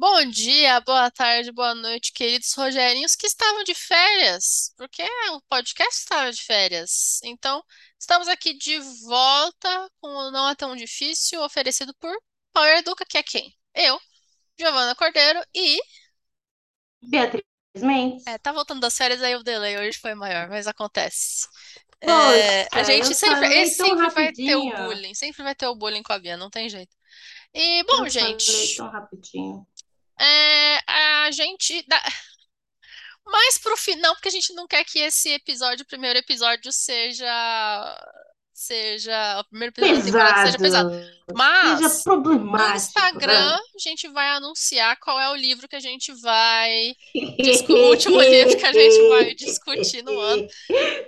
Bom 0.00 0.24
dia, 0.24 0.80
boa 0.80 1.10
tarde, 1.10 1.52
boa 1.52 1.74
noite, 1.74 2.14
queridos 2.14 2.54
Rogerinhos 2.54 3.14
que 3.14 3.26
estavam 3.26 3.62
de 3.64 3.74
férias, 3.74 4.72
porque 4.78 5.02
o 5.32 5.42
podcast 5.42 5.94
estava 5.94 6.32
de 6.32 6.42
férias. 6.42 7.20
Então, 7.22 7.62
estamos 7.98 8.26
aqui 8.26 8.54
de 8.54 8.78
volta 9.06 9.90
com 10.00 10.08
o 10.08 10.30
Não 10.30 10.48
É 10.48 10.54
Tão 10.54 10.74
Difícil, 10.74 11.42
oferecido 11.42 11.94
por 12.00 12.16
Power 12.50 12.78
Educa, 12.78 13.04
que 13.04 13.18
é 13.18 13.22
quem? 13.22 13.54
Eu, 13.74 14.00
Giovana 14.58 14.94
Cordeiro 14.94 15.38
e. 15.54 15.78
Beatriz 17.02 17.44
Mendes. 17.76 18.26
É, 18.26 18.38
tá 18.38 18.52
voltando 18.52 18.80
das 18.80 18.96
férias, 18.96 19.22
aí 19.22 19.36
o 19.36 19.42
delay 19.42 19.76
hoje 19.76 19.98
foi 19.98 20.14
maior, 20.14 20.48
mas 20.48 20.66
acontece. 20.66 21.46
É, 22.00 22.62
a 22.62 22.68
Poxa, 22.70 22.84
gente 22.84 23.08
eu 23.08 23.14
sempre, 23.14 23.34
falei 23.34 23.60
esse 23.64 23.74
sempre 23.74 24.08
vai 24.08 24.32
ter 24.32 24.56
o 24.56 24.70
bullying, 24.70 25.14
sempre 25.14 25.42
vai 25.42 25.54
ter 25.54 25.66
o 25.66 25.74
bullying 25.74 26.02
com 26.02 26.14
a 26.14 26.18
Bia, 26.18 26.38
não 26.38 26.48
tem 26.48 26.70
jeito. 26.70 26.96
E, 27.52 27.84
bom, 27.84 28.06
Eu 28.06 28.08
gente, 28.08 28.76
tão 28.76 28.88
rapidinho. 28.88 29.66
É, 30.20 30.78
a 31.26 31.30
gente. 31.30 31.84
dá- 31.88 32.02
Mais 33.26 33.58
pro 33.58 33.76
final, 33.76 34.14
porque 34.14 34.28
a 34.28 34.32
gente 34.32 34.52
não 34.54 34.66
quer 34.66 34.84
que 34.84 34.98
esse 34.98 35.30
episódio, 35.32 35.84
o 35.84 35.86
primeiro 35.86 36.18
episódio, 36.18 36.72
seja. 36.72 37.26
Seja. 38.52 39.40
O 39.40 39.44
primeiro 39.48 39.72
episódio 39.72 40.04
temporada 40.04 40.46
seja 40.46 40.58
pesado. 40.58 40.90
Pesado. 40.90 41.04
Seja 41.04 41.34
Mas. 41.34 41.80
No 41.80 42.02
problemático. 42.04 42.76
Instagram, 42.76 43.56
a 43.56 43.78
gente 43.88 44.08
vai 44.08 44.28
anunciar 44.32 44.98
qual 44.98 45.18
é 45.18 45.30
o 45.30 45.34
livro 45.36 45.66
que 45.66 45.76
a 45.76 45.80
gente 45.80 46.12
vai 46.20 46.94
discu- 47.40 47.72
o 47.72 47.88
último 47.88 48.20
livro 48.20 48.58
que 48.58 48.66
a 48.66 48.72
gente 48.72 49.08
vai 49.08 49.34
discutir 49.34 50.02
no 50.02 50.18
ano. 50.20 50.46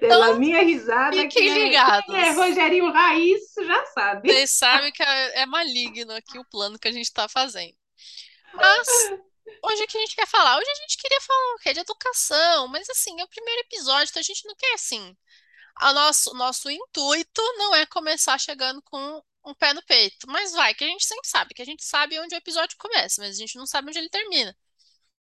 Pela 0.01 0.29
Então, 0.29 0.39
minha 0.39 0.63
risada, 0.63 1.15
fiquem 1.15 1.29
quem 1.29 1.51
é, 1.51 1.55
quem 1.55 1.63
é 1.63 1.65
ligados. 1.67 2.37
Rogerinho 2.37 2.91
Raiz 2.91 3.41
já 3.67 3.85
sabe. 3.87 4.33
Vocês 4.33 4.51
sabem 4.53 4.91
que 4.93 5.03
é, 5.03 5.43
é 5.43 5.47
maligno 5.47 6.13
aqui 6.15 6.39
o 6.39 6.45
plano 6.47 6.79
que 6.79 6.89
a 6.89 6.93
gente 6.93 7.05
está 7.07 7.29
fazendo. 7.29 7.75
Mas 8.61 9.13
hoje 9.65 9.85
o 9.85 9.87
que 9.89 9.97
a 9.99 10.01
gente 10.01 10.17
quer 10.17 10.27
falar? 10.27 10.59
Hoje 10.59 10.71
a 10.71 10.75
gente 10.83 10.97
queria 10.99 11.21
falar 11.21 11.55
o 11.55 11.59
quê? 11.59 11.73
De 11.75 11.81
educação, 11.81 12.69
mas 12.69 12.89
assim, 12.91 13.21
é 13.21 13.25
o 13.25 13.29
primeiro 13.29 13.61
episódio, 13.63 14.11
então 14.11 14.21
a 14.21 14.25
gente 14.25 14.47
não 14.47 14.55
quer 14.57 14.75
assim. 14.75 15.17
A 15.77 15.93
nosso, 15.93 16.35
nosso 16.35 16.71
intuito 16.71 17.43
não 17.59 17.75
é 17.77 17.87
começar 17.87 18.39
chegando 18.39 18.83
com 18.83 19.23
um 19.45 19.55
pé 19.55 19.73
no 19.75 19.83
peito, 19.85 20.27
mas 20.29 20.53
vai, 20.53 20.75
que 20.75 20.85
a 20.85 20.89
gente 20.89 21.05
sempre 21.07 21.29
sabe, 21.29 21.55
que 21.55 21.63
a 21.63 21.65
gente 21.67 21.85
sabe 21.85 22.19
onde 22.21 22.35
o 22.35 22.39
episódio 22.39 22.77
começa, 22.79 23.23
mas 23.23 23.37
a 23.37 23.39
gente 23.39 23.57
não 23.59 23.67
sabe 23.67 23.89
onde 23.91 23.99
ele 23.99 24.11
termina. 24.11 24.57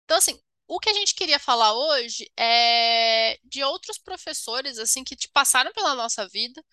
Então, 0.04 0.16
assim, 0.18 0.40
o 0.66 0.78
que 0.80 0.90
a 0.90 0.94
gente 0.94 1.14
queria 1.14 1.38
falar 1.38 1.72
hoje 1.74 2.30
é 2.36 3.38
de 3.44 3.62
outros 3.64 3.98
professores, 3.98 4.78
assim, 4.78 5.04
que 5.04 5.16
te 5.16 5.28
passaram 5.28 5.72
pela 5.72 5.94
nossa 5.94 6.26
vida 6.28 6.64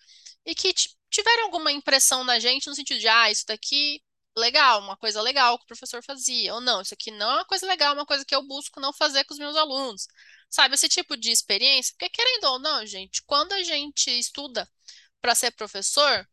e 0.46 0.54
que 0.54 0.72
ti- 0.74 0.96
tiveram 1.10 1.44
alguma 1.44 1.72
impressão 1.72 2.24
na 2.24 2.38
gente 2.38 2.68
no 2.68 2.74
sentido 2.74 3.00
de, 3.00 3.08
ah, 3.08 3.30
isso 3.30 3.46
daqui, 3.46 4.02
legal, 4.36 4.80
uma 4.80 4.96
coisa 4.96 5.20
legal 5.22 5.58
que 5.58 5.64
o 5.64 5.66
professor 5.66 6.02
fazia, 6.02 6.54
ou 6.54 6.60
não, 6.60 6.80
isso 6.82 6.94
aqui 6.94 7.10
não 7.10 7.30
é 7.30 7.34
uma 7.36 7.44
coisa 7.44 7.66
legal, 7.66 7.92
é 7.92 7.94
uma 7.94 8.06
coisa 8.06 8.24
que 8.24 8.34
eu 8.34 8.42
busco 8.42 8.80
não 8.80 8.92
fazer 8.92 9.24
com 9.24 9.34
os 9.34 9.38
meus 9.40 9.56
alunos. 9.56 10.06
Sabe, 10.50 10.74
esse 10.74 10.88
tipo 10.88 11.16
de 11.16 11.30
experiência, 11.30 11.94
porque 11.98 12.10
querendo 12.10 12.44
ou 12.44 12.58
não, 12.58 12.86
gente, 12.86 13.22
quando 13.24 13.52
a 13.52 13.62
gente 13.62 14.10
estuda 14.18 14.68
para 15.20 15.34
ser 15.34 15.50
professor, 15.52 16.28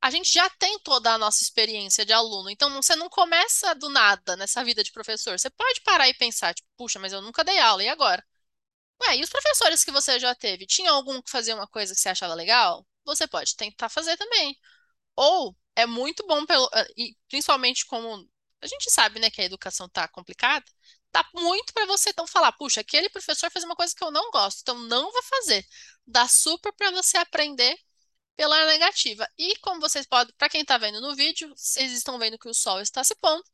a 0.00 0.10
gente 0.10 0.32
já 0.32 0.48
tem 0.50 0.78
toda 0.80 1.12
a 1.14 1.18
nossa 1.18 1.42
experiência 1.42 2.04
de 2.04 2.12
aluno, 2.12 2.50
então 2.50 2.70
você 2.74 2.96
não 2.96 3.08
começa 3.08 3.74
do 3.74 3.88
nada 3.88 4.36
nessa 4.36 4.62
vida 4.64 4.82
de 4.84 4.92
professor. 4.92 5.38
Você 5.38 5.50
pode 5.50 5.80
parar 5.82 6.08
e 6.08 6.14
pensar, 6.14 6.54
tipo, 6.54 6.68
puxa, 6.76 6.98
mas 6.98 7.12
eu 7.12 7.22
nunca 7.22 7.44
dei 7.44 7.58
aula, 7.58 7.82
e 7.82 7.88
agora? 7.88 8.24
Ué, 9.02 9.16
e 9.18 9.22
os 9.22 9.30
professores 9.30 9.84
que 9.84 9.90
você 9.92 10.18
já 10.18 10.34
teve? 10.34 10.66
Tinha 10.66 10.90
algum 10.90 11.20
que 11.22 11.30
fazia 11.30 11.54
uma 11.54 11.66
coisa 11.68 11.94
que 11.94 12.00
você 12.00 12.08
achava 12.08 12.34
legal? 12.34 12.86
Você 13.04 13.26
pode 13.26 13.56
tentar 13.56 13.88
fazer 13.88 14.16
também. 14.16 14.56
Ou 15.16 15.56
é 15.76 15.86
muito 15.86 16.26
bom, 16.26 16.44
pelo, 16.46 16.68
ah, 16.72 16.86
e 16.96 17.16
principalmente 17.28 17.86
como 17.86 18.28
a 18.60 18.66
gente 18.66 18.90
sabe, 18.90 19.20
né, 19.20 19.30
que 19.30 19.40
a 19.40 19.44
educação 19.44 19.88
tá 19.88 20.08
complicada, 20.08 20.64
dá 21.12 21.24
muito 21.34 21.72
para 21.72 21.86
você 21.86 22.10
então 22.10 22.26
falar, 22.26 22.52
puxa, 22.52 22.80
aquele 22.80 23.08
professor 23.10 23.50
fez 23.50 23.64
uma 23.64 23.76
coisa 23.76 23.94
que 23.94 24.02
eu 24.02 24.10
não 24.10 24.30
gosto, 24.30 24.60
então 24.62 24.78
não 24.78 25.12
vou 25.12 25.22
fazer. 25.22 25.64
Dá 26.06 26.26
super 26.28 26.72
para 26.72 26.90
você 26.90 27.16
aprender 27.18 27.76
pela 28.36 28.66
negativa. 28.66 29.28
E 29.38 29.56
como 29.58 29.80
vocês 29.80 30.06
podem, 30.06 30.34
para 30.38 30.48
quem 30.48 30.62
está 30.62 30.78
vendo 30.78 31.00
no 31.00 31.14
vídeo, 31.14 31.52
vocês 31.56 31.92
estão 31.92 32.18
vendo 32.18 32.38
que 32.38 32.48
o 32.48 32.54
sol 32.54 32.80
está 32.80 33.04
se 33.04 33.14
pondo. 33.16 33.44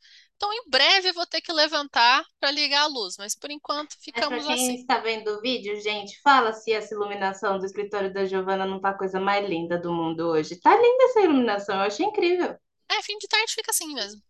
Então, 0.41 0.51
em 0.55 0.71
breve 0.71 1.11
eu 1.11 1.13
vou 1.13 1.27
ter 1.27 1.43
que 1.43 1.53
levantar 1.53 2.25
para 2.41 2.51
ligar 2.51 2.85
a 2.85 2.87
luz, 2.87 3.19
mas 3.19 3.35
por 3.35 3.51
enquanto 3.51 3.91
para 3.91 4.01
ficamos 4.01 4.47
quem 4.47 4.55
assim. 4.55 4.75
está 4.77 4.97
vendo 4.97 5.33
o 5.33 5.41
vídeo, 5.43 5.79
gente, 5.83 6.19
fala 6.23 6.55
se 6.55 6.73
essa 6.73 6.95
iluminação 6.95 7.59
do 7.59 7.67
escritório 7.67 8.11
da 8.11 8.25
Giovana 8.25 8.65
não 8.65 8.81
tá 8.81 8.89
a 8.89 8.97
coisa 8.97 9.21
mais 9.21 9.47
linda 9.47 9.77
do 9.77 9.93
mundo 9.93 10.29
hoje. 10.29 10.57
Tá 10.57 10.75
linda 10.75 11.05
essa 11.05 11.21
iluminação, 11.21 11.75
eu 11.75 11.83
achei 11.83 12.07
incrível. 12.07 12.57
É, 12.91 13.03
fim 13.03 13.19
de 13.19 13.29
tarde 13.29 13.53
fica 13.53 13.71
assim 13.71 13.93
mesmo. 13.93 14.23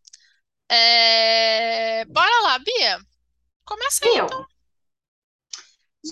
É, 0.68 2.04
Bora 2.06 2.40
lá, 2.42 2.58
Bia. 2.58 2.98
Começa 3.64 4.04
aí, 4.04 4.18
então. 4.18 4.40
Eu. 4.40 4.46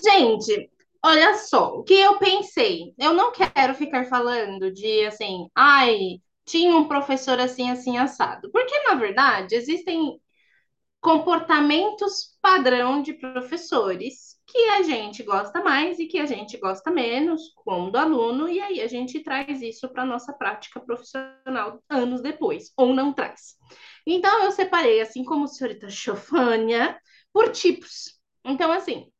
Gente, 0.01 0.71
olha 1.03 1.37
só, 1.39 1.73
o 1.75 1.83
que 1.83 1.95
eu 1.95 2.17
pensei? 2.17 2.93
Eu 2.97 3.11
não 3.11 3.33
quero 3.33 3.75
ficar 3.75 4.05
falando 4.05 4.71
de 4.71 5.05
assim, 5.05 5.49
ai, 5.53 6.21
tinha 6.49 6.75
um 6.75 6.87
professor 6.87 7.39
assim, 7.39 7.69
assim, 7.69 7.97
assado. 7.97 8.51
Porque, 8.51 8.77
na 8.83 8.95
verdade, 8.95 9.55
existem 9.55 10.19
comportamentos 10.99 12.37
padrão 12.41 13.01
de 13.01 13.13
professores 13.13 14.37
que 14.45 14.57
a 14.69 14.81
gente 14.81 15.21
gosta 15.23 15.61
mais 15.63 15.99
e 15.99 16.07
que 16.07 16.19
a 16.19 16.25
gente 16.25 16.57
gosta 16.57 16.89
menos, 16.89 17.53
como 17.63 17.91
do 17.91 17.97
aluno, 17.97 18.49
e 18.49 18.59
aí 18.59 18.81
a 18.81 18.87
gente 18.87 19.19
traz 19.21 19.61
isso 19.61 19.87
para 19.89 20.01
a 20.03 20.05
nossa 20.05 20.33
prática 20.33 20.79
profissional 20.79 21.81
anos 21.87 22.21
depois, 22.21 22.71
ou 22.75 22.93
não 22.93 23.13
traz. 23.13 23.55
Então, 24.05 24.43
eu 24.43 24.51
separei, 24.51 25.01
assim 25.01 25.23
como 25.23 25.45
a 25.45 25.47
senhorita 25.47 25.89
Chofânia, 25.89 26.99
por 27.31 27.51
tipos. 27.51 28.19
Então, 28.43 28.71
assim, 28.71 29.11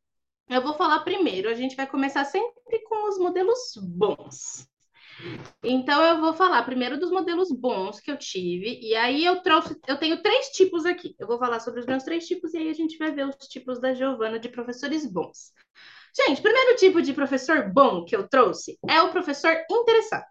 eu 0.49 0.63
vou 0.63 0.73
falar 0.73 1.01
primeiro, 1.01 1.47
a 1.47 1.53
gente 1.53 1.75
vai 1.75 1.85
começar 1.85 2.25
sempre 2.25 2.79
com 2.87 3.07
os 3.07 3.19
modelos 3.19 3.73
bons. 3.77 4.67
Então, 5.63 6.01
eu 6.03 6.21
vou 6.21 6.33
falar 6.33 6.63
primeiro 6.63 6.99
dos 6.99 7.11
modelos 7.11 7.51
bons 7.51 7.99
que 7.99 8.09
eu 8.09 8.17
tive, 8.17 8.79
e 8.81 8.95
aí 8.95 9.25
eu 9.25 9.41
trouxe, 9.41 9.75
eu 9.87 9.97
tenho 9.97 10.21
três 10.21 10.47
tipos 10.49 10.85
aqui. 10.85 11.15
Eu 11.19 11.27
vou 11.27 11.37
falar 11.37 11.59
sobre 11.59 11.81
os 11.81 11.85
meus 11.85 12.03
três 12.03 12.25
tipos, 12.25 12.53
e 12.53 12.57
aí 12.57 12.69
a 12.69 12.73
gente 12.73 12.97
vai 12.97 13.11
ver 13.11 13.27
os 13.27 13.47
tipos 13.47 13.79
da 13.79 13.93
Giovana 13.93 14.39
de 14.39 14.49
professores 14.49 15.05
bons. 15.05 15.51
Gente, 16.15 16.41
primeiro 16.41 16.75
tipo 16.75 17.01
de 17.01 17.13
professor 17.13 17.71
bom 17.71 18.03
que 18.03 18.15
eu 18.15 18.27
trouxe 18.27 18.79
é 18.87 19.01
o 19.01 19.11
professor 19.11 19.55
interessado. 19.69 20.25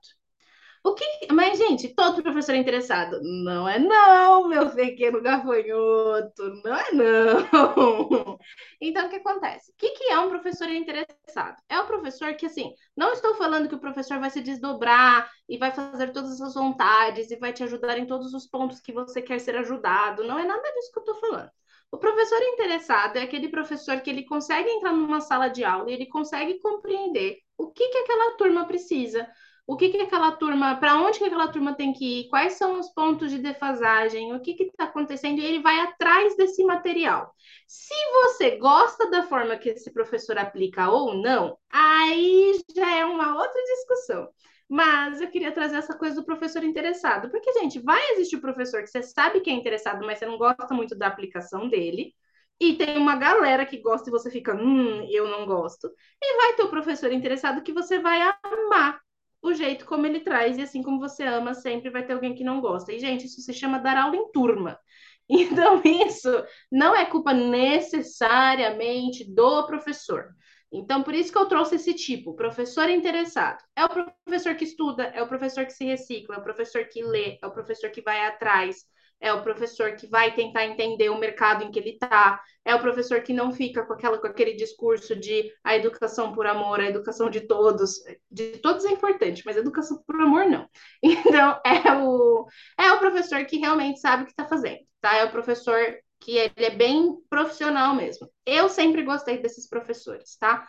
O 0.85 0.95
que... 0.95 1.05
Mas, 1.33 1.59
gente, 1.59 1.95
todo 1.95 2.23
professor 2.23 2.55
é 2.55 2.59
interessado. 2.59 3.21
Não 3.23 3.69
é 3.69 3.79
não, 3.79 4.49
meu 4.49 4.71
pequeno 4.71 5.21
gafanhoto. 5.21 6.63
Não 6.65 6.75
é 6.75 6.93
não. 6.93 8.39
Então, 8.81 9.07
o 9.07 9.11
que 9.11 9.17
acontece? 9.17 9.73
O 9.73 9.75
que, 9.77 10.05
é 10.05 10.19
um 10.21 10.29
professor 10.31 10.69
interessado? 10.69 11.57
É 11.69 11.81
o 11.81 11.87
professor 11.87 12.35
que, 12.35 12.47
assim, 12.47 12.73
não 12.97 13.13
estou 13.13 13.35
falando 13.35 13.69
que 13.69 13.75
o 13.75 13.81
professor 13.81 14.19
vai 14.21 14.31
se 14.31 14.41
desdobrar 14.41 15.29
e 15.49 15.59
vai 15.59 15.73
fazer 15.73 16.13
todas 16.13 16.33
as 16.33 16.39
suas 16.39 16.55
vontades 16.55 17.31
e 17.31 17.37
vai 17.37 17.53
te 17.53 17.65
ajudar 17.65 17.99
em 17.99 18.07
todos 18.07 18.33
os 18.35 18.47
pontos 18.47 18.81
que 18.81 18.93
você 18.93 19.21
quer 19.21 19.41
ser 19.41 19.57
ajudado. 19.57 20.25
Não 20.25 20.39
é 20.39 20.45
nada 20.45 20.73
disso 20.73 20.93
que 20.93 20.99
eu 21.01 21.03
estou 21.03 21.17
falando. 21.17 21.51
O 21.91 21.99
professor 21.99 22.41
interessado 22.43 23.17
é 23.17 23.23
aquele 23.23 23.49
professor 23.49 24.01
que 24.01 24.11
ele 24.11 24.25
consegue 24.25 24.69
entrar 24.69 24.93
numa 24.93 25.21
sala 25.21 25.49
de 25.49 25.65
aula 25.65 25.91
e 25.91 25.95
ele 25.95 26.07
consegue 26.07 26.61
compreender 26.61 27.39
o 27.57 27.71
que, 27.71 27.89
que 27.89 27.99
aquela 27.99 28.37
turma 28.37 28.67
precisa, 28.67 29.27
o 29.69 29.77
que, 29.77 29.91
que 29.91 30.01
aquela 30.01 30.33
turma, 30.33 30.77
para 30.77 30.97
onde 30.97 31.19
que 31.19 31.27
aquela 31.27 31.53
turma 31.53 31.75
tem 31.75 31.93
que 31.93 32.21
ir, 32.21 32.29
quais 32.31 32.55
são 32.55 32.81
os 32.81 32.89
pontos 32.89 33.31
de 33.31 33.39
defasagem, 33.39 34.35
o 34.35 34.41
que 34.41 34.53
está 34.63 34.85
acontecendo, 34.85 35.41
e 35.41 35.45
ele 35.45 35.61
vai 35.61 35.79
atrás 35.81 36.35
desse 36.39 36.65
material. 36.65 37.35
Se 37.67 37.95
você 38.15 38.57
gosta 38.57 39.11
da 39.11 39.25
forma 39.25 39.59
que 39.59 39.69
esse 39.69 39.93
professor 39.93 40.39
aplica 40.39 40.89
ou 40.91 41.13
não, 41.13 41.59
aí 41.71 42.59
já 42.75 42.97
é 42.97 43.05
uma 43.05 43.37
outra 43.37 43.63
discussão. 43.63 44.31
Mas 44.67 45.21
eu 45.21 45.29
queria 45.29 45.53
trazer 45.53 45.77
essa 45.77 45.95
coisa 45.95 46.17
do 46.17 46.25
professor 46.25 46.65
interessado, 46.65 47.31
porque, 47.31 47.53
gente, 47.53 47.79
vai 47.79 48.01
existir 48.13 48.37
o 48.37 48.41
professor 48.41 48.81
que 48.81 48.89
você 48.89 49.03
sabe 49.03 49.41
que 49.41 49.51
é 49.51 49.53
interessado, 49.53 50.03
mas 50.07 50.19
você 50.19 50.25
não 50.25 50.39
gosta 50.39 50.73
muito 50.73 50.97
da 50.97 51.09
aplicação 51.09 51.69
dele. 51.69 52.15
E 52.59 52.75
tem 52.75 52.97
uma 52.97 53.17
galera 53.17 53.67
que 53.67 53.77
gosta 53.77 54.09
e 54.09 54.13
você 54.13 54.31
fica, 54.31 54.55
hum, 54.55 55.07
eu 55.11 55.29
não 55.29 55.45
gosto. 55.45 55.91
E 56.23 56.37
vai 56.39 56.55
ter 56.55 56.63
o 56.63 56.71
professor 56.71 57.13
interessado 57.13 57.63
que 57.63 57.73
você 57.73 57.99
vai 57.99 58.19
amar 58.43 58.99
o 59.43 59.53
jeito 59.55 59.85
como 59.87 60.07
ele 60.07 60.21
traz, 60.21 60.59
e 60.59 60.63
assim 60.63 60.83
como 60.83 60.99
você 61.01 61.23
ama, 61.25 61.55
sempre 61.55 61.91
vai 61.91 62.05
ter 62.05 62.13
alguém 62.15 62.35
que 62.35 62.45
não 62.45 62.61
gosta. 62.61 62.93
E, 62.93 62.99
gente, 62.99 63.27
isso 63.27 63.41
se 63.41 63.53
chama 63.53 63.79
dar 63.79 63.97
aula 63.97 64.17
em 64.17 64.31
turma. 64.33 64.79
Então, 65.31 65.83
isso 65.85 66.31
não 66.73 66.97
é 66.97 67.05
culpa 67.05 67.35
necessariamente 67.35 69.31
do 69.31 69.67
professor. 69.67 70.35
Então, 70.73 71.03
por 71.03 71.15
isso 71.15 71.31
que 71.31 71.37
eu 71.39 71.47
trouxe 71.47 71.77
esse 71.77 71.93
tipo, 71.95 72.35
professor 72.35 72.89
interessado. 72.89 73.59
É 73.77 73.85
o 73.85 73.89
professor 73.89 74.55
que 74.55 74.65
estuda, 74.65 75.05
é 75.05 75.23
o 75.23 75.29
professor 75.29 75.67
que 75.67 75.73
se 75.73 75.85
recicla, 75.85 76.37
é 76.37 76.39
o 76.39 76.43
professor 76.43 76.85
que 76.87 77.03
lê, 77.03 77.39
é 77.43 77.47
o 77.47 77.51
professor 77.53 77.91
que 77.91 78.01
vai 78.03 78.27
atrás, 78.27 78.85
é 79.21 79.33
o 79.33 79.43
professor 79.43 79.97
que 79.97 80.07
vai 80.07 80.35
tentar 80.35 80.65
entender 80.65 81.11
o 81.11 81.19
mercado 81.19 81.65
em 81.65 81.71
que 81.71 81.79
ele 81.79 81.91
está, 81.91 82.41
é 82.65 82.75
o 82.75 82.81
professor 82.81 83.23
que 83.23 83.33
não 83.33 83.53
fica 83.53 83.85
com, 83.85 83.93
aquela, 83.93 84.19
com 84.19 84.27
aquele 84.27 84.55
discurso 84.55 85.17
de 85.17 85.51
a 85.65 85.77
educação 85.77 86.33
por 86.33 86.47
amor, 86.47 86.81
a 86.81 86.89
educação 86.89 87.29
de 87.31 87.41
todos. 87.43 87.95
De 88.31 88.59
todos 88.59 88.85
é 88.85 88.91
importante, 88.91 89.43
mas 89.45 89.57
educação 89.57 90.03
por 90.07 90.21
amor 90.21 90.47
não. 90.47 90.69
Então, 91.03 91.61
é 91.65 91.93
o, 91.95 92.47
é 92.79 92.93
o 92.93 92.99
professor 92.99 93.45
que 93.45 93.59
realmente 93.59 94.01
sabe 94.01 94.23
o 94.23 94.27
que 94.27 94.33
está 94.33 94.47
fazendo, 94.47 94.81
tá? 95.01 95.17
É 95.17 95.25
o 95.25 95.31
professor 95.33 95.79
que 96.21 96.37
ele 96.37 96.53
é 96.57 96.71
bem 96.71 97.17
profissional 97.31 97.95
mesmo. 97.95 98.29
Eu 98.45 98.69
sempre 98.69 99.03
gostei 99.03 99.39
desses 99.39 99.69
professores, 99.69 100.37
tá? 100.37 100.67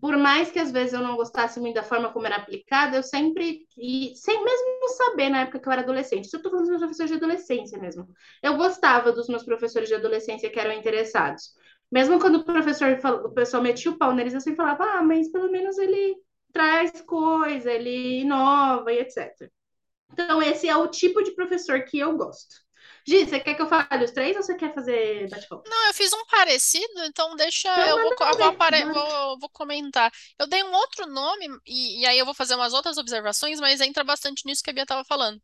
Por 0.00 0.16
mais 0.16 0.50
que 0.50 0.58
às 0.58 0.72
vezes 0.72 0.92
eu 0.94 1.00
não 1.00 1.16
gostasse 1.16 1.60
muito 1.60 1.76
da 1.76 1.82
forma 1.82 2.12
como 2.12 2.26
era 2.26 2.36
aplicada, 2.36 2.96
eu 2.96 3.02
sempre, 3.02 3.66
e 3.78 4.12
sem 4.16 4.42
mesmo 4.44 4.88
saber 4.96 5.28
na 5.28 5.42
época 5.42 5.60
que 5.60 5.68
eu 5.68 5.72
era 5.72 5.82
adolescente, 5.82 6.24
isso 6.24 6.36
eu 6.36 6.42
tô 6.42 6.50
falando 6.50 6.64
dos 6.64 6.70
meus 6.70 6.80
professores 6.82 7.10
de 7.10 7.16
adolescência 7.16 7.78
mesmo. 7.78 8.08
Eu 8.42 8.56
gostava 8.56 9.12
dos 9.12 9.28
meus 9.28 9.44
professores 9.44 9.88
de 9.88 9.94
adolescência 9.94 10.50
que 10.50 10.58
eram 10.58 10.72
interessados. 10.72 11.52
Mesmo 11.90 12.18
quando 12.18 12.36
o 12.36 12.44
professor, 12.44 12.98
o 13.24 13.30
pessoal 13.32 13.62
metia 13.62 13.90
o 13.92 13.98
pau 13.98 14.12
neles, 14.12 14.34
eu 14.34 14.40
sempre 14.40 14.56
falava, 14.56 14.84
ah, 14.84 15.02
mas 15.02 15.30
pelo 15.30 15.50
menos 15.50 15.78
ele 15.78 16.16
traz 16.52 17.00
coisa, 17.02 17.70
ele 17.72 18.20
inova 18.22 18.92
e 18.92 18.98
etc. 18.98 19.50
Então, 20.12 20.42
esse 20.42 20.68
é 20.68 20.76
o 20.76 20.88
tipo 20.88 21.22
de 21.22 21.32
professor 21.32 21.84
que 21.84 21.98
eu 21.98 22.16
gosto. 22.16 22.65
Gi, 23.08 23.24
você 23.24 23.38
quer 23.38 23.54
que 23.54 23.62
eu 23.62 23.68
fale 23.68 24.04
os 24.04 24.10
três 24.10 24.36
ou 24.36 24.42
você 24.42 24.56
quer 24.56 24.74
fazer 24.74 25.28
bate-volta? 25.28 25.70
Não, 25.70 25.86
eu 25.86 25.94
fiz 25.94 26.12
um 26.12 26.26
parecido, 26.26 27.04
então 27.04 27.36
deixa. 27.36 27.70
Então, 27.70 27.86
eu 27.86 28.02
vou, 28.02 28.26
eu 28.28 28.36
vou, 28.36 28.46
apare... 28.46 28.84
vou, 28.84 29.38
vou, 29.38 29.48
comentar. 29.50 30.12
Eu 30.36 30.48
dei 30.48 30.64
um 30.64 30.72
outro 30.72 31.06
nome, 31.06 31.46
e, 31.64 32.00
e, 32.00 32.06
aí 32.06 32.18
eu 32.18 32.24
vou 32.24 32.34
fazer 32.34 32.56
umas 32.56 32.72
outras 32.72 32.98
observações, 32.98 33.60
mas 33.60 33.80
entra 33.80 34.02
bastante 34.02 34.44
nisso 34.44 34.62
que 34.62 34.70
a 34.70 34.72
Bia 34.72 34.82
estava 34.82 35.04
falando. 35.04 35.40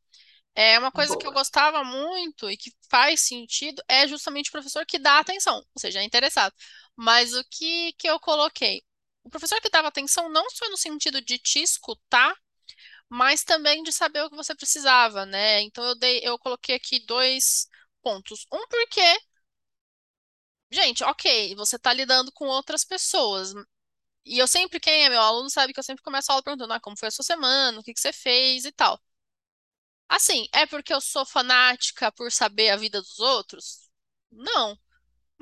É 0.54 0.78
uma 0.78 0.90
coisa 0.90 1.12
Boa. 1.12 1.20
que 1.20 1.26
eu 1.26 1.32
gostava 1.32 1.84
muito 1.84 2.50
e 2.50 2.56
que 2.56 2.72
faz 2.90 3.20
sentido 3.20 3.82
é 3.88 4.06
justamente 4.08 4.48
o 4.48 4.52
professor 4.52 4.84
que 4.84 4.98
dá 4.98 5.18
atenção, 5.18 5.56
ou 5.56 5.80
seja, 5.80 6.00
é 6.00 6.04
interessado. 6.04 6.52
Mas 6.96 7.32
o 7.32 7.44
que, 7.48 7.92
que 7.94 8.08
eu 8.08 8.18
coloquei? 8.18 8.82
O 9.24 9.30
professor 9.30 9.60
que 9.60 9.70
dava 9.70 9.88
atenção 9.88 10.28
não 10.28 10.50
só 10.50 10.68
no 10.68 10.76
sentido 10.76 11.22
de 11.22 11.38
te 11.38 11.62
escutar, 11.62 12.34
mas 13.14 13.44
também 13.44 13.82
de 13.82 13.92
saber 13.92 14.22
o 14.22 14.30
que 14.30 14.36
você 14.36 14.54
precisava, 14.54 15.26
né? 15.26 15.60
Então 15.62 15.84
eu 15.84 15.94
dei, 15.94 16.20
eu 16.22 16.38
coloquei 16.38 16.76
aqui 16.76 16.98
dois 17.04 17.68
pontos. 18.02 18.46
Um 18.52 18.66
porque, 18.68 19.02
gente, 20.70 21.04
ok, 21.04 21.54
você 21.54 21.76
está 21.76 21.92
lidando 21.92 22.32
com 22.32 22.46
outras 22.46 22.84
pessoas. 22.84 23.52
E 24.26 24.38
eu 24.38 24.48
sempre, 24.48 24.80
quem 24.80 25.04
é 25.04 25.10
meu 25.10 25.20
aluno 25.22 25.50
sabe 25.50 25.72
que 25.74 25.80
eu 25.80 25.84
sempre 25.84 26.02
começo 26.04 26.30
a 26.32 26.34
aula 26.34 26.44
perguntando, 26.44 26.72
ah, 26.74 26.80
como 26.80 26.96
foi 26.98 27.08
a 27.08 27.12
sua 27.12 27.24
semana, 27.24 27.80
o 27.80 27.84
que 27.84 27.94
que 27.94 28.00
você 28.00 28.12
fez 28.14 28.64
e 28.66 28.72
tal. 28.72 29.00
Assim, 30.08 30.46
é 30.52 30.66
porque 30.66 30.92
eu 30.92 31.00
sou 31.00 31.24
fanática 31.26 32.12
por 32.12 32.30
saber 32.30 32.70
a 32.70 32.76
vida 32.76 33.00
dos 33.00 33.18
outros? 33.18 33.90
Não. 34.30 34.78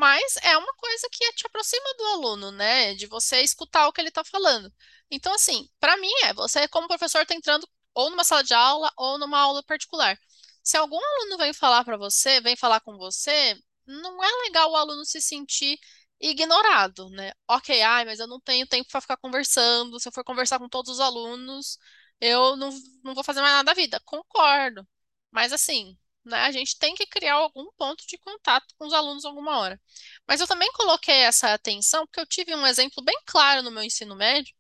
Mas 0.01 0.37
é 0.43 0.57
uma 0.57 0.73
coisa 0.77 1.09
que 1.13 1.33
te 1.35 1.47
aproxima 1.47 1.95
do 1.99 2.05
aluno, 2.07 2.51
né? 2.53 2.95
De 2.95 3.07
você 3.07 3.43
escutar 3.43 3.87
o 3.87 3.93
que 3.93 4.01
ele 4.01 4.09
está 4.09 4.25
falando. 4.25 4.73
Então, 5.11 5.35
assim, 5.35 5.69
para 5.79 5.95
mim 5.99 6.09
é, 6.25 6.33
você 6.33 6.67
como 6.69 6.89
professor 6.89 7.21
está 7.21 7.35
entrando 7.35 7.69
ou 7.93 8.09
numa 8.11 8.25
sala 8.25 8.43
de 8.43 8.55
aula 8.55 8.91
ou 8.97 9.19
numa 9.19 9.39
aula 9.39 9.63
particular. 9.63 10.19
Se 10.63 10.77
algum 10.79 10.99
aluno 10.99 11.37
vem 11.37 11.53
falar 11.53 11.85
para 11.85 11.99
você, 11.99 12.41
vem 12.41 12.57
falar 12.57 12.81
com 12.81 12.97
você, 12.97 13.59
não 13.87 14.25
é 14.25 14.29
legal 14.47 14.71
o 14.73 14.77
aluno 14.77 15.05
se 15.05 15.21
sentir 15.21 15.79
ignorado, 16.19 17.11
né? 17.11 17.33
Ok, 17.47 17.83
ai, 17.83 18.07
mas 18.07 18.21
eu 18.21 18.27
não 18.27 18.41
tenho 18.41 18.67
tempo 18.67 18.89
para 18.91 19.01
ficar 19.03 19.19
conversando. 19.19 20.01
Se 20.01 20.09
eu 20.09 20.13
for 20.13 20.25
conversar 20.25 20.59
com 20.59 20.69
todos 20.69 20.93
os 20.93 21.01
alunos, 21.01 21.79
eu 22.21 22.57
não, 22.57 22.71
não 23.05 23.15
vou 23.15 23.25
fazer 23.25 23.43
mais 23.43 23.53
nada 23.53 23.65
da 23.67 23.75
vida. 23.75 24.01
Concordo. 24.07 24.87
Mas 25.31 25.53
assim, 25.53 25.99
né? 26.31 26.41
A 26.43 26.53
gente 26.53 26.79
tem 26.79 26.95
que 26.95 27.07
criar 27.07 27.35
algum 27.35 27.71
ponto 27.77 28.07
de 28.07 28.19
contato 28.19 28.75
com 28.79 28.87
os 28.87 28.93
alunos 28.95 29.25
alguma 29.25 29.59
hora. 29.59 29.81
Mas 30.27 30.41
eu 30.41 30.47
também 30.47 30.71
coloquei 30.73 31.17
essa 31.17 31.53
atenção 31.55 32.07
porque 32.07 32.21
eu 32.21 32.27
tive 32.27 32.55
um 32.55 32.67
exemplo 32.67 33.03
bem 33.05 33.17
claro 33.27 33.63
no 33.63 33.71
meu 33.71 33.83
ensino 33.83 34.17
médio, 34.17 34.55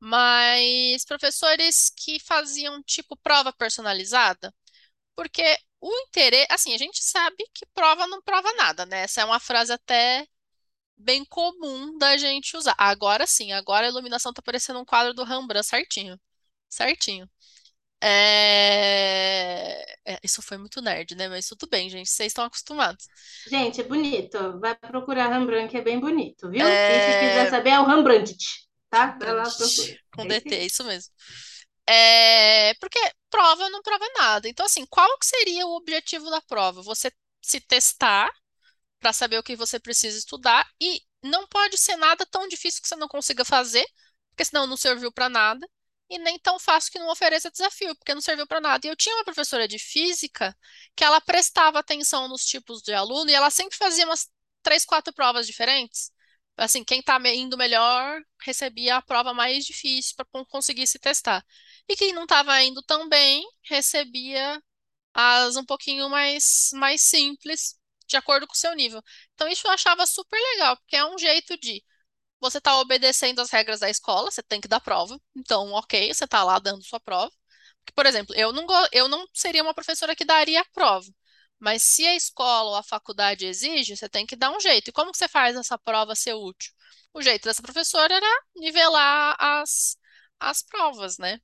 mas 0.00 1.04
professores 1.04 1.90
que 1.96 2.20
faziam 2.20 2.82
tipo 2.84 3.16
prova 3.18 3.52
personalizada, 3.52 4.54
porque 5.16 5.42
o 5.80 5.92
interesse, 6.08 6.48
assim, 6.50 6.74
a 6.74 6.78
gente 6.78 7.02
sabe 7.04 7.44
que 7.54 7.66
prova 7.74 8.06
não 8.06 8.22
prova 8.22 8.52
nada, 8.54 8.86
né? 8.86 9.02
Essa 9.04 9.22
é 9.22 9.24
uma 9.24 9.40
frase 9.40 9.72
até 9.72 10.26
bem 10.96 11.24
comum 11.24 11.96
da 11.98 12.16
gente 12.16 12.56
usar. 12.56 12.74
Agora 12.78 13.26
sim, 13.26 13.52
agora 13.52 13.86
a 13.86 13.90
iluminação 13.90 14.32
tá 14.32 14.42
parecendo 14.42 14.80
um 14.80 14.84
quadro 14.84 15.14
do 15.14 15.24
Rembrandt 15.24 15.66
certinho. 15.66 16.20
Certinho. 16.68 17.28
É... 18.02 19.90
É, 20.04 20.18
isso 20.24 20.40
foi 20.42 20.56
muito 20.56 20.80
nerd, 20.80 21.14
né? 21.14 21.28
Mas 21.28 21.46
tudo 21.46 21.68
bem, 21.68 21.88
gente. 21.90 22.08
Vocês 22.08 22.28
estão 22.28 22.44
acostumados. 22.44 23.06
Gente, 23.46 23.80
é 23.80 23.84
bonito. 23.84 24.58
Vai 24.58 24.74
procurar 24.74 25.28
Rembrandt, 25.28 25.70
que 25.70 25.76
é 25.76 25.82
bem 25.82 26.00
bonito, 26.00 26.50
viu? 26.50 26.66
É... 26.66 26.96
E 26.96 27.12
se 27.12 27.18
quiser 27.20 27.50
saber, 27.50 27.70
é 27.70 27.80
o 27.80 27.86
Rembrandt, 27.86 28.34
tá? 28.88 29.16
Vai 29.18 29.34
lá 29.34 29.44
Com 30.14 30.26
DT, 30.26 30.54
é 30.54 30.64
isso 30.64 30.82
mesmo. 30.84 31.12
É... 31.86 32.74
Porque 32.74 32.98
prova 33.28 33.68
não 33.68 33.82
prova 33.82 34.04
nada. 34.16 34.48
Então, 34.48 34.66
assim, 34.66 34.86
qual 34.86 35.18
que 35.18 35.26
seria 35.26 35.66
o 35.66 35.76
objetivo 35.76 36.30
da 36.30 36.40
prova? 36.40 36.82
Você 36.82 37.12
se 37.42 37.60
testar 37.60 38.30
para 38.98 39.12
saber 39.12 39.38
o 39.38 39.42
que 39.42 39.56
você 39.56 39.78
precisa 39.78 40.18
estudar 40.18 40.66
e 40.80 41.00
não 41.22 41.46
pode 41.46 41.76
ser 41.78 41.96
nada 41.96 42.26
tão 42.26 42.48
difícil 42.48 42.82
que 42.82 42.88
você 42.88 42.96
não 42.96 43.08
consiga 43.08 43.44
fazer, 43.44 43.86
porque 44.30 44.44
senão 44.44 44.66
não 44.66 44.76
serviu 44.76 45.12
para 45.12 45.28
nada 45.28 45.66
e 46.10 46.18
nem 46.18 46.38
tão 46.38 46.58
fácil 46.58 46.90
que 46.92 46.98
não 46.98 47.08
ofereça 47.10 47.50
desafio, 47.50 47.94
porque 47.96 48.14
não 48.14 48.20
serviu 48.20 48.46
para 48.46 48.60
nada. 48.60 48.86
E 48.86 48.90
eu 48.90 48.96
tinha 48.96 49.14
uma 49.16 49.24
professora 49.24 49.68
de 49.68 49.78
física 49.78 50.56
que 50.96 51.04
ela 51.04 51.20
prestava 51.20 51.78
atenção 51.78 52.28
nos 52.28 52.44
tipos 52.44 52.82
de 52.82 52.92
aluno 52.92 53.30
e 53.30 53.34
ela 53.34 53.48
sempre 53.50 53.76
fazia 53.76 54.04
umas 54.04 54.28
três, 54.62 54.84
quatro 54.84 55.12
provas 55.14 55.46
diferentes. 55.46 56.12
Assim, 56.56 56.84
quem 56.84 57.00
está 57.00 57.18
indo 57.32 57.56
melhor 57.56 58.20
recebia 58.42 58.96
a 58.96 59.02
prova 59.02 59.32
mais 59.32 59.64
difícil 59.64 60.14
para 60.16 60.44
conseguir 60.46 60.86
se 60.86 60.98
testar. 60.98 61.44
E 61.88 61.96
quem 61.96 62.12
não 62.12 62.24
estava 62.24 62.60
indo 62.62 62.82
tão 62.82 63.08
bem 63.08 63.44
recebia 63.62 64.62
as 65.14 65.56
um 65.56 65.64
pouquinho 65.64 66.08
mais, 66.10 66.70
mais 66.74 67.02
simples, 67.02 67.78
de 68.06 68.16
acordo 68.16 68.46
com 68.46 68.52
o 68.54 68.56
seu 68.56 68.74
nível. 68.74 69.02
Então, 69.34 69.48
isso 69.48 69.66
eu 69.66 69.70
achava 69.72 70.06
super 70.06 70.38
legal, 70.54 70.76
porque 70.76 70.96
é 70.96 71.04
um 71.06 71.18
jeito 71.18 71.56
de 71.58 71.82
você 72.40 72.58
está 72.58 72.78
obedecendo 72.80 73.40
as 73.40 73.50
regras 73.50 73.80
da 73.80 73.90
escola, 73.90 74.30
você 74.30 74.42
tem 74.42 74.60
que 74.60 74.68
dar 74.68 74.80
prova. 74.80 75.18
Então, 75.36 75.72
ok, 75.72 76.12
você 76.12 76.24
está 76.24 76.42
lá 76.44 76.58
dando 76.58 76.84
sua 76.84 77.00
prova. 77.00 77.30
Por 77.94 78.06
exemplo, 78.06 78.34
eu 78.36 78.52
não, 78.52 78.66
eu 78.92 79.08
não 79.08 79.26
seria 79.34 79.62
uma 79.62 79.74
professora 79.74 80.16
que 80.16 80.24
daria 80.24 80.60
a 80.60 80.64
prova. 80.72 81.06
Mas 81.58 81.82
se 81.82 82.06
a 82.06 82.14
escola 82.16 82.70
ou 82.70 82.76
a 82.76 82.82
faculdade 82.82 83.46
exige, 83.46 83.96
você 83.96 84.08
tem 84.08 84.26
que 84.26 84.36
dar 84.36 84.50
um 84.50 84.60
jeito. 84.60 84.88
E 84.88 84.92
como 84.92 85.12
que 85.12 85.18
você 85.18 85.28
faz 85.28 85.56
essa 85.56 85.78
prova 85.78 86.14
ser 86.14 86.34
útil? 86.34 86.72
O 87.12 87.22
jeito 87.22 87.44
dessa 87.44 87.62
professora 87.62 88.14
era 88.14 88.26
nivelar 88.56 89.36
as, 89.38 89.96
as 90.38 90.62
provas, 90.62 91.18
né? 91.18 91.40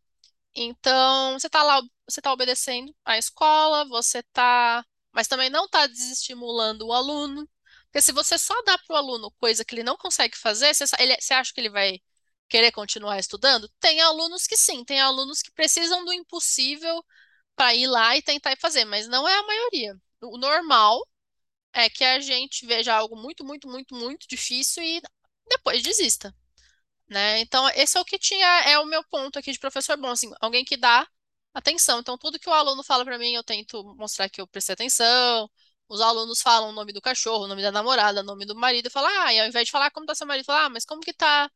Então, 0.55 1.39
você 1.39 1.49
está 1.49 1.63
lá, 1.63 1.83
você 2.09 2.21
está 2.21 2.33
obedecendo 2.33 2.95
a 3.05 3.19
escola, 3.19 3.85
você 3.87 4.21
está, 4.21 4.85
mas 5.13 5.29
também 5.29 5.51
não 5.51 5.67
está 5.67 5.87
desestimulando 5.87 6.87
o 6.87 6.93
aluno. 6.93 7.49
Porque 7.97 8.03
se 8.03 8.13
você 8.13 8.37
só 8.37 8.55
dá 8.65 8.77
para 8.77 8.93
o 8.93 8.97
aluno 8.99 9.31
coisa 9.41 9.65
que 9.65 9.75
ele 9.75 9.83
não 9.83 9.97
consegue 9.97 10.37
fazer, 10.37 10.75
você, 10.75 10.85
ele, 10.99 11.17
você 11.19 11.33
acha 11.33 11.50
que 11.50 11.59
ele 11.59 11.71
vai 11.71 11.99
querer 12.47 12.71
continuar 12.71 13.19
estudando? 13.19 13.71
Tem 13.81 14.03
alunos 14.03 14.47
que 14.47 14.55
sim, 14.55 14.85
tem 14.85 15.00
alunos 15.00 15.41
que 15.41 15.50
precisam 15.53 16.05
do 16.05 16.12
impossível 16.12 17.03
para 17.55 17.75
ir 17.75 17.87
lá 17.87 18.15
e 18.15 18.21
tentar 18.21 18.55
fazer, 18.59 18.85
mas 18.85 19.09
não 19.09 19.26
é 19.26 19.35
a 19.38 19.47
maioria. 19.47 19.97
O 20.21 20.37
normal 20.37 21.09
é 21.73 21.88
que 21.88 22.05
a 22.05 22.21
gente 22.21 22.67
veja 22.67 22.95
algo 22.95 23.17
muito, 23.17 23.45
muito, 23.47 23.67
muito, 23.67 23.95
muito 23.95 24.29
difícil 24.29 24.83
e 24.83 25.00
depois 25.49 25.83
desista. 25.83 26.35
Né? 27.09 27.41
Então, 27.41 27.69
esse 27.71 27.97
é 27.99 28.00
o 28.00 28.05
que 28.05 28.19
tinha, 28.19 28.47
é 28.65 28.79
o 28.79 28.87
meu 28.87 29.03
ponto 29.05 29.38
aqui 29.38 29.53
de 29.53 29.59
professor 29.59 29.97
bom, 29.97 30.11
assim, 30.11 30.31
alguém 30.41 30.67
que 30.67 30.76
dá 30.76 31.09
atenção. 31.55 32.00
Então, 32.00 32.19
tudo 32.19 32.38
que 32.38 32.49
o 32.50 32.53
aluno 32.53 32.85
fala 32.85 33.07
para 33.07 33.19
mim, 33.19 33.33
eu 33.33 33.45
tento 33.45 33.83
mostrar 33.97 34.29
que 34.29 34.41
eu 34.41 34.47
prestei 34.47 34.75
atenção, 34.75 35.50
os 35.88 36.00
alunos 36.00 36.40
falam 36.43 36.71
o 36.71 36.73
nome 36.73 36.93
do 36.93 37.00
cachorro, 37.00 37.45
o 37.45 37.49
nome 37.49 37.62
da 37.62 37.73
namorada, 37.73 38.21
o 38.21 38.25
nome 38.25 38.45
do 38.47 38.55
marido, 38.57 38.90
falam, 38.90 39.11
ah, 39.23 39.33
e 39.33 39.40
ao 39.40 39.47
invés 39.49 39.66
de 39.66 39.73
falar 39.73 39.90
como 39.90 40.07
tá 40.07 40.14
seu 40.14 40.26
marido, 40.26 40.45
fala, 40.45 40.66
ah, 40.66 40.71
mas 40.71 40.85
como 40.85 41.00
que 41.02 41.12
tá 41.12 41.50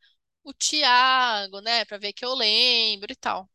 o 0.44 0.52
Tiago, 0.54 1.60
né, 1.60 1.84
para 1.84 1.99
ver 1.99 2.12
que 2.12 2.25
eu 2.25 2.34
lembro 2.34 3.12
e 3.12 3.16
tal. 3.16 3.49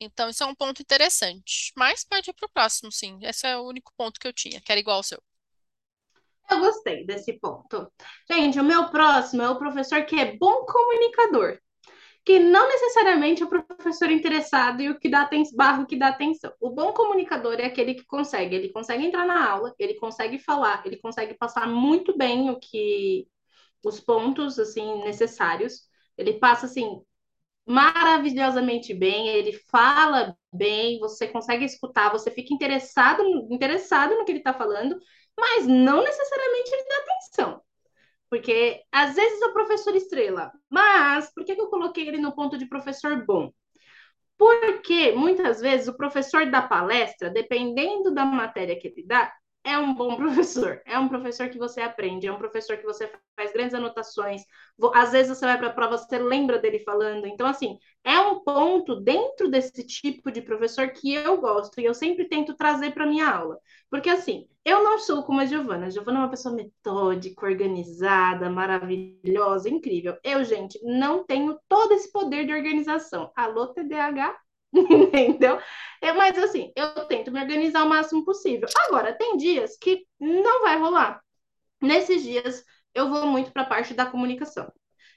Então, 0.00 0.28
isso 0.28 0.42
é 0.42 0.46
um 0.46 0.54
ponto 0.54 0.82
interessante. 0.82 1.72
Mas 1.76 2.04
pode 2.04 2.30
ir 2.30 2.34
pro 2.34 2.48
próximo, 2.50 2.92
sim. 2.92 3.18
Esse 3.22 3.46
é 3.46 3.56
o 3.56 3.66
único 3.66 3.92
ponto 3.96 4.20
que 4.20 4.26
eu 4.28 4.32
tinha, 4.32 4.60
que 4.60 4.70
era 4.72 4.80
igual 4.80 4.98
ao 4.98 5.02
seu. 5.02 5.22
Eu 6.50 6.60
gostei 6.60 7.06
desse 7.06 7.32
ponto. 7.38 7.90
Gente, 8.30 8.60
o 8.60 8.64
meu 8.64 8.90
próximo 8.90 9.42
é 9.42 9.48
o 9.48 9.58
professor 9.58 10.04
que 10.04 10.16
é 10.16 10.36
bom 10.36 10.64
comunicador 10.66 11.58
que 12.24 12.38
não 12.38 12.68
necessariamente 12.68 13.42
é 13.42 13.46
o 13.46 13.48
professor 13.48 14.10
interessado 14.10 14.80
e 14.82 14.90
o 14.90 14.98
que 14.98 15.10
dá 15.10 15.28
barro 15.54 15.82
o 15.82 15.86
que 15.86 15.96
dá 15.96 16.08
atenção. 16.08 16.52
O 16.60 16.70
bom 16.70 16.92
comunicador 16.92 17.54
é 17.60 17.66
aquele 17.66 17.94
que 17.94 18.04
consegue, 18.06 18.54
ele 18.56 18.70
consegue 18.72 19.04
entrar 19.04 19.26
na 19.26 19.48
aula, 19.48 19.74
ele 19.78 19.94
consegue 19.96 20.38
falar, 20.38 20.82
ele 20.86 20.96
consegue 20.96 21.34
passar 21.34 21.68
muito 21.68 22.16
bem 22.16 22.50
o 22.50 22.58
que 22.58 23.26
os 23.84 24.00
pontos 24.00 24.58
assim 24.58 25.02
necessários. 25.04 25.82
Ele 26.16 26.34
passa 26.34 26.66
assim 26.66 27.02
maravilhosamente 27.66 28.94
bem, 28.94 29.28
ele 29.28 29.52
fala 29.70 30.36
bem, 30.52 30.98
você 31.00 31.26
consegue 31.28 31.64
escutar, 31.64 32.10
você 32.10 32.30
fica 32.30 32.52
interessado, 32.54 33.22
interessado 33.50 34.14
no 34.16 34.24
que 34.24 34.32
ele 34.32 34.38
está 34.38 34.52
falando, 34.54 34.98
mas 35.38 35.66
não 35.66 36.02
necessariamente 36.02 36.70
ele 36.72 36.84
dá 36.88 36.96
atenção. 36.98 37.62
Porque 38.34 38.82
às 38.90 39.14
vezes 39.14 39.40
o 39.42 39.52
professor 39.52 39.94
estrela, 39.94 40.50
mas 40.68 41.32
por 41.32 41.44
que, 41.44 41.54
que 41.54 41.60
eu 41.60 41.68
coloquei 41.68 42.08
ele 42.08 42.18
no 42.18 42.34
ponto 42.34 42.58
de 42.58 42.66
professor 42.66 43.24
bom? 43.24 43.52
Porque 44.36 45.12
muitas 45.12 45.60
vezes 45.60 45.86
o 45.86 45.96
professor 45.96 46.50
da 46.50 46.60
palestra, 46.60 47.30
dependendo 47.30 48.12
da 48.12 48.24
matéria 48.24 48.76
que 48.76 48.88
ele 48.88 49.06
dá, 49.06 49.32
é 49.64 49.78
um 49.78 49.94
bom 49.94 50.14
professor. 50.16 50.80
É 50.86 50.98
um 50.98 51.08
professor 51.08 51.48
que 51.48 51.58
você 51.58 51.80
aprende, 51.80 52.26
é 52.26 52.32
um 52.32 52.38
professor 52.38 52.76
que 52.76 52.84
você 52.84 53.10
faz 53.36 53.52
grandes 53.52 53.74
anotações. 53.74 54.42
Às 54.94 55.12
vezes 55.12 55.36
você 55.36 55.46
vai 55.46 55.58
para 55.58 55.68
a 55.68 55.72
prova, 55.72 55.96
você 55.98 56.18
lembra 56.18 56.58
dele 56.58 56.78
falando. 56.80 57.26
Então, 57.26 57.46
assim, 57.46 57.78
é 58.04 58.18
um 58.20 58.44
ponto 58.44 59.00
dentro 59.00 59.48
desse 59.48 59.84
tipo 59.86 60.30
de 60.30 60.42
professor 60.42 60.88
que 60.90 61.14
eu 61.14 61.38
gosto 61.40 61.80
e 61.80 61.84
eu 61.84 61.94
sempre 61.94 62.28
tento 62.28 62.54
trazer 62.54 62.92
para 62.92 63.06
minha 63.06 63.28
aula. 63.28 63.58
Porque, 63.90 64.10
assim, 64.10 64.46
eu 64.64 64.82
não 64.84 64.98
sou 64.98 65.22
como 65.22 65.40
a 65.40 65.46
Giovana. 65.46 65.86
A 65.86 65.90
Giovana 65.90 66.18
é 66.18 66.22
uma 66.22 66.30
pessoa 66.30 66.54
metódica, 66.54 67.46
organizada, 67.46 68.50
maravilhosa, 68.50 69.68
incrível. 69.68 70.16
Eu, 70.22 70.44
gente, 70.44 70.78
não 70.82 71.24
tenho 71.24 71.58
todo 71.68 71.92
esse 71.92 72.10
poder 72.12 72.46
de 72.46 72.52
organização. 72.52 73.32
Alô, 73.36 73.68
TDAH? 73.68 74.43
Entendeu? 75.14 75.58
É, 76.02 76.12
mas 76.12 76.36
assim, 76.38 76.72
eu 76.76 77.06
tento 77.06 77.30
me 77.32 77.40
organizar 77.40 77.84
o 77.84 77.88
máximo 77.88 78.24
possível. 78.24 78.68
Agora, 78.88 79.12
tem 79.16 79.36
dias 79.36 79.76
que 79.78 80.06
não 80.20 80.62
vai 80.62 80.78
rolar. 80.78 81.20
Nesses 81.80 82.22
dias, 82.22 82.64
eu 82.94 83.10
vou 83.10 83.26
muito 83.26 83.52
para 83.52 83.62
a 83.62 83.66
parte 83.66 83.94
da 83.94 84.06
comunicação. 84.06 84.70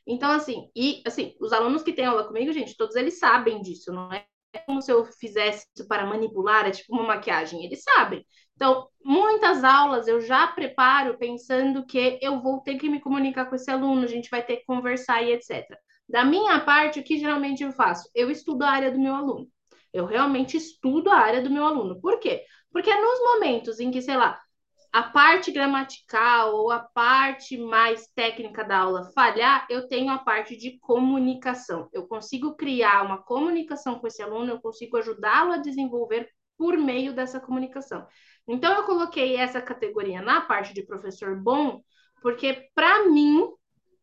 Então, 0.08 0.32
assim, 0.32 0.70
e 0.76 1.02
assim, 1.06 1.36
os 1.40 1.54
alunos 1.54 1.84
que 1.84 1.94
têm 1.94 2.06
aula 2.06 2.26
comigo, 2.28 2.52
gente, 2.54 2.78
todos 2.78 2.96
eles 2.96 3.20
sabem 3.20 3.62
disso, 3.62 3.92
não 3.94 4.12
é 4.14 4.26
como 4.66 4.82
se 4.82 4.92
eu 4.92 5.06
fizesse 5.06 5.68
isso 5.76 5.88
para 5.88 6.06
manipular, 6.06 6.66
é 6.68 6.72
tipo 6.72 6.94
uma 6.96 7.04
maquiagem, 7.04 7.64
eles 7.66 7.84
sabem. 7.84 8.26
Então, 8.56 8.88
muitas 9.04 9.64
aulas 9.64 10.08
eu 10.08 10.20
já 10.22 10.48
preparo 10.48 11.18
pensando 11.18 11.86
que 11.86 12.20
eu 12.22 12.42
vou 12.42 12.62
ter 12.62 12.78
que 12.78 12.90
me 12.90 13.00
comunicar 13.00 13.46
com 13.48 13.56
esse 13.56 13.70
aluno, 13.70 14.04
a 14.04 14.08
gente 14.08 14.30
vai 14.30 14.44
ter 14.44 14.58
que 14.58 14.66
conversar 14.66 15.22
e 15.24 15.32
etc. 15.34 15.80
Da 16.08 16.24
minha 16.24 16.60
parte, 16.62 17.00
o 17.00 17.04
que 17.04 17.18
geralmente 17.18 17.64
eu 17.64 17.72
faço? 17.72 18.10
Eu 18.16 18.32
estudo 18.32 18.64
a 18.64 18.70
área 18.70 18.92
do 18.92 19.00
meu 19.00 19.14
aluno. 19.14 19.48
Eu 19.94 20.06
realmente 20.06 20.58
estudo 20.58 21.10
a 21.10 21.18
área 21.18 21.42
do 21.42 21.50
meu 21.50 21.66
aluno. 21.66 22.00
Por 22.00 22.20
quê? 22.20 22.44
Porque 22.72 22.94
nos 22.94 23.20
momentos 23.20 23.80
em 23.80 23.92
que, 23.92 24.02
sei 24.02 24.16
lá, 24.16 24.40
a 24.92 25.04
parte 25.04 25.52
gramatical 25.52 26.56
ou 26.56 26.72
a 26.72 26.80
parte 26.80 27.58
mais 27.58 28.08
técnica 28.16 28.64
da 28.64 28.80
aula 28.80 29.12
falhar, 29.14 29.68
eu 29.70 29.88
tenho 29.88 30.12
a 30.12 30.18
parte 30.18 30.56
de 30.56 30.80
comunicação. 30.80 31.90
Eu 31.92 32.08
consigo 32.08 32.56
criar 32.56 33.04
uma 33.06 33.22
comunicação 33.22 34.00
com 34.00 34.08
esse 34.08 34.22
aluno, 34.22 34.52
eu 34.52 34.62
consigo 34.62 34.98
ajudá-lo 34.98 35.54
a 35.54 35.58
desenvolver 35.58 36.30
por 36.58 36.78
meio 36.78 37.14
dessa 37.14 37.40
comunicação. 37.40 38.08
Então, 38.48 38.74
eu 38.74 38.84
coloquei 38.84 39.36
essa 39.36 39.62
categoria 39.62 40.22
na 40.22 40.42
parte 40.42 40.74
de 40.74 40.86
professor 40.86 41.36
bom, 41.36 41.82
porque, 42.22 42.70
para 42.74 43.10
mim, 43.10 43.48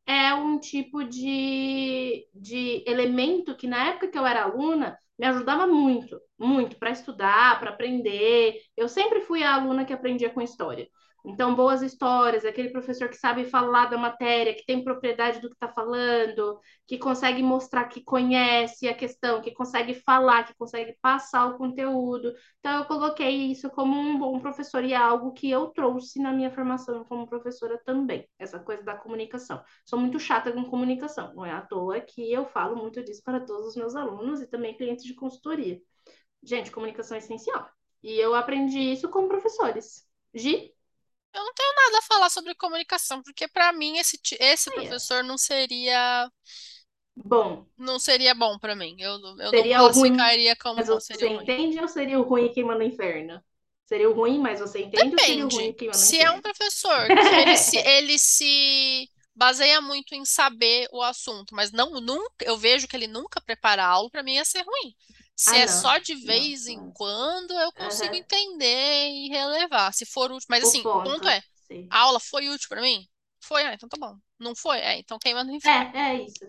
é 0.07 0.35
um 0.35 0.59
tipo 0.59 1.05
de, 1.05 2.27
de 2.35 2.85
elemento 2.87 3.57
que, 3.57 3.67
na 3.67 3.89
época 3.91 4.09
que 4.09 4.19
eu 4.19 4.27
era 4.27 4.45
aluna, 4.45 4.99
me 5.19 5.27
ajudava 5.27 5.67
muito, 5.67 6.21
muito 6.39 6.77
para 6.79 6.91
estudar, 6.91 7.59
para 7.61 7.71
aprender. 7.71 8.61
Eu 8.77 8.89
sempre 8.89 9.21
fui 9.23 9.43
a 9.43 9.55
aluna 9.55 9.85
que 9.85 9.93
aprendia 9.93 10.31
com 10.31 10.41
história. 10.43 10.89
Então, 11.27 11.55
boas 11.55 11.81
histórias, 11.81 12.45
aquele 12.45 12.69
professor 12.69 13.09
que 13.09 13.17
sabe 13.17 13.47
falar 13.47 13.87
da 13.87 13.97
matéria, 13.97 14.55
que 14.55 14.67
tem 14.67 14.85
propriedade 14.85 15.41
do 15.41 15.49
que 15.49 15.55
está 15.55 15.69
falando, 15.69 16.61
que 16.87 16.99
consegue 16.99 17.43
mostrar 17.43 17.87
que 17.87 18.05
conhece 18.05 18.87
a 18.89 18.95
questão, 18.95 19.41
que 19.41 19.51
consegue 19.51 19.95
falar, 19.95 20.45
que 20.45 20.55
consegue 20.55 20.95
passar 21.01 21.47
o 21.47 21.57
conteúdo. 21.57 22.35
Então, 22.61 22.79
eu 22.79 22.85
coloquei 22.85 23.51
isso 23.51 23.71
como 23.71 23.99
um 23.99 24.19
bom 24.19 24.39
professor 24.39 24.85
e 24.85 24.93
é 24.93 24.97
algo 24.97 25.33
que 25.33 25.51
eu 25.51 25.69
trouxe 25.69 26.21
na 26.21 26.31
minha 26.31 26.51
formação 26.51 27.05
como 27.05 27.27
professora 27.27 27.81
também, 27.87 28.29
essa 28.39 28.59
coisa 28.59 28.83
da 28.83 28.95
comunicação. 28.95 29.63
Sou 29.87 29.99
muito 29.99 30.19
chata 30.19 30.53
com 30.53 30.65
comunicação, 30.65 31.33
não 31.35 31.47
é 31.47 31.53
à 31.53 31.63
toa 31.63 32.01
que 32.03 32.31
eu 32.31 32.45
falo 32.47 32.77
muito 32.77 33.03
disso 33.03 33.23
para 33.25 33.41
todos 33.41 33.69
os 33.69 33.77
meus 33.77 33.97
alunos 33.97 34.43
e 34.43 34.47
também 34.47 34.77
clientes 34.77 35.05
de 35.05 35.15
consultoria. 35.15 35.81
Gente, 36.43 36.71
comunicação 36.71 37.15
é 37.15 37.19
essencial. 37.19 37.67
E 38.03 38.19
eu 38.21 38.35
aprendi 38.35 38.79
isso 38.79 39.09
com 39.09 39.27
professores. 39.27 40.07
Gi? 40.35 40.74
Eu 41.35 41.45
não 41.45 41.53
tenho 41.55 41.75
nada 41.75 41.99
a 41.99 42.03
falar 42.03 42.31
sobre 42.31 42.55
comunicação, 42.55 43.23
porque 43.23 43.49
para 43.49 43.73
mim 43.73 43.99
esse, 43.99 44.19
esse 44.39 44.71
professor 44.71 45.25
não 45.25 45.37
seria 45.37 46.31
bom. 47.17 47.67
Não 47.77 47.99
seria 47.99 48.35
bom 48.35 48.59
para 48.59 48.77
mim. 48.77 48.97
Eu, 48.99 49.19
eu 49.41 49.51
seria 49.51 49.79
não 49.79 49.85
classificaria 49.87 50.57
como 50.57 50.77
mas 50.77 50.87
bom. 50.87 50.95
Você 50.95 51.27
entende 51.29 51.81
ou 51.81 51.89
seria 51.89 52.19
o 52.19 52.23
ruim 52.23 52.53
queimando 52.53 52.81
o 52.81 52.87
inferno? 52.87 53.43
Seria 53.85 54.09
o 54.09 54.15
ruim, 54.15 54.39
mas 54.39 54.61
você 54.61 54.81
entende 54.81 55.11
Depende. 55.11 55.15
ou 55.15 55.19
seria 55.19 55.47
o 55.47 55.49
ruim 55.51 55.73
queimando 55.73 55.99
Se 55.99 56.17
inferno? 56.17 56.33
é 56.35 56.39
um 56.39 56.41
professor 56.41 57.15
que 57.19 57.35
ele 57.35 57.57
se, 57.57 57.77
ele 57.87 58.19
se 58.19 59.11
baseia 59.35 59.81
muito 59.81 60.15
em 60.15 60.25
saber 60.25 60.89
o 60.93 61.03
assunto, 61.03 61.55
mas 61.55 61.73
não 61.73 61.91
nunca 62.01 62.45
eu 62.45 62.57
vejo 62.57 62.87
que 62.89 62.97
ele 62.97 63.09
nunca 63.09 63.41
prepara 63.41 63.85
a 63.85 63.89
aula, 63.89 64.11
para 64.11 64.23
mim 64.23 64.35
ia 64.35 64.45
ser 64.45 64.63
ruim. 64.63 64.95
Se 65.37 65.55
Ah, 65.55 65.59
é 65.59 65.67
não. 65.67 65.69
só 65.69 65.99
de 65.99 66.15
vez 66.15 66.67
Não, 66.67 66.69
em 66.69 66.85
quando, 66.93 67.53
eu 67.55 67.73
consigo 67.73 68.15
Aham. 68.15 68.17
entender 68.17 69.09
e 69.11 69.29
relevar. 69.29 69.93
Se 69.93 70.07
for 70.07 70.31
útil. 70.33 70.47
Mas 70.51 70.65
O 70.69 70.71
assim, 70.71 70.89
o 70.93 71.01
ponto 71.01 71.29
ponto. 71.29 71.29
é, 71.29 71.43
Sim. 71.69 71.85
a 71.91 72.01
aula 72.01 72.21
foi 72.21 72.49
útil 72.49 72.69
pra 72.69 72.81
mim? 72.83 73.09
Foi, 73.43 73.63
ah, 73.65 73.75
então 73.75 73.89
tá 73.89 73.97
bom. 73.99 74.19
Não 74.39 74.55
foi? 74.57 74.79
É, 74.81 74.99
então 74.99 75.19
no 75.45 75.53
inferno. 75.55 75.95
É, 75.95 75.99
é 75.99 76.23
isso. 76.25 76.45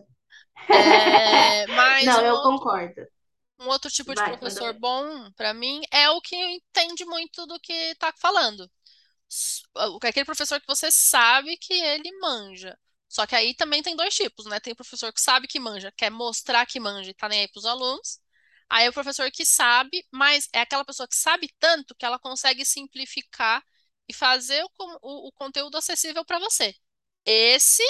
É, 0.69 1.67
mas 1.69 2.17
Não, 2.17 2.23
um 2.25 2.27
eu 2.27 2.37
outro, 2.37 2.39
concordo. 2.39 3.07
um 3.59 3.67
outro 3.67 3.91
tipo 3.91 4.13
de 4.15 4.23
Vai, 4.23 4.39
manda 4.41 4.63
professor 4.63 4.73
bom 4.73 5.31
pra 5.33 5.53
mim 5.53 5.81
é 5.91 6.09
o 6.09 6.21
que 6.21 6.35
entende 6.35 7.05
muito 7.05 7.45
do 7.45 7.59
que 7.59 7.95
tá 7.95 8.13
falando. 8.17 8.69
Aquele 10.03 10.25
professor 10.25 10.59
que 10.61 10.67
você 10.67 10.91
sabe 10.91 11.57
que 11.57 11.73
ele 11.73 12.11
manja. 12.19 12.77
Só 13.07 13.25
que 13.25 13.35
aí 13.35 13.53
também 13.55 13.81
tem 13.83 13.95
dois 13.95 14.13
tipos, 14.15 14.45
né? 14.45 14.59
Tem 14.59 14.73
o 14.73 14.75
professor 14.75 15.11
que 15.13 15.21
sabe 15.21 15.47
que 15.47 15.59
manja, 15.59 15.91
quer 15.95 16.09
mostrar 16.09 16.65
que 16.65 16.79
manja 16.79 17.11
e 17.11 17.13
tá 17.13 17.29
nem 17.29 17.41
aí 17.41 17.47
pros 17.47 17.65
alunos. 17.65 18.19
Aí 18.69 18.85
é 18.85 18.89
o 18.89 18.93
professor 18.93 19.29
que 19.31 19.45
sabe, 19.45 20.05
mas 20.11 20.49
é 20.53 20.61
aquela 20.61 20.85
pessoa 20.85 21.07
que 21.07 21.15
sabe 21.15 21.49
tanto 21.59 21.95
que 21.95 22.05
ela 22.05 22.19
consegue 22.19 22.65
simplificar 22.65 23.63
e 24.09 24.13
fazer 24.13 24.63
o, 24.63 24.69
o- 25.01 25.27
o 25.29 25.31
conteúdo 25.33 25.77
acessível 25.77 26.25
para 26.25 26.39
você. 26.39 26.73
Esse, 27.25 27.83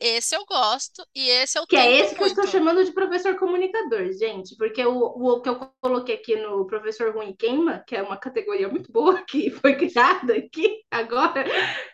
esse 0.00 0.36
eu 0.36 0.44
gosto 0.46 1.06
e 1.14 1.28
esse 1.30 1.58
eu 1.58 1.66
Que 1.68 1.76
é 1.76 1.90
esse 2.00 2.14
que 2.14 2.22
eu 2.22 2.26
estou 2.26 2.46
muito. 2.46 2.46
chamando 2.46 2.84
de 2.84 2.92
professor 2.92 3.34
comunicador, 3.36 4.12
gente, 4.12 4.54
porque 4.58 4.84
o, 4.84 4.94
o 4.98 5.40
que 5.40 5.48
eu 5.48 5.58
coloquei 5.80 6.16
aqui 6.16 6.36
no 6.36 6.66
professor 6.66 7.14
ruim 7.14 7.34
queima, 7.34 7.82
que 7.86 7.96
é 7.96 8.02
uma 8.02 8.18
categoria 8.18 8.68
muito 8.68 8.92
boa 8.92 9.22
que 9.24 9.50
foi 9.50 9.74
criada 9.76 10.34
aqui 10.36 10.82
agora, 10.90 11.44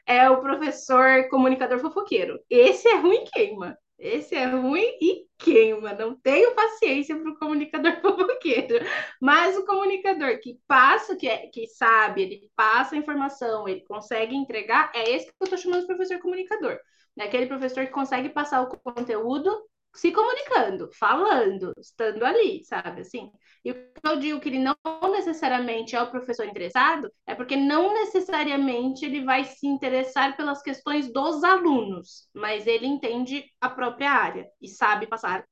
é 0.04 0.28
o 0.28 0.40
professor 0.40 1.28
comunicador 1.28 1.78
fofoqueiro. 1.78 2.40
Esse 2.50 2.88
é 2.88 2.97
ruim 2.97 3.25
queima. 3.32 3.78
Esse 3.99 4.35
é 4.35 4.47
ruim 4.47 4.82
e 5.00 5.26
queima. 5.38 5.95
Não 5.95 6.14
tenho 6.16 6.54
paciência 6.54 7.16
para 7.16 7.30
o 7.30 7.38
comunicador 7.38 8.00
fofoqueiro. 8.02 8.85
Mas 9.21 9.57
o 9.57 9.64
comunicador 9.64 10.38
que 10.40 10.59
passa, 10.66 11.16
que, 11.16 11.28
é, 11.28 11.47
que 11.49 11.66
sabe, 11.68 12.23
ele 12.23 12.50
passa 12.57 12.95
a 12.95 12.99
informação, 12.99 13.68
ele 13.68 13.83
consegue 13.85 14.35
entregar, 14.35 14.90
é 14.95 15.11
esse 15.11 15.26
que 15.26 15.33
eu 15.40 15.45
estou 15.45 15.59
chamando 15.59 15.80
de 15.83 15.87
professor 15.87 16.18
comunicador. 16.18 16.78
É 17.18 17.25
aquele 17.25 17.47
professor 17.47 17.87
que 17.87 17.92
consegue 17.92 18.28
passar 18.28 18.62
o 18.62 18.68
conteúdo 18.68 19.50
se 19.95 20.12
comunicando, 20.12 20.90
falando, 20.92 21.73
estando 21.78 22.25
ali, 22.25 22.64
sabe? 22.64 23.00
Assim. 23.00 23.30
E 23.69 23.73
o 23.73 23.75
que 23.75 24.09
eu 24.09 24.19
digo 24.19 24.41
que 24.41 24.49
ele 24.49 24.59
não 24.59 24.77
necessariamente 25.13 25.95
é 25.95 26.01
o 26.03 26.11
professor 26.11 26.47
interessado, 26.47 27.11
é 27.27 27.35
porque 27.35 27.57
não 27.57 27.93
necessariamente 27.93 29.05
ele 29.05 29.25
vai 29.25 29.45
se 29.45 29.67
interessar 29.67 30.37
pelas 30.37 30.63
questões 30.63 31.13
dos 31.13 31.45
alunos, 31.45 32.29
mas 32.35 32.67
ele 32.67 32.87
entende 32.87 33.45
a 33.61 33.69
própria 33.69 34.11
área 34.11 34.47
e 34.61 34.69
sabe 34.69 35.07
passar 35.07 35.45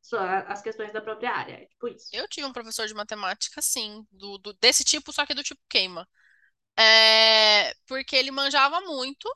as 0.49 0.63
questões 0.63 0.93
da 0.93 1.01
própria 1.03 1.31
área. 1.33 1.55
É 1.55 1.67
tipo 1.67 1.89
isso. 1.89 2.13
Eu 2.13 2.27
tive 2.29 2.47
um 2.47 2.53
professor 2.53 2.87
de 2.87 2.95
matemática, 2.95 3.61
sim, 3.63 4.07
do, 4.11 4.39
do- 4.39 4.55
desse 4.55 4.85
tipo, 4.85 5.13
só 5.13 5.27
que 5.27 5.35
do 5.35 5.43
tipo 5.43 5.61
queima. 5.69 6.09
É, 6.79 7.75
porque 7.87 8.17
ele 8.17 8.31
manjava 8.33 8.81
muito. 8.83 9.29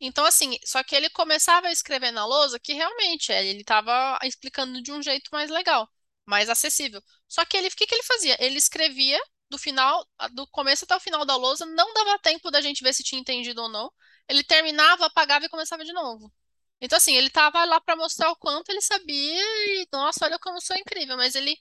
Então, 0.00 0.24
assim, 0.26 0.58
só 0.66 0.82
que 0.84 0.96
ele 0.96 1.10
começava 1.10 1.68
a 1.68 1.72
escrever 1.72 2.12
na 2.12 2.26
lousa 2.26 2.60
que 2.60 2.74
realmente 2.74 3.32
é, 3.32 3.46
ele 3.46 3.62
estava 3.62 4.18
explicando 4.24 4.82
de 4.82 4.92
um 4.92 5.02
jeito 5.02 5.30
mais 5.32 5.50
legal, 5.50 5.88
mais 6.30 6.48
acessível. 6.48 7.02
Só 7.28 7.44
que 7.44 7.56
ele, 7.58 7.68
o 7.68 7.72
que 7.72 7.86
que 7.86 7.94
ele 7.94 8.04
fazia? 8.04 8.36
Ele 8.40 8.56
escrevia 8.58 9.20
do 9.50 9.58
final, 9.58 10.06
do 10.32 10.46
começo 10.48 10.84
até 10.84 10.96
o 10.96 11.00
final 11.00 11.24
da 11.26 11.36
lousa, 11.36 11.66
não 11.66 11.92
dava 11.94 12.18
tempo 12.20 12.50
da 12.50 12.60
gente 12.62 12.82
ver 12.84 12.94
se 12.94 13.02
tinha 13.02 13.20
entendido 13.20 13.62
ou 13.62 13.68
não. 13.68 13.92
Ele 14.28 14.44
terminava, 14.44 15.06
apagava 15.06 15.44
e 15.46 15.48
começava 15.48 15.84
de 15.84 15.92
novo. 15.92 16.32
Então, 16.80 16.96
assim, 16.96 17.14
ele 17.16 17.30
tava 17.30 17.64
lá 17.64 17.80
para 17.80 17.96
mostrar 17.96 18.30
o 18.30 18.36
quanto 18.36 18.70
ele 18.70 18.80
sabia 18.80 19.42
e, 19.82 19.88
nossa, 19.92 20.24
olha 20.26 20.38
como 20.38 20.60
sou 20.60 20.76
incrível, 20.76 21.16
mas 21.16 21.34
ele 21.34 21.56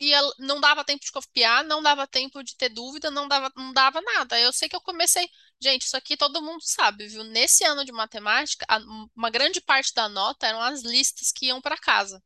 ia, 0.00 0.20
não 0.38 0.60
dava 0.60 0.84
tempo 0.84 1.04
de 1.04 1.10
copiar, 1.12 1.64
não 1.64 1.82
dava 1.82 2.06
tempo 2.06 2.42
de 2.42 2.56
ter 2.56 2.68
dúvida, 2.68 3.10
não 3.10 3.26
dava, 3.28 3.50
não 3.56 3.72
dava 3.72 4.00
nada. 4.00 4.38
Eu 4.40 4.52
sei 4.52 4.68
que 4.68 4.76
eu 4.76 4.80
comecei. 4.80 5.28
Gente, 5.60 5.82
isso 5.82 5.96
aqui 5.96 6.16
todo 6.16 6.42
mundo 6.42 6.60
sabe, 6.62 7.08
viu? 7.08 7.24
Nesse 7.24 7.64
ano 7.64 7.84
de 7.84 7.92
matemática, 7.92 8.64
a- 8.68 8.78
uma 9.16 9.30
grande 9.30 9.60
parte 9.60 9.92
da 9.94 10.08
nota 10.08 10.46
eram 10.46 10.60
as 10.62 10.82
listas 10.82 11.32
que 11.32 11.46
iam 11.46 11.60
para 11.60 11.76
casa. 11.76 12.22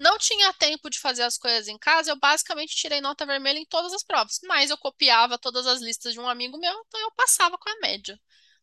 Não 0.00 0.16
tinha 0.16 0.50
tempo 0.54 0.88
de 0.88 0.98
fazer 0.98 1.22
as 1.24 1.36
coisas 1.36 1.68
em 1.68 1.76
casa, 1.76 2.10
eu 2.10 2.16
basicamente 2.16 2.74
tirei 2.74 3.02
nota 3.02 3.26
vermelha 3.26 3.58
em 3.58 3.66
todas 3.66 3.92
as 3.92 4.02
provas, 4.02 4.40
mas 4.44 4.70
eu 4.70 4.78
copiava 4.78 5.38
todas 5.38 5.66
as 5.66 5.82
listas 5.82 6.14
de 6.14 6.18
um 6.18 6.26
amigo 6.26 6.56
meu, 6.58 6.72
então 6.86 6.98
eu 7.02 7.12
passava 7.12 7.58
com 7.58 7.68
a 7.68 7.80
média. 7.82 8.18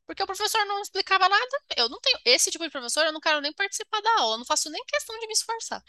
Porque 0.07 0.23
o 0.23 0.25
professor 0.25 0.65
não 0.65 0.81
explicava 0.81 1.29
nada, 1.29 1.61
eu 1.77 1.89
não 1.89 1.99
tenho 2.01 2.19
esse 2.25 2.49
tipo 2.49 2.63
de 2.63 2.71
professor, 2.71 3.05
eu 3.05 3.13
não 3.13 3.19
quero 3.19 3.39
nem 3.39 3.53
participar 3.53 4.01
da 4.01 4.19
aula, 4.19 4.33
eu 4.33 4.37
não 4.39 4.45
faço 4.45 4.67
nem 4.71 4.83
questão 4.85 5.19
de 5.19 5.27
me 5.27 5.33
esforçar. 5.33 5.83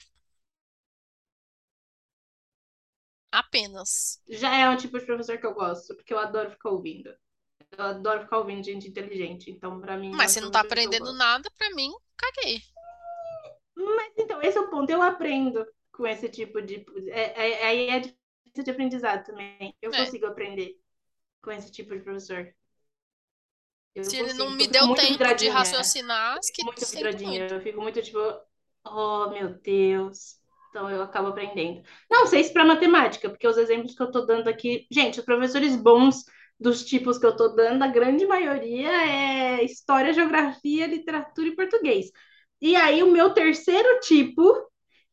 Apenas. 3.33 4.21
Já 4.29 4.55
é 4.55 4.69
um 4.69 4.77
tipo 4.77 4.99
de 4.99 5.07
professor 5.07 5.39
que 5.39 5.47
eu 5.47 5.55
gosto, 5.55 5.95
porque 5.95 6.13
eu 6.13 6.19
adoro 6.19 6.51
ficar 6.51 6.71
ouvindo. 6.71 7.15
Eu 7.73 7.85
adoro 7.85 8.23
ficar 8.23 8.39
ouvindo 8.39 8.65
gente 8.65 8.89
inteligente. 8.89 9.51
Então, 9.51 9.81
pra 9.81 9.97
mim. 9.97 10.11
Mas 10.11 10.33
é 10.33 10.35
se 10.35 10.41
não 10.41 10.51
tá 10.51 10.61
aprendendo 10.61 11.13
nada, 11.15 11.51
pra 11.57 11.71
mim, 11.71 11.93
caguei. 12.17 12.63
Mas 13.79 14.13
então, 14.19 14.43
esse 14.43 14.59
é 14.59 14.61
o 14.61 14.71
ponto. 14.71 14.91
Eu 14.91 15.03
aprendo 15.03 15.67
com 15.93 16.07
esse 16.07 16.29
tipo 16.29 16.61
de. 16.63 16.85
é- 17.11 17.63
é- 17.63 17.67
Aí 17.67 17.89
é, 17.91 18.01
difícil 18.01 18.65
de 18.65 18.71
aprendizado 18.71 19.25
também. 19.25 19.77
Eu 19.81 19.93
É. 19.93 20.05
consigo 20.05 20.27
aprender 20.27 20.77
com 21.43 21.53
esse 21.53 21.73
tipo 21.73 21.95
de 21.97 22.03
professor. 22.03 22.55
Eu 23.95 24.05
Se 24.05 24.17
ele 24.17 24.33
não 24.35 24.47
consigo. 24.47 24.57
me 24.57 24.67
deu 24.69 24.95
tempo 24.95 24.95
de 24.95 25.07
vidradinha. 25.09 25.53
raciocinar, 25.53 26.39
que 26.55 26.63
Muito 26.65 26.87
vidradinha. 26.87 27.41
muito. 27.41 27.55
Eu 27.55 27.61
fico 27.61 27.81
muito 27.81 28.03
tipo, 28.03 28.19
oh 28.85 29.29
meu 29.31 29.51
Deus. 29.61 30.39
Então 30.71 30.91
eu 30.91 31.03
acabo 31.03 31.29
aprendendo. 31.29 31.83
Não 32.11 32.27
sei 32.27 32.45
se 32.45 32.53
para 32.53 32.65
matemática, 32.65 33.29
porque 33.31 33.47
os 33.49 33.57
exemplos 33.57 33.95
que 33.95 34.03
eu 34.03 34.11
tô 34.11 34.23
dando 34.23 34.49
aqui, 34.49 34.87
gente, 34.91 35.19
os 35.19 35.25
professores 35.25 35.75
bons 35.77 36.25
dos 36.61 36.85
tipos 36.85 37.19
que 37.19 37.27
eu 37.27 37.35
tô 37.37 37.49
dando, 37.49 37.83
a 37.83 37.89
grande 37.89 38.27
maioria 38.27 38.91
é 39.61 39.65
história, 39.65 40.13
geografia, 40.13 40.87
literatura 40.87 41.49
e 41.49 41.57
português. 41.57 42.11
E 42.61 42.77
aí 42.77 43.03
o 43.03 43.11
meu 43.11 43.33
terceiro 43.35 44.01
tipo, 44.01 44.43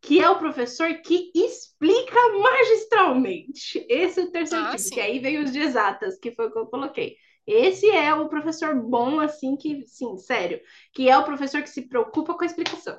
que 0.02 0.20
é 0.20 0.30
o 0.30 0.40
professor 0.40 0.94
que 1.02 1.32
explica 1.36 2.16
magistralmente. 2.42 3.86
Esse 3.90 4.22
é 4.22 4.24
o 4.24 4.32
terceiro 4.32 4.66
Ah, 4.66 4.72
tipo, 4.72 4.84
sim. 4.84 4.96
que 4.96 5.00
aí 5.02 5.20
vem 5.20 5.40
os 5.44 5.52
de 5.52 5.60
exatas, 5.60 6.18
que 6.20 6.32
foi 6.36 6.48
o 6.48 6.52
que 6.52 6.60
eu 6.60 6.68
coloquei. 6.68 7.16
Esse 7.48 7.90
é 7.92 8.14
o 8.14 8.28
professor 8.30 8.76
bom, 8.76 9.20
assim, 9.20 9.56
que, 9.56 9.86
sim, 9.86 10.18
sério, 10.18 10.60
que 10.94 11.08
é 11.10 11.18
o 11.18 11.24
professor 11.26 11.62
que 11.62 11.70
se 11.70 11.88
preocupa 11.88 12.34
com 12.36 12.44
a 12.44 12.46
explicação. 12.48 12.98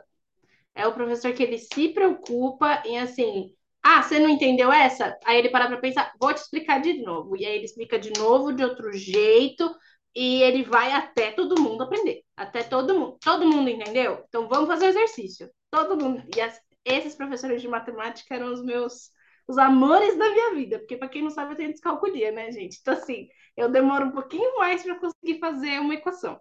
É 0.75 0.87
o 0.87 0.95
professor 0.95 1.33
que 1.35 1.43
ele 1.43 1.59
se 1.59 1.89
preocupa 1.91 2.83
em 2.87 2.99
assim, 3.01 3.56
ah, 3.87 4.03
você 4.03 4.19
não 4.19 4.29
entendeu 4.29 4.73
essa? 4.73 5.17
Aí 5.25 5.39
ele 5.39 5.51
para 5.51 5.67
para 5.69 5.79
pensar, 5.79 6.13
vou 6.21 6.33
te 6.35 6.39
explicar 6.39 6.81
de 6.81 6.95
novo. 7.03 7.37
E 7.37 7.45
aí 7.47 7.57
ele 7.57 7.65
explica 7.65 7.99
de 7.99 8.11
novo, 8.19 8.53
de 8.53 8.65
outro 8.65 8.93
jeito, 8.93 9.71
e 10.15 10.43
ele 10.43 10.63
vai 10.65 10.93
até 10.93 11.31
todo 11.33 11.61
mundo 11.61 11.83
aprender. 11.83 12.23
Até 12.37 12.63
todo 12.63 12.95
mundo. 12.99 13.19
Todo 13.23 13.47
mundo 13.47 13.69
entendeu? 13.71 14.25
Então 14.29 14.49
vamos 14.49 14.69
fazer 14.69 14.87
o 14.87 14.89
exercício. 14.89 15.51
Todo 15.71 15.97
mundo. 15.97 16.23
E 16.37 16.41
as- 16.41 16.61
esses 16.85 17.15
professores 17.15 17.61
de 17.63 17.69
matemática 17.69 18.35
eram 18.35 18.53
os 18.53 18.65
meus 18.65 19.11
os 19.49 19.59
amores 19.59 20.19
da 20.19 20.29
minha 20.31 20.55
vida, 20.57 20.79
porque 20.81 20.97
para 20.97 21.09
quem 21.09 21.23
não 21.23 21.31
sabe 21.31 21.53
eu 21.53 21.57
tenho 21.57 21.71
descalculia, 21.73 22.33
né, 22.33 22.51
gente? 22.51 22.79
Então 22.81 22.95
assim, 22.95 23.29
eu 23.57 23.71
demoro 23.71 24.07
um 24.07 24.11
pouquinho 24.11 24.57
mais 24.59 24.83
para 24.83 24.99
conseguir 24.99 25.39
fazer 25.39 25.79
uma 25.81 25.95
equação. 25.95 26.41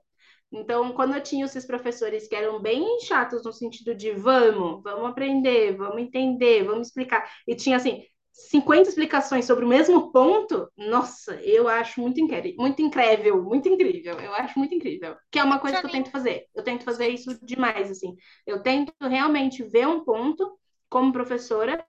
Então, 0.55 0.93
quando 0.93 1.13
eu 1.15 1.21
tinha 1.21 1.45
esses 1.45 1.65
professores 1.65 2.27
que 2.27 2.35
eram 2.35 2.61
bem 2.61 2.99
chatos 3.01 3.43
no 3.43 3.51
sentido 3.51 3.93
de 3.93 4.11
vamos, 4.11 4.81
vamos 4.81 5.09
aprender, 5.09 5.75
vamos 5.75 6.01
entender, 6.01 6.63
vamos 6.63 6.87
explicar, 6.87 7.29
e 7.45 7.53
tinha 7.55 7.75
assim 7.75 8.05
50 8.31 8.89
explicações 8.89 9.45
sobre 9.45 9.65
o 9.65 9.67
mesmo 9.67 10.11
ponto, 10.11 10.69
nossa, 10.77 11.35
eu 11.41 11.67
acho 11.67 12.01
muito 12.01 12.19
incrível, 12.19 12.53
muito 12.57 12.81
incrível, 12.81 13.41
muito 13.43 13.69
incrível. 13.69 14.19
Eu 14.19 14.33
acho 14.33 14.57
muito 14.59 14.73
incrível. 14.73 15.15
Que 15.31 15.39
é 15.39 15.43
uma 15.43 15.59
coisa 15.59 15.79
que 15.79 15.85
eu 15.85 15.91
tento 15.91 16.09
fazer. 16.09 16.45
Eu 16.53 16.63
tento 16.63 16.83
fazer 16.83 17.07
isso 17.09 17.37
demais, 17.45 17.89
assim. 17.89 18.15
Eu 18.45 18.61
tento 18.61 18.93
realmente 19.01 19.63
ver 19.63 19.87
um 19.87 20.03
ponto 20.03 20.57
como 20.89 21.13
professora 21.13 21.85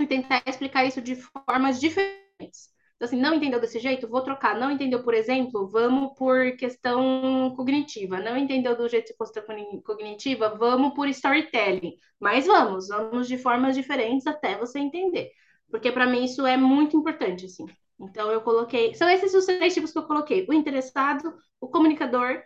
e 0.00 0.06
tentar 0.06 0.42
explicar 0.46 0.84
isso 0.84 1.00
de 1.00 1.16
formas 1.16 1.80
diferentes. 1.80 2.70
Então, 2.98 3.06
assim, 3.06 3.20
não 3.20 3.34
entendeu 3.34 3.60
desse 3.60 3.78
jeito? 3.78 4.08
Vou 4.08 4.22
trocar. 4.22 4.58
Não 4.58 4.72
entendeu, 4.72 5.04
por 5.04 5.14
exemplo? 5.14 5.68
Vamos 5.68 6.14
por 6.18 6.56
questão 6.56 7.54
cognitiva. 7.56 8.18
Não 8.20 8.36
entendeu 8.36 8.76
do 8.76 8.88
jeito 8.88 9.08
de 9.12 9.16
questão 9.16 9.44
cognitiva? 9.84 10.56
Vamos 10.58 10.94
por 10.94 11.08
storytelling. 11.08 11.94
Mas 12.20 12.46
vamos, 12.46 12.88
vamos 12.88 13.28
de 13.28 13.38
formas 13.38 13.76
diferentes 13.76 14.26
até 14.26 14.58
você 14.58 14.80
entender. 14.80 15.30
Porque 15.70 15.92
para 15.92 16.06
mim 16.06 16.24
isso 16.24 16.44
é 16.46 16.56
muito 16.56 16.96
importante, 16.96 17.46
assim. 17.46 17.66
Então 18.00 18.32
eu 18.32 18.40
coloquei. 18.40 18.94
São 18.94 19.08
esses 19.08 19.32
os 19.34 19.46
três 19.46 19.74
tipos 19.74 19.92
que 19.92 19.98
eu 19.98 20.06
coloquei: 20.06 20.44
o 20.48 20.52
interessado, 20.52 21.32
o 21.60 21.68
comunicador 21.68 22.42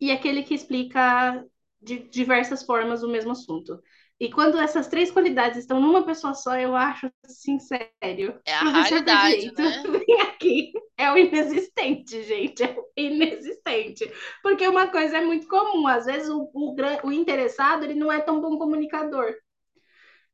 e 0.00 0.10
aquele 0.10 0.42
que 0.42 0.54
explica 0.54 1.44
de 1.80 1.98
diversas 2.08 2.62
formas 2.64 3.02
o 3.02 3.08
mesmo 3.08 3.32
assunto. 3.32 3.80
E 4.20 4.30
quando 4.30 4.58
essas 4.58 4.88
três 4.88 5.10
qualidades 5.10 5.58
estão 5.58 5.80
numa 5.80 6.04
pessoa 6.04 6.34
só, 6.34 6.56
eu 6.58 6.74
acho 6.74 7.10
assim, 7.24 7.58
sério. 7.60 8.40
é 8.44 8.52
a 8.54 8.64
Professor 8.64 8.98
raridade, 8.98 9.46
perfeito, 9.46 9.62
né? 9.62 9.82
vem 10.06 10.20
aqui. 10.22 10.72
É 10.96 11.12
o 11.12 11.16
inexistente, 11.16 12.22
gente. 12.24 12.62
É 12.64 12.76
o 12.76 12.84
inexistente. 12.96 14.10
Porque 14.42 14.66
uma 14.66 14.88
coisa 14.88 15.18
é 15.18 15.24
muito 15.24 15.46
comum. 15.46 15.86
Às 15.86 16.06
vezes 16.06 16.28
o, 16.28 16.50
o, 16.52 16.74
o 17.04 17.12
interessado 17.12 17.84
ele 17.84 17.94
não 17.94 18.10
é 18.10 18.20
tão 18.20 18.40
bom 18.40 18.58
comunicador. 18.58 19.34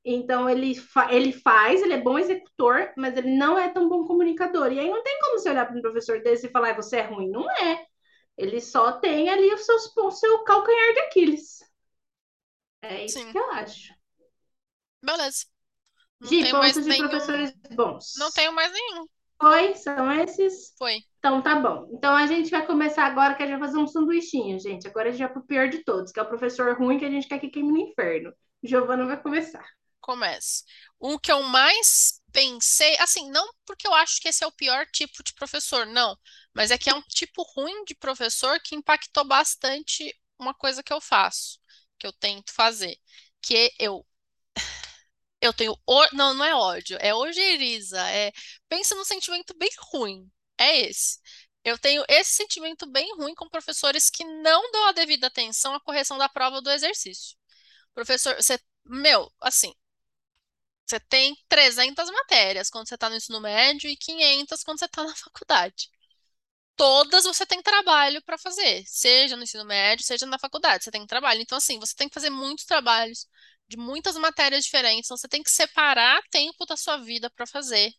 Então 0.05 0.49
ele, 0.51 0.75
fa 0.75 1.13
ele 1.13 1.33
faz, 1.33 1.83
ele 1.83 1.95
é 1.95 2.01
bom 2.01 2.19
executor, 2.19 2.93
mas 2.97 3.17
ele 3.17 3.37
não 3.37 3.59
é 3.59 3.71
tão 3.71 3.89
bom 3.89 4.05
comunicador. 4.07 4.71
E 4.73 4.79
aí 4.79 4.89
não 4.91 5.03
tem 5.03 5.19
como 5.21 5.39
você 5.39 5.49
olhar 5.51 5.67
para 5.67 5.77
um 5.77 5.81
professor 5.83 6.21
desse 6.23 6.47
e 6.47 6.51
falar, 6.51 6.71
"Ah, 6.71 6.75
você 6.75 6.99
é 6.99 7.03
ruim. 7.03 7.31
Não 7.31 7.51
é. 7.51 7.85
Ele 8.39 8.61
só 8.61 8.93
tem 9.01 9.31
ali 9.31 9.53
o 9.55 9.59
seu, 9.59 9.77
o 10.07 10.11
seu 10.11 10.45
calcanhar 10.45 10.95
de 10.95 11.01
Aquiles. 11.01 11.61
É 12.89 13.05
isso 13.05 13.19
Sim, 13.19 13.27
que 13.27 13.39
eu 13.39 13.51
acho. 13.53 13.95
beleza. 15.03 15.47
Não 16.21 16.31
De 16.31 16.39
tenho 16.39 16.57
mais 16.59 16.77
pontos 16.77 16.85
de 16.85 16.89
nenhum. 16.89 17.09
professores 17.09 17.53
bons. 17.75 18.15
Não 18.17 18.33
tenho 18.33 18.53
mais 18.53 18.73
nenhum. 18.73 19.07
Foi? 19.41 19.75
São 19.77 20.11
esses? 20.13 20.75
Foi. 20.79 21.05
Então 21.19 21.43
tá 21.43 21.57
bom. 21.61 21.89
Então 21.93 22.15
a 22.17 22.27
gente 22.27 22.51
vai 22.51 22.67
começar 22.67 23.07
agora 23.07 23.35
que 23.35 23.43
a 23.43 23.47
gente 23.47 23.59
vai 23.59 23.69
fazer 23.69 23.79
um 23.81 23.87
sanduichinho, 23.87 24.59
gente. 24.61 24.87
Agora 24.87 25.09
a 25.09 25.13
gente 25.13 25.21
vai 25.23 25.33
pro 25.33 25.47
pior 25.47 25.69
de 25.69 25.85
todos, 25.85 26.13
que 26.13 26.21
é 26.21 26.23
o 26.23 26.29
professor 26.29 26.77
ruim 26.79 26.99
que 26.99 27.05
a 27.05 27.11
gente 27.11 27.29
quer 27.29 27.39
que 27.41 27.49
queime 27.51 27.73
no 27.73 27.79
inferno. 27.79 28.33
Giovana 28.63 29.07
vai 29.07 29.21
começar. 29.23 29.65
Começo. 30.01 30.65
Um 31.01 31.19
que 31.19 31.33
eu 31.33 31.43
mais 31.45 32.21
pensei, 32.33 32.97
assim, 32.99 33.31
não 33.31 33.49
porque 33.65 33.87
eu 33.87 33.95
acho 33.95 34.21
que 34.21 34.29
esse 34.29 34.45
é 34.45 34.47
o 34.47 34.53
pior 34.53 34.87
tipo 34.93 35.23
de 35.23 35.33
professor, 35.35 35.87
não, 35.87 36.17
mas 36.55 36.71
é 36.71 36.77
que 36.79 36.91
é 36.91 36.95
um 36.95 37.01
tipo 37.03 37.43
ruim 37.43 37.85
de 37.85 37.95
professor 37.95 38.61
que 38.61 38.75
impactou 38.75 39.25
bastante 39.25 40.15
uma 40.39 40.53
coisa 40.53 40.83
que 40.83 40.93
eu 40.93 41.01
faço, 41.01 41.59
que 41.99 42.07
eu 42.07 42.13
tento 42.13 42.53
fazer, 42.53 42.99
que 43.43 43.73
eu 43.79 44.07
eu 45.41 45.53
tenho, 45.53 45.77
não, 46.13 46.35
não 46.35 46.45
é 46.45 46.55
ódio, 46.55 46.97
é 47.01 47.15
ojeriza, 47.15 48.01
é, 48.11 48.33
pensa 48.69 48.95
num 48.95 49.05
sentimento 49.05 49.55
bem 49.57 49.71
ruim, 49.93 50.31
é 50.59 50.81
esse. 50.83 51.19
Eu 51.65 51.79
tenho 51.79 52.05
esse 52.09 52.33
sentimento 52.33 52.87
bem 52.91 53.15
ruim 53.17 53.35
com 53.35 53.49
professores 53.49 54.11
que 54.11 54.25
não 54.25 54.71
dão 54.71 54.87
a 54.89 54.93
devida 54.93 55.27
atenção 55.29 55.75
à 55.75 55.81
correção 55.81 56.19
da 56.19 56.29
prova 56.29 56.61
do 56.63 56.71
exercício. 56.71 57.37
Professor, 57.95 58.37
você, 58.37 58.59
meu, 58.87 59.33
assim, 59.41 59.75
você 60.87 60.99
tem 61.01 61.37
300 61.49 62.11
matérias 62.11 62.71
quando 62.71 62.89
você 62.89 62.95
está 62.95 63.09
no 63.11 63.17
ensino 63.17 63.41
médio 63.41 63.89
e 63.89 63.97
500 63.97 64.63
quando 64.63 64.79
você 64.79 64.85
está 64.87 65.03
na 65.05 65.15
faculdade. 65.17 65.91
Todas 66.77 67.25
você 67.25 67.47
tem 67.47 67.63
trabalho 67.63 68.23
para 68.23 68.37
fazer, 68.37 68.85
seja 68.87 69.37
no 69.37 69.45
ensino 69.45 69.65
médio, 69.65 70.05
seja 70.05 70.27
na 70.27 70.39
faculdade, 70.39 70.85
você 70.85 70.91
tem 70.91 71.07
trabalho. 71.07 71.41
Então, 71.41 71.59
assim, 71.59 71.79
você 71.79 71.95
tem 71.95 72.09
que 72.09 72.15
fazer 72.15 72.31
muitos 72.31 72.65
trabalhos 72.65 73.29
de 73.69 73.77
muitas 73.77 74.17
matérias 74.17 74.65
diferentes, 74.65 75.07
então 75.07 75.17
você 75.17 75.29
tem 75.29 75.43
que 75.43 75.51
separar 75.51 76.21
tempo 76.31 76.67
da 76.67 76.77
sua 76.77 76.99
vida 76.99 77.31
para 77.31 77.47
fazer. 77.47 77.93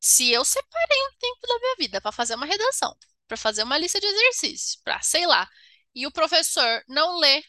Se 0.00 0.30
eu 0.30 0.44
separei 0.44 1.02
um 1.04 1.16
tempo 1.18 1.46
da 1.46 1.58
minha 1.58 1.76
vida 1.78 2.00
para 2.00 2.12
fazer 2.12 2.34
uma 2.34 2.46
redação, 2.46 2.94
para 3.26 3.36
fazer 3.36 3.62
uma 3.62 3.78
lista 3.78 4.00
de 4.00 4.06
exercícios, 4.06 4.76
para, 4.84 5.00
sei 5.02 5.26
lá, 5.26 5.48
e 5.94 6.06
o 6.06 6.12
professor 6.12 6.84
não 6.88 7.18
lê 7.18 7.42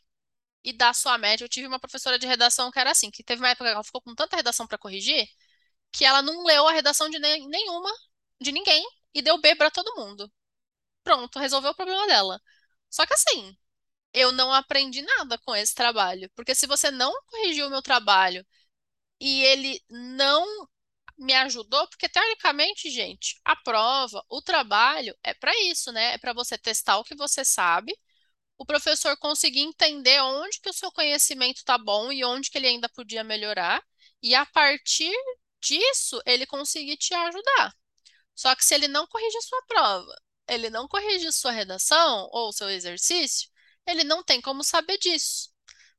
e 0.63 0.73
dá 0.73 0.93
sua 0.93 1.17
média. 1.17 1.45
Eu 1.45 1.49
tive 1.49 1.67
uma 1.67 1.79
professora 1.79 2.19
de 2.19 2.27
redação 2.27 2.71
que 2.71 2.79
era 2.79 2.91
assim, 2.91 3.11
que 3.11 3.23
teve 3.23 3.41
uma 3.41 3.49
época 3.49 3.65
que 3.69 3.73
ela 3.73 3.83
ficou 3.83 4.01
com 4.01 4.15
tanta 4.15 4.35
redação 4.35 4.67
para 4.67 4.77
corrigir, 4.77 5.27
que 5.91 6.05
ela 6.05 6.21
não 6.21 6.43
leu 6.45 6.67
a 6.67 6.73
redação 6.73 7.09
de 7.09 7.19
nenhuma, 7.19 7.91
de 8.41 8.51
ninguém, 8.51 8.85
e 9.13 9.21
deu 9.21 9.39
B 9.39 9.55
para 9.55 9.71
todo 9.71 9.95
mundo. 9.95 10.31
Pronto, 11.05 11.39
resolveu 11.39 11.71
o 11.71 11.75
problema 11.75 12.07
dela. 12.07 12.41
Só 12.89 13.05
que 13.07 13.13
assim, 13.15 13.57
eu 14.13 14.31
não 14.33 14.53
aprendi 14.53 15.01
nada 15.03 15.37
com 15.39 15.55
esse 15.55 15.75
trabalho, 15.75 16.29
porque 16.35 16.55
se 16.55 16.67
você 16.67 16.91
não 16.91 17.13
corrigiu 17.27 17.67
o 17.67 17.69
meu 17.71 17.81
trabalho 17.81 18.45
e 19.19 19.43
ele 19.43 19.83
não 19.89 20.45
me 21.17 21.33
ajudou, 21.35 21.87
porque 21.89 22.09
teoricamente, 22.09 22.89
gente, 22.91 23.39
a 23.45 23.55
prova, 23.57 24.23
o 24.29 24.41
trabalho 24.41 25.17
é 25.23 25.33
para 25.33 25.53
isso, 25.63 25.91
né? 25.93 26.13
É 26.15 26.17
para 26.19 26.33
você 26.33 26.57
testar 26.57 26.97
o 26.99 27.03
que 27.05 27.15
você 27.15 27.45
sabe, 27.45 27.97
o 28.57 28.65
professor 28.65 29.17
conseguir 29.17 29.61
entender 29.61 30.21
onde 30.21 30.59
que 30.61 30.69
o 30.69 30.73
seu 30.73 30.91
conhecimento 30.91 31.63
tá 31.65 31.77
bom 31.77 32.11
e 32.11 32.25
onde 32.25 32.49
que 32.51 32.57
ele 32.57 32.67
ainda 32.67 32.89
podia 32.89 33.23
melhorar, 33.23 33.83
e 34.23 34.35
a 34.35 34.45
partir 34.45 35.13
disso 35.61 36.21
ele 36.25 36.45
conseguir 36.45 36.97
te 36.97 37.13
ajudar. 37.13 37.73
Só 38.35 38.55
que 38.55 38.65
se 38.65 38.75
ele 38.75 38.87
não 38.87 39.07
corrige 39.07 39.37
a 39.37 39.41
sua 39.41 39.61
prova, 39.67 40.15
ele 40.47 40.69
não 40.69 40.87
corrige 40.87 41.31
sua 41.31 41.51
redação 41.51 42.29
ou 42.31 42.53
seu 42.53 42.69
exercício, 42.69 43.49
ele 43.87 44.03
não 44.03 44.23
tem 44.23 44.41
como 44.41 44.63
saber 44.63 44.97
disso, 44.97 45.51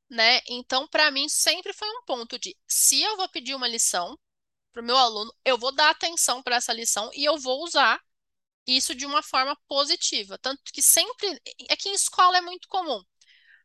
né? 0.09 0.41
Então, 0.47 0.87
para 0.87 1.11
mim, 1.11 1.29
sempre 1.29 1.73
foi 1.73 1.89
um 1.89 2.03
ponto 2.05 2.39
de 2.39 2.57
se 2.67 3.01
eu 3.01 3.17
vou 3.17 3.29
pedir 3.29 3.55
uma 3.55 3.67
lição 3.67 4.17
para 4.73 4.81
o 4.81 4.85
meu 4.85 4.97
aluno, 4.97 5.33
eu 5.45 5.57
vou 5.57 5.73
dar 5.73 5.89
atenção 5.91 6.43
para 6.43 6.57
essa 6.57 6.73
lição 6.73 7.09
e 7.13 7.25
eu 7.25 7.37
vou 7.39 7.63
usar 7.63 8.01
isso 8.67 8.93
de 8.93 9.05
uma 9.05 9.23
forma 9.23 9.57
positiva. 9.67 10.37
Tanto 10.37 10.61
que 10.73 10.81
sempre. 10.81 11.41
É 11.69 11.75
que 11.75 11.89
em 11.89 11.93
escola 11.93 12.37
é 12.37 12.41
muito 12.41 12.67
comum. 12.67 13.01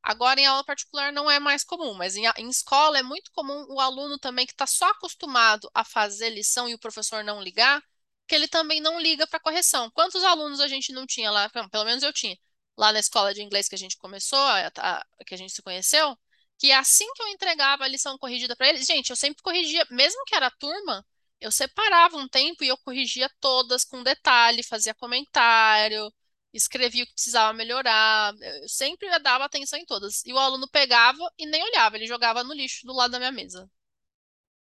Agora, 0.02 0.40
em 0.40 0.46
aula 0.46 0.64
particular, 0.64 1.12
não 1.12 1.30
é 1.30 1.38
mais 1.38 1.64
comum, 1.64 1.94
mas 1.94 2.16
em, 2.16 2.24
em 2.38 2.48
escola 2.48 2.98
é 2.98 3.02
muito 3.02 3.30
comum 3.32 3.66
o 3.68 3.80
aluno 3.80 4.18
também 4.18 4.46
que 4.46 4.52
está 4.52 4.66
só 4.66 4.88
acostumado 4.90 5.70
a 5.74 5.84
fazer 5.84 6.30
lição 6.30 6.68
e 6.68 6.74
o 6.74 6.78
professor 6.78 7.22
não 7.24 7.40
ligar, 7.42 7.82
que 8.26 8.34
ele 8.34 8.48
também 8.48 8.80
não 8.80 9.00
liga 9.00 9.26
para 9.26 9.40
correção. 9.40 9.90
Quantos 9.90 10.22
alunos 10.24 10.60
a 10.60 10.68
gente 10.68 10.92
não 10.92 11.06
tinha 11.06 11.30
lá? 11.30 11.48
Pelo 11.50 11.84
menos 11.84 12.02
eu 12.02 12.12
tinha. 12.12 12.36
Lá 12.76 12.92
na 12.92 13.00
escola 13.00 13.34
de 13.34 13.42
inglês 13.42 13.68
que 13.68 13.74
a 13.74 13.78
gente 13.78 13.98
começou, 13.98 14.38
a, 14.38 14.72
a, 14.78 15.06
que 15.26 15.34
a 15.34 15.38
gente 15.38 15.52
se 15.52 15.62
conheceu, 15.62 16.16
que 16.58 16.72
assim 16.72 17.06
que 17.14 17.22
eu 17.22 17.28
entregava 17.28 17.84
a 17.84 17.88
lição 17.88 18.16
corrigida 18.18 18.56
para 18.56 18.68
eles, 18.68 18.86
gente, 18.86 19.10
eu 19.10 19.16
sempre 19.16 19.42
corrigia, 19.42 19.86
mesmo 19.90 20.24
que 20.24 20.34
era 20.34 20.50
turma, 20.50 21.04
eu 21.40 21.50
separava 21.50 22.16
um 22.16 22.28
tempo 22.28 22.64
e 22.64 22.68
eu 22.68 22.78
corrigia 22.78 23.28
todas 23.40 23.84
com 23.84 24.02
detalhe, 24.02 24.62
fazia 24.62 24.94
comentário, 24.94 26.12
escrevia 26.52 27.04
o 27.04 27.06
que 27.06 27.14
precisava 27.14 27.52
melhorar, 27.52 28.32
eu 28.40 28.68
sempre 28.68 29.08
dava 29.20 29.44
atenção 29.44 29.78
em 29.78 29.84
todas. 29.84 30.24
E 30.24 30.32
o 30.32 30.38
aluno 30.38 30.68
pegava 30.68 31.18
e 31.38 31.46
nem 31.46 31.62
olhava, 31.64 31.96
ele 31.96 32.06
jogava 32.06 32.44
no 32.44 32.54
lixo 32.54 32.86
do 32.86 32.92
lado 32.92 33.10
da 33.12 33.18
minha 33.18 33.32
mesa. 33.32 33.68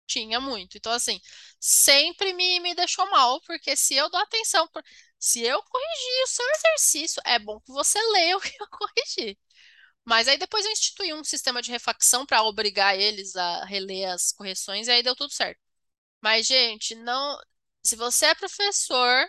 Tinha 0.08 0.40
muito. 0.40 0.78
Então, 0.78 0.92
assim, 0.92 1.20
sempre 1.60 2.32
me, 2.34 2.60
me 2.60 2.74
deixou 2.74 3.08
mal, 3.10 3.40
porque 3.42 3.76
se 3.76 3.94
eu 3.94 4.10
dou 4.10 4.20
atenção, 4.20 4.68
por... 4.68 4.82
se 5.18 5.42
eu 5.42 5.62
corrigir 5.62 6.24
o 6.24 6.28
seu 6.28 6.46
exercício, 6.56 7.22
é 7.26 7.38
bom 7.38 7.60
que 7.60 7.72
você 7.72 8.00
leia 8.12 8.36
o 8.38 8.40
que 8.40 8.56
eu 8.60 8.68
corrigi. 8.68 9.38
Mas 10.04 10.28
aí 10.28 10.38
depois 10.38 10.64
eu 10.64 10.72
instituí 10.72 11.14
um 11.14 11.24
sistema 11.24 11.62
de 11.62 11.70
refacção 11.70 12.26
para 12.26 12.42
obrigar 12.42 12.98
eles 12.98 13.36
a 13.36 13.64
reler 13.64 14.10
as 14.12 14.32
correções 14.32 14.88
e 14.88 14.92
aí 14.92 15.02
deu 15.02 15.16
tudo 15.16 15.32
certo. 15.32 15.60
Mas, 16.22 16.46
gente, 16.46 16.94
não. 16.96 17.38
Se 17.84 17.96
você 17.96 18.26
é 18.26 18.34
professor 18.34 19.26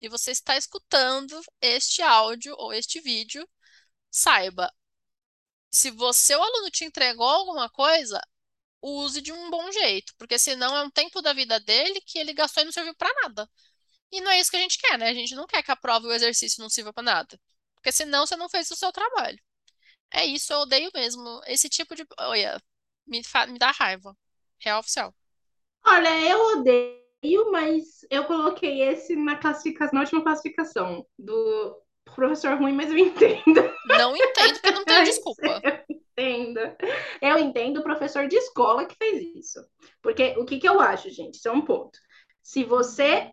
e 0.00 0.08
você 0.08 0.30
está 0.32 0.56
escutando 0.56 1.40
este 1.60 2.02
áudio 2.02 2.54
ou 2.58 2.72
este 2.72 3.00
vídeo, 3.00 3.48
saiba, 4.10 4.72
se 5.70 5.90
você, 5.90 6.34
o 6.34 6.42
aluno, 6.42 6.70
te 6.70 6.84
entregou 6.84 7.28
alguma 7.28 7.68
coisa, 7.70 8.20
use 8.82 9.20
de 9.20 9.32
um 9.32 9.50
bom 9.50 9.70
jeito, 9.72 10.14
porque 10.18 10.38
senão 10.38 10.76
é 10.76 10.82
um 10.82 10.90
tempo 10.90 11.20
da 11.22 11.32
vida 11.32 11.58
dele 11.60 12.00
que 12.02 12.18
ele 12.18 12.32
gastou 12.32 12.62
e 12.62 12.66
não 12.66 12.72
serviu 12.72 12.94
para 12.94 13.12
nada. 13.22 13.48
E 14.12 14.20
não 14.20 14.30
é 14.30 14.40
isso 14.40 14.50
que 14.50 14.56
a 14.56 14.60
gente 14.60 14.78
quer, 14.78 14.98
né? 14.98 15.08
A 15.08 15.14
gente 15.14 15.34
não 15.34 15.46
quer 15.46 15.62
que 15.62 15.70
a 15.70 15.76
prova 15.76 16.06
e 16.06 16.10
o 16.10 16.12
exercício 16.12 16.62
não 16.62 16.70
sirva 16.70 16.92
para 16.92 17.02
nada, 17.02 17.40
porque 17.74 17.92
senão 17.92 18.26
você 18.26 18.36
não 18.36 18.48
fez 18.48 18.70
o 18.70 18.76
seu 18.76 18.92
trabalho. 18.92 19.38
É 20.12 20.24
isso, 20.24 20.52
eu 20.52 20.60
odeio 20.60 20.90
mesmo 20.94 21.40
esse 21.46 21.68
tipo 21.68 21.94
de. 21.94 22.06
Olha, 22.18 22.60
me, 23.06 23.22
fa... 23.24 23.46
me 23.46 23.58
dá 23.58 23.70
raiva. 23.70 24.16
Real 24.58 24.80
oficial. 24.80 25.14
Olha, 25.84 26.20
eu 26.20 26.58
odeio, 26.58 27.52
mas 27.52 28.00
eu 28.10 28.24
coloquei 28.24 28.82
esse 28.82 29.14
na 29.14 29.36
classificação, 29.36 29.94
na 29.94 30.00
última 30.00 30.22
classificação 30.22 31.06
do 31.18 31.82
professor 32.04 32.56
ruim, 32.56 32.72
mas 32.72 32.90
eu 32.90 32.98
entendo. 32.98 33.74
Não 33.86 34.16
entendo 34.16 34.54
porque 34.54 34.70
não 34.70 34.84
tem 34.84 35.04
desculpa. 35.04 35.62
Eu 37.38 37.44
entendo. 37.44 37.78
O 37.78 37.82
professor 37.82 38.28
de 38.28 38.36
escola 38.36 38.86
que 38.86 38.96
fez 38.96 39.22
isso. 39.34 39.60
Porque 40.02 40.34
o 40.38 40.44
que, 40.44 40.58
que 40.58 40.68
eu 40.68 40.80
acho, 40.80 41.10
gente? 41.10 41.34
Isso 41.34 41.48
é 41.48 41.52
um 41.52 41.62
ponto. 41.62 41.98
Se 42.42 42.64
você, 42.64 43.30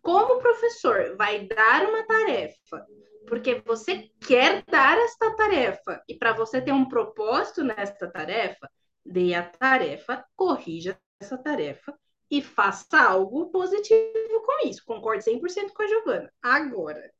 como 0.00 0.40
professor, 0.40 1.16
vai 1.16 1.46
dar 1.46 1.88
uma 1.88 2.06
tarefa 2.06 2.84
porque 3.26 3.62
você 3.64 4.10
quer 4.20 4.62
dar 4.64 4.98
esta 4.98 5.34
tarefa 5.34 6.02
e 6.08 6.14
para 6.14 6.32
você 6.32 6.60
ter 6.60 6.72
um 6.72 6.88
propósito 6.88 7.64
nesta 7.64 8.08
tarefa, 8.10 8.70
dê 9.04 9.34
a 9.34 9.42
tarefa, 9.42 10.24
corrija 10.36 10.98
essa 11.20 11.36
tarefa 11.38 11.98
e 12.30 12.42
faça 12.42 13.00
algo 13.00 13.50
positivo 13.50 14.42
com 14.44 14.68
isso. 14.68 14.84
Concordo 14.84 15.22
100% 15.22 15.72
com 15.72 15.82
a 15.82 15.86
Giovana. 15.86 16.32
Agora, 16.42 17.10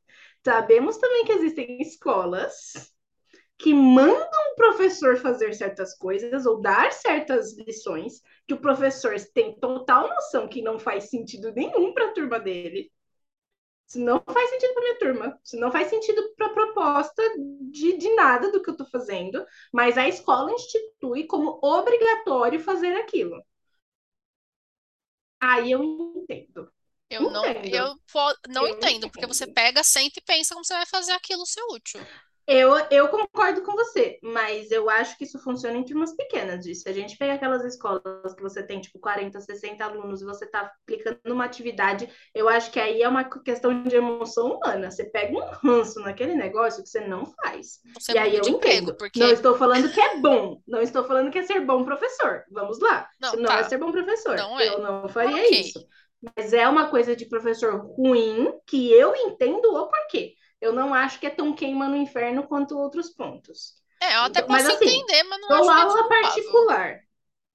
sabemos 0.45 0.97
também 0.99 1.25
que 1.25 1.33
existem 1.33 1.81
escolas 1.81 2.94
que 3.59 3.73
mandam 3.73 4.53
o 4.53 4.57
professor 4.57 5.17
fazer 5.17 5.55
certas 5.55 5.97
coisas 5.97 6.45
ou 6.45 6.61
dar 6.61 6.93
certas 6.93 7.57
lições 7.57 8.21
que 8.47 8.55
o 8.55 8.61
professor 8.61 9.15
tem 9.33 9.59
total 9.59 10.09
noção 10.09 10.49
que 10.49 10.61
não 10.61 10.79
faz 10.79 11.05
sentido 11.11 11.53
nenhum 11.53 11.95
para 11.95 12.07
a 12.11 12.13
turma 12.13 12.41
dele 12.41 12.91
isso 13.87 14.01
não 14.01 14.23
faz 14.27 14.51
sentido 14.51 14.75
para 14.75 14.83
minha 14.83 14.99
turma. 14.99 15.41
Isso 15.45 15.57
não 15.57 15.71
faz 15.71 15.89
sentido 15.89 16.35
para 16.37 16.47
a 16.47 16.53
proposta 16.53 17.23
de, 17.71 17.97
de 17.97 18.15
nada 18.15 18.51
do 18.51 18.63
que 18.63 18.71
eu 18.71 18.75
estou 18.75 18.87
fazendo. 18.87 19.47
Mas 19.73 19.99
a 19.99 20.09
escola 20.09 20.53
institui 20.53 21.27
como 21.27 21.61
obrigatório 21.63 22.61
fazer 22.61 22.95
aquilo. 22.97 23.45
Aí 25.41 25.71
eu 25.71 25.83
entendo. 25.83 26.73
Eu 27.11 27.23
entendo. 27.23 27.33
não, 27.33 27.45
eu 27.45 27.95
não 28.49 28.67
eu 28.67 28.75
entendo, 28.75 28.93
entendo, 28.93 29.11
porque 29.11 29.27
você 29.27 29.47
pega, 29.47 29.85
senta 29.85 30.19
e 30.19 30.23
pensa 30.23 30.55
como 30.55 30.65
você 30.65 30.75
vai 30.75 30.87
fazer 30.87 31.13
aquilo 31.13 31.45
ser 31.47 31.63
útil. 31.71 32.01
Eu, 32.47 32.77
eu 32.91 33.09
concordo 33.09 33.63
com 33.63 33.73
você, 33.73 34.19
mas 34.23 34.71
eu 34.71 34.91
acho 34.91 35.17
que 35.17 35.25
isso 35.25 35.39
funciona 35.39 35.79
em 35.79 35.85
turmas 35.85 36.15
pequenas. 36.15 36.65
Se 36.65 36.89
a 36.89 36.93
gente 36.93 37.17
pega 37.17 37.35
aquelas 37.35 37.65
escolas 37.65 38.35
que 38.35 38.43
você 38.43 38.63
tem, 38.63 38.81
tipo, 38.81 38.99
40, 38.99 39.41
60 39.41 39.83
alunos 39.83 40.21
e 40.21 40.27
você 40.27 40.45
está 40.45 40.73
aplicando 40.83 41.19
uma 41.27 41.47
atividade, 41.47 42.09
eu 42.35 42.49
acho 42.49 42.71
que 42.71 42.79
aí 42.79 43.01
é 43.01 43.09
uma 43.09 43.25
questão 43.25 43.83
de 43.83 43.97
emoção 43.97 44.57
humana. 44.57 44.91
Você 44.91 45.05
pega 45.05 45.33
um 45.33 45.45
ranço 45.63 46.01
naquele 46.01 46.35
negócio 46.35 46.83
que 46.83 46.89
você 46.89 47.01
não 47.01 47.25
faz. 47.25 47.81
Você 47.99 48.13
e 48.13 48.19
aí 48.19 48.37
eu 48.37 48.47
entendo. 48.47 48.95
porque... 48.95 49.21
Não 49.21 49.31
estou 49.31 49.57
falando 49.57 49.91
que 49.91 50.01
é 50.01 50.19
bom. 50.19 50.61
Não 50.69 50.83
estou 50.83 51.05
falando 51.05 51.31
que 51.31 51.39
é 51.39 51.45
ser 51.45 51.61
bom 51.61 51.83
professor. 51.83 52.45
Vamos 52.51 52.79
lá. 52.79 53.09
Não 53.21 53.43
tá. 53.43 53.61
é 53.61 53.65
ser 53.65 53.79
bom 53.79 53.91
professor. 53.91 54.37
Não 54.37 54.61
é. 54.61 54.69
Eu 54.69 54.81
não 54.81 55.09
faria 55.09 55.45
okay. 55.47 55.61
isso. 55.61 55.87
Mas 56.37 56.53
é 56.53 56.69
uma 56.69 56.89
coisa 56.89 57.17
de 57.17 57.27
professor 57.27 57.75
ruim 57.97 58.53
que 58.67 58.93
eu 58.93 59.15
entendo 59.15 59.75
o 59.75 59.89
porquê 59.89 60.35
eu 60.65 60.73
não 60.73 60.95
acho 60.95 61.21
que 61.21 61.27
é 61.27 61.31
tão 61.31 61.55
queima 61.55 61.89
no 61.89 61.97
inferno 61.97 62.47
quanto 62.47 62.79
outros 62.79 63.11
pontos. 63.11 63.75
É, 64.03 64.17
eu 64.17 64.23
até 64.23 64.41
então, 64.41 64.49
posso 64.49 64.67
mas, 64.67 64.75
assim, 64.77 64.99
entender, 64.99 65.23
mas 65.25 65.41
não 65.43 65.49
dou 65.49 65.71
acho 65.71 65.89
aula 65.89 66.09
particular. 66.09 67.01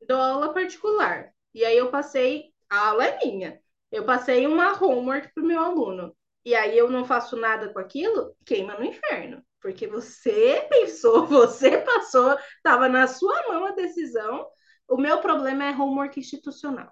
Dou 0.08 0.22
aula 0.22 0.54
particular. 0.54 1.34
E 1.54 1.66
aí 1.66 1.76
eu 1.76 1.90
passei, 1.90 2.54
a 2.70 2.90
aula 2.90 3.06
é 3.06 3.18
minha. 3.26 3.60
Eu 3.92 4.06
passei 4.06 4.46
uma 4.46 4.72
homework 4.72 5.34
pro 5.34 5.44
meu 5.44 5.60
aluno. 5.60 6.16
E 6.46 6.54
aí 6.54 6.78
eu 6.78 6.90
não 6.90 7.04
faço 7.04 7.36
nada 7.36 7.74
com 7.74 7.80
aquilo, 7.80 8.36
queima 8.46 8.76
no 8.76 8.86
inferno. 8.86 9.44
Porque 9.60 9.88
você 9.88 10.66
pensou, 10.70 11.26
você 11.26 11.80
passou, 11.80 12.38
estava 12.58 12.88
na 12.88 13.08
sua 13.08 13.48
mão 13.48 13.66
a 13.66 13.72
decisão. 13.72 14.48
O 14.88 14.98
meu 14.98 15.20
problema 15.20 15.66
é 15.66 15.72
homework 15.72 16.20
institucional. 16.20 16.92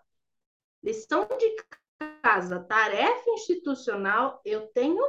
Lição 0.83 1.27
de 1.37 1.55
casa, 2.23 2.59
tarefa 2.63 3.29
institucional, 3.31 4.41
eu 4.43 4.67
tenho 4.73 5.03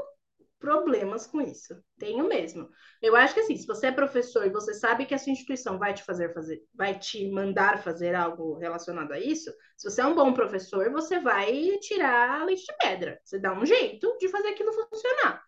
problemas 0.59 1.27
com 1.27 1.41
isso. 1.41 1.75
Tenho 1.99 2.27
mesmo. 2.29 2.69
Eu 3.01 3.15
acho 3.17 3.35
que 3.35 3.41
assim, 3.41 3.57
se 3.57 3.67
você 3.67 3.89
é 3.89 3.93
professor 3.93 4.47
e 4.47 4.51
você 4.51 4.75
sabe 4.75 5.07
que 5.07 5.15
a 5.15 5.19
sua 5.19 5.33
instituição 5.33 5.79
vai 5.79 5.95
te 5.95 6.03
fazer 6.05 6.33
fazer, 6.35 6.63
vai 6.75 6.99
te 6.99 7.31
mandar 7.31 7.83
fazer 7.83 8.15
algo 8.15 8.59
relacionado 8.59 9.13
a 9.13 9.21
isso, 9.21 9.53
se 9.77 9.89
você 9.89 10.01
é 10.01 10.07
um 10.07 10.15
bom 10.15 10.33
professor, 10.33 10.91
você 10.91 11.21
vai 11.21 11.79
tirar 11.79 12.45
leite 12.45 12.67
de 12.67 12.77
pedra. 12.79 13.21
Você 13.25 13.39
dá 13.39 13.53
um 13.53 13.65
jeito 13.65 14.17
de 14.19 14.29
fazer 14.29 14.49
aquilo 14.49 14.73
funcionar. 14.73 15.43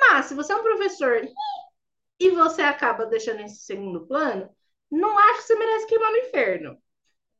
Mas 0.00 0.26
se 0.26 0.34
você 0.34 0.52
é 0.52 0.56
um 0.56 0.62
professor 0.62 1.22
e 2.18 2.30
você 2.30 2.62
acaba 2.62 3.06
deixando 3.06 3.40
esse 3.42 3.64
segundo 3.64 4.06
plano, 4.06 4.48
não 4.90 5.18
acho 5.18 5.40
que 5.40 5.44
você 5.44 5.54
merece 5.56 5.86
queimar 5.86 6.10
no 6.10 6.18
inferno. 6.18 6.78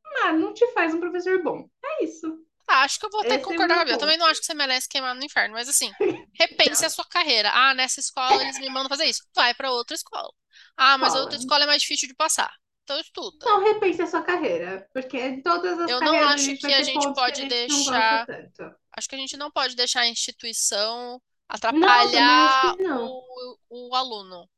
Mas 0.03 0.39
não 0.39 0.53
te 0.53 0.65
faz 0.73 0.93
um 0.93 0.99
professor 0.99 1.41
bom. 1.43 1.67
É 1.83 2.03
isso. 2.03 2.43
Acho 2.81 2.99
que 2.99 3.05
eu 3.05 3.09
vou 3.09 3.21
até 3.21 3.35
Esse 3.35 3.43
concordar 3.43 3.87
é 3.87 3.93
Eu 3.93 3.97
também 3.97 4.17
não 4.17 4.25
acho 4.25 4.39
que 4.39 4.45
você 4.45 4.53
merece 4.53 4.89
queimar 4.89 5.15
no 5.15 5.23
inferno, 5.23 5.53
mas 5.53 5.69
assim, 5.69 5.91
repense 6.39 6.85
a 6.85 6.89
sua 6.89 7.05
carreira. 7.05 7.51
Ah, 7.53 7.73
nessa 7.73 7.99
escola 7.99 8.41
eles 8.41 8.59
me 8.59 8.69
mandam 8.69 8.89
fazer 8.89 9.05
isso. 9.05 9.23
Vai 9.35 9.53
para 9.53 9.71
outra 9.71 9.95
escola. 9.95 10.31
Ah, 10.75 10.97
mas 10.97 11.15
a 11.15 11.21
outra 11.21 11.37
escola 11.37 11.63
é 11.63 11.67
mais 11.67 11.81
difícil 11.81 12.07
de 12.07 12.15
passar. 12.15 12.51
Então 12.83 12.99
estuda. 12.99 13.45
Não 13.45 13.63
repense 13.63 14.01
a 14.01 14.07
sua 14.07 14.21
carreira, 14.21 14.87
porque 14.93 15.41
todas 15.41 15.79
as 15.79 15.89
Eu 15.89 16.01
não 16.01 16.15
acho 16.15 16.57
que 16.57 16.73
a 16.73 16.83
gente 16.83 17.13
pode 17.13 17.41
a 17.41 17.45
gente 17.45 17.49
deixar. 17.49 18.27
Acho 18.95 19.09
que 19.09 19.15
a 19.15 19.17
gente 19.17 19.37
não 19.37 19.49
pode 19.49 19.75
deixar 19.75 20.01
a 20.01 20.07
instituição 20.07 21.21
atrapalhar 21.47 22.75
não, 22.77 23.07
o, 23.07 23.89
o 23.89 23.95
aluno. 23.95 24.49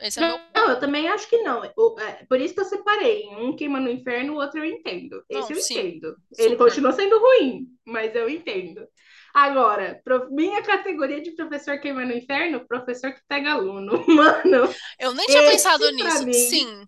Esse 0.00 0.18
é 0.18 0.22
não, 0.22 0.38
meu... 0.38 0.46
não, 0.54 0.70
eu 0.70 0.80
também 0.80 1.08
acho 1.08 1.28
que 1.28 1.38
não. 1.42 1.64
É, 1.64 2.24
por 2.28 2.40
isso 2.40 2.54
que 2.54 2.60
eu 2.60 2.64
separei. 2.64 3.26
Um 3.38 3.54
queima 3.54 3.80
no 3.80 3.90
inferno, 3.90 4.34
o 4.34 4.36
outro 4.36 4.58
eu 4.58 4.64
entendo. 4.64 5.24
Esse 5.28 5.50
não, 5.50 5.56
eu 5.56 5.62
sim, 5.62 5.78
entendo. 5.78 6.16
Super. 6.32 6.44
Ele 6.44 6.56
continua 6.56 6.92
sendo 6.92 7.18
ruim, 7.18 7.66
mas 7.84 8.14
eu 8.14 8.28
entendo. 8.28 8.86
Agora, 9.32 10.00
minha 10.30 10.62
categoria 10.62 11.20
de 11.20 11.32
professor 11.32 11.78
queima 11.80 12.04
no 12.04 12.12
inferno, 12.12 12.66
professor 12.66 13.12
que 13.12 13.20
pega 13.28 13.52
aluno. 13.52 14.04
Mano. 14.06 14.72
Eu 14.98 15.12
nem 15.14 15.26
tinha 15.26 15.42
pensado 15.42 15.90
nisso. 15.90 16.24
Mim, 16.24 16.32
sim. 16.32 16.84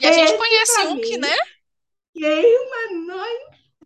E 0.00 0.06
a 0.06 0.12
gente 0.12 0.36
conhece 0.36 0.80
um 0.86 1.00
que, 1.00 1.18
né? 1.18 1.36
Queima 2.14 3.06
no 3.06 3.20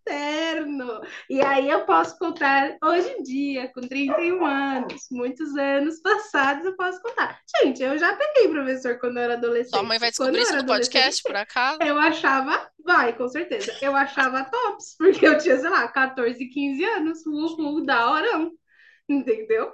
eterno. 0.07 1.01
E 1.29 1.41
aí 1.41 1.69
eu 1.69 1.85
posso 1.85 2.19
contar 2.19 2.77
hoje 2.83 3.09
em 3.09 3.23
dia, 3.23 3.73
com 3.73 3.81
31 3.81 4.45
anos, 4.45 5.07
muitos 5.11 5.57
anos 5.57 6.01
passados, 6.01 6.65
eu 6.65 6.77
posso 6.77 7.01
contar. 7.01 7.41
Gente, 7.59 7.83
eu 7.83 7.99
já 7.99 8.15
peguei 8.15 8.49
professor 8.49 8.99
quando 8.99 9.17
eu 9.17 9.23
era 9.23 9.35
adolescente. 9.35 9.71
Sua 9.71 9.83
mãe 9.83 9.99
vai 9.99 10.11
descobrir 10.11 10.43
isso 10.43 10.57
no 10.57 10.67
podcast, 10.67 11.23
por 11.23 11.37
acaso? 11.37 11.79
Eu 11.83 11.99
achava, 11.99 12.71
vai, 12.85 13.17
com 13.17 13.27
certeza. 13.29 13.75
Eu 13.81 13.97
achava 13.97 14.45
tops, 14.45 14.95
porque 14.99 15.27
eu 15.27 15.39
tinha, 15.39 15.59
sei 15.59 15.71
lá, 15.71 15.89
14, 15.89 16.47
15 16.47 16.85
anos. 16.85 17.27
Uhul, 17.27 17.85
da 17.85 18.11
hora. 18.11 18.51
Entendeu? 19.09 19.73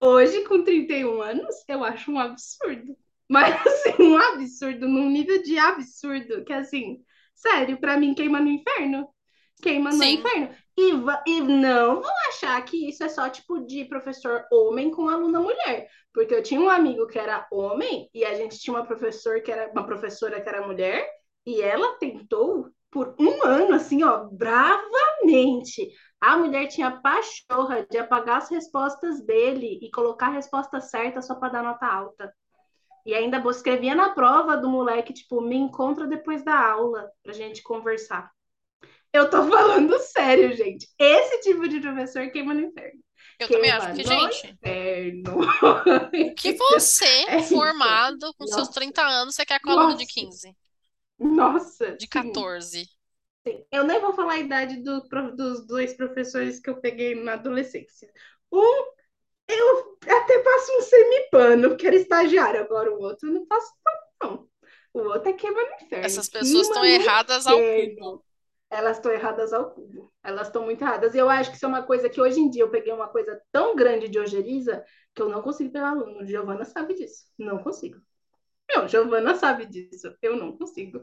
Hoje, 0.00 0.44
com 0.44 0.62
31 0.62 1.22
anos, 1.22 1.54
eu 1.68 1.84
acho 1.84 2.10
um 2.10 2.18
absurdo. 2.18 2.96
Mas, 3.28 3.54
assim, 3.66 4.02
um 4.02 4.16
absurdo, 4.16 4.88
num 4.88 5.10
nível 5.10 5.42
de 5.42 5.58
absurdo, 5.58 6.44
que, 6.44 6.52
assim, 6.52 7.02
sério, 7.34 7.78
para 7.78 7.96
mim 7.96 8.14
queima 8.14 8.40
no 8.40 8.48
inferno 8.48 9.08
queima 9.60 9.90
no 9.90 9.98
Sim. 9.98 10.18
inferno. 10.18 10.54
E, 10.78 10.90
e 11.26 11.40
não 11.40 12.02
vão 12.02 12.12
achar 12.28 12.62
que 12.64 12.88
isso 12.88 13.02
é 13.02 13.08
só 13.08 13.28
tipo 13.30 13.60
de 13.60 13.84
professor 13.86 14.44
homem 14.52 14.90
com 14.90 15.08
aluna 15.08 15.40
mulher. 15.40 15.88
Porque 16.12 16.34
eu 16.34 16.42
tinha 16.42 16.60
um 16.60 16.68
amigo 16.68 17.06
que 17.06 17.18
era 17.18 17.46
homem 17.50 18.08
e 18.14 18.24
a 18.24 18.34
gente 18.34 18.58
tinha 18.58 18.76
uma 18.76 18.86
professora 18.86 19.40
que 19.40 19.50
era 19.50 19.70
uma 19.72 19.86
professora 19.86 20.40
que 20.40 20.48
era 20.48 20.66
mulher, 20.66 21.08
e 21.46 21.62
ela 21.62 21.96
tentou 21.98 22.68
por 22.90 23.14
um 23.18 23.44
ano, 23.44 23.74
assim, 23.74 24.02
ó, 24.02 24.24
bravamente. 24.30 25.90
A 26.20 26.36
mulher 26.36 26.66
tinha 26.66 26.90
pachorra 26.90 27.86
de 27.88 27.98
apagar 27.98 28.38
as 28.38 28.50
respostas 28.50 29.24
dele 29.24 29.78
e 29.82 29.90
colocar 29.90 30.28
a 30.28 30.32
resposta 30.32 30.80
certa 30.80 31.22
só 31.22 31.34
para 31.34 31.52
dar 31.52 31.62
nota 31.62 31.86
alta. 31.86 32.32
E 33.04 33.14
ainda 33.14 33.38
escrevia 33.50 33.94
na 33.94 34.10
prova 34.10 34.56
do 34.56 34.68
moleque, 34.68 35.12
tipo, 35.12 35.40
me 35.40 35.56
encontra 35.56 36.06
depois 36.06 36.42
da 36.42 36.58
aula 36.58 37.08
pra 37.22 37.32
gente 37.32 37.62
conversar. 37.62 38.30
Eu 39.16 39.30
tô 39.30 39.48
falando 39.48 39.98
sério, 39.98 40.54
gente. 40.54 40.86
Esse 40.98 41.40
tipo 41.40 41.66
de 41.66 41.80
professor 41.80 42.30
queima 42.30 42.52
no 42.52 42.60
inferno. 42.60 43.00
Eu 43.38 43.48
também 43.48 43.70
acho 43.70 43.94
que, 43.94 44.04
gente. 44.04 44.46
Inferno. 44.46 45.40
O 45.40 46.34
que 46.34 46.52
você, 46.52 47.24
é 47.26 47.42
formado 47.42 48.34
com 48.34 48.44
Nossa. 48.44 48.56
seus 48.56 48.68
30 48.68 49.02
anos, 49.02 49.34
você 49.34 49.46
quer 49.46 49.58
com 49.60 49.70
aluno 49.70 49.96
de 49.96 50.04
15? 50.04 50.54
Nossa. 51.18 51.96
De 51.96 52.06
14. 52.06 52.86
Sim. 53.46 53.64
Eu 53.72 53.84
nem 53.84 53.98
vou 54.00 54.12
falar 54.12 54.34
a 54.34 54.38
idade 54.38 54.82
do, 54.82 55.00
dos 55.34 55.66
dois 55.66 55.94
professores 55.94 56.60
que 56.60 56.68
eu 56.68 56.78
peguei 56.78 57.14
na 57.14 57.34
adolescência. 57.34 58.10
Um, 58.52 58.84
eu 59.48 59.98
até 60.02 60.38
passo 60.40 60.76
um 60.76 60.82
semipano, 60.82 61.68
porque 61.70 61.86
era 61.86 61.96
estagiário. 61.96 62.60
Agora 62.60 62.92
o 62.92 63.00
outro 63.00 63.30
eu 63.30 63.32
não 63.32 63.46
passo 63.46 63.72
não. 64.22 64.46
O 64.92 64.98
outro 65.00 65.30
é 65.30 65.32
queima 65.32 65.58
no 65.58 65.86
inferno. 65.86 66.04
Essas 66.04 66.28
pessoas 66.28 66.66
estão 66.68 66.84
erradas 66.84 67.46
ao 67.46 67.58
cubo 67.58 68.26
elas 68.70 68.96
estão 68.96 69.12
erradas 69.12 69.52
ao 69.52 69.70
cubo. 69.70 70.12
Elas 70.22 70.48
estão 70.48 70.64
muito 70.64 70.82
erradas. 70.82 71.14
E 71.14 71.18
eu 71.18 71.28
acho 71.28 71.50
que 71.50 71.56
isso 71.56 71.64
é 71.64 71.68
uma 71.68 71.82
coisa 71.82 72.08
que 72.08 72.20
hoje 72.20 72.40
em 72.40 72.50
dia 72.50 72.62
eu 72.62 72.70
peguei 72.70 72.92
uma 72.92 73.08
coisa 73.08 73.40
tão 73.52 73.76
grande 73.76 74.08
de 74.08 74.18
ojeriza 74.18 74.84
que 75.14 75.22
eu 75.22 75.28
não 75.28 75.40
consigo 75.42 75.70
pegar 75.72 75.90
aluno. 75.90 76.26
Giovana 76.26 76.64
sabe 76.64 76.94
disso. 76.94 77.26
Não 77.38 77.58
consigo. 77.62 78.00
Não, 78.68 78.88
Giovana 78.88 79.34
sabe 79.36 79.66
disso. 79.66 80.14
Eu 80.20 80.36
não 80.36 80.56
consigo. 80.56 81.00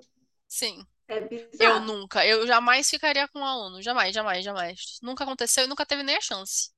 Sim. 0.48 0.86
É 1.08 1.22
bizarro. 1.22 1.54
Eu 1.60 1.80
nunca. 1.80 2.26
Eu 2.26 2.46
jamais 2.46 2.90
ficaria 2.90 3.28
com 3.28 3.40
um 3.40 3.46
aluno. 3.46 3.82
Jamais, 3.82 4.14
jamais, 4.14 4.44
jamais. 4.44 5.00
Nunca 5.02 5.24
aconteceu 5.24 5.64
e 5.64 5.68
nunca 5.68 5.86
teve 5.86 6.04
nem 6.04 6.18
a 6.18 6.22
chance. 6.22 6.73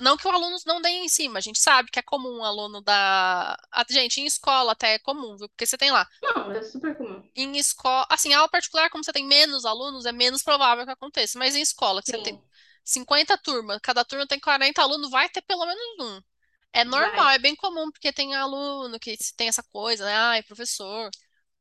Não 0.00 0.16
que 0.16 0.26
o 0.26 0.30
aluno 0.30 0.56
não 0.64 0.80
dê 0.80 0.88
em 0.88 1.08
cima, 1.08 1.38
a 1.38 1.42
gente 1.42 1.60
sabe 1.60 1.90
que 1.90 1.98
é 1.98 2.02
comum 2.02 2.38
um 2.38 2.44
aluno 2.44 2.80
da. 2.80 3.54
Gente, 3.90 4.20
em 4.20 4.24
escola 4.24 4.72
até 4.72 4.94
é 4.94 4.98
comum, 4.98 5.36
viu? 5.36 5.48
Porque 5.50 5.66
você 5.66 5.76
tem 5.76 5.90
lá. 5.90 6.08
Não, 6.22 6.52
é 6.52 6.62
super 6.62 6.96
comum. 6.96 7.22
Em 7.36 7.58
escola. 7.58 8.06
Assim, 8.08 8.32
aula 8.32 8.48
particular, 8.48 8.88
como 8.88 9.04
você 9.04 9.12
tem 9.12 9.26
menos 9.26 9.66
alunos, 9.66 10.06
é 10.06 10.12
menos 10.12 10.42
provável 10.42 10.86
que 10.86 10.92
aconteça. 10.92 11.38
Mas 11.38 11.54
em 11.54 11.60
escola, 11.60 12.02
que 12.02 12.10
Sim. 12.10 12.16
você 12.16 12.22
tem 12.22 12.42
50 12.82 13.36
turmas, 13.38 13.78
cada 13.82 14.04
turma 14.04 14.26
tem 14.26 14.40
40 14.40 14.80
alunos, 14.80 15.10
vai 15.10 15.28
ter 15.28 15.42
pelo 15.42 15.66
menos 15.66 15.82
um. 16.00 16.22
É 16.72 16.82
normal, 16.82 17.26
vai. 17.26 17.36
é 17.36 17.38
bem 17.38 17.54
comum, 17.54 17.90
porque 17.90 18.12
tem 18.12 18.34
aluno 18.34 18.98
que 18.98 19.16
tem 19.36 19.48
essa 19.48 19.62
coisa, 19.62 20.04
né? 20.06 20.14
Ai, 20.16 20.42
professor. 20.42 21.10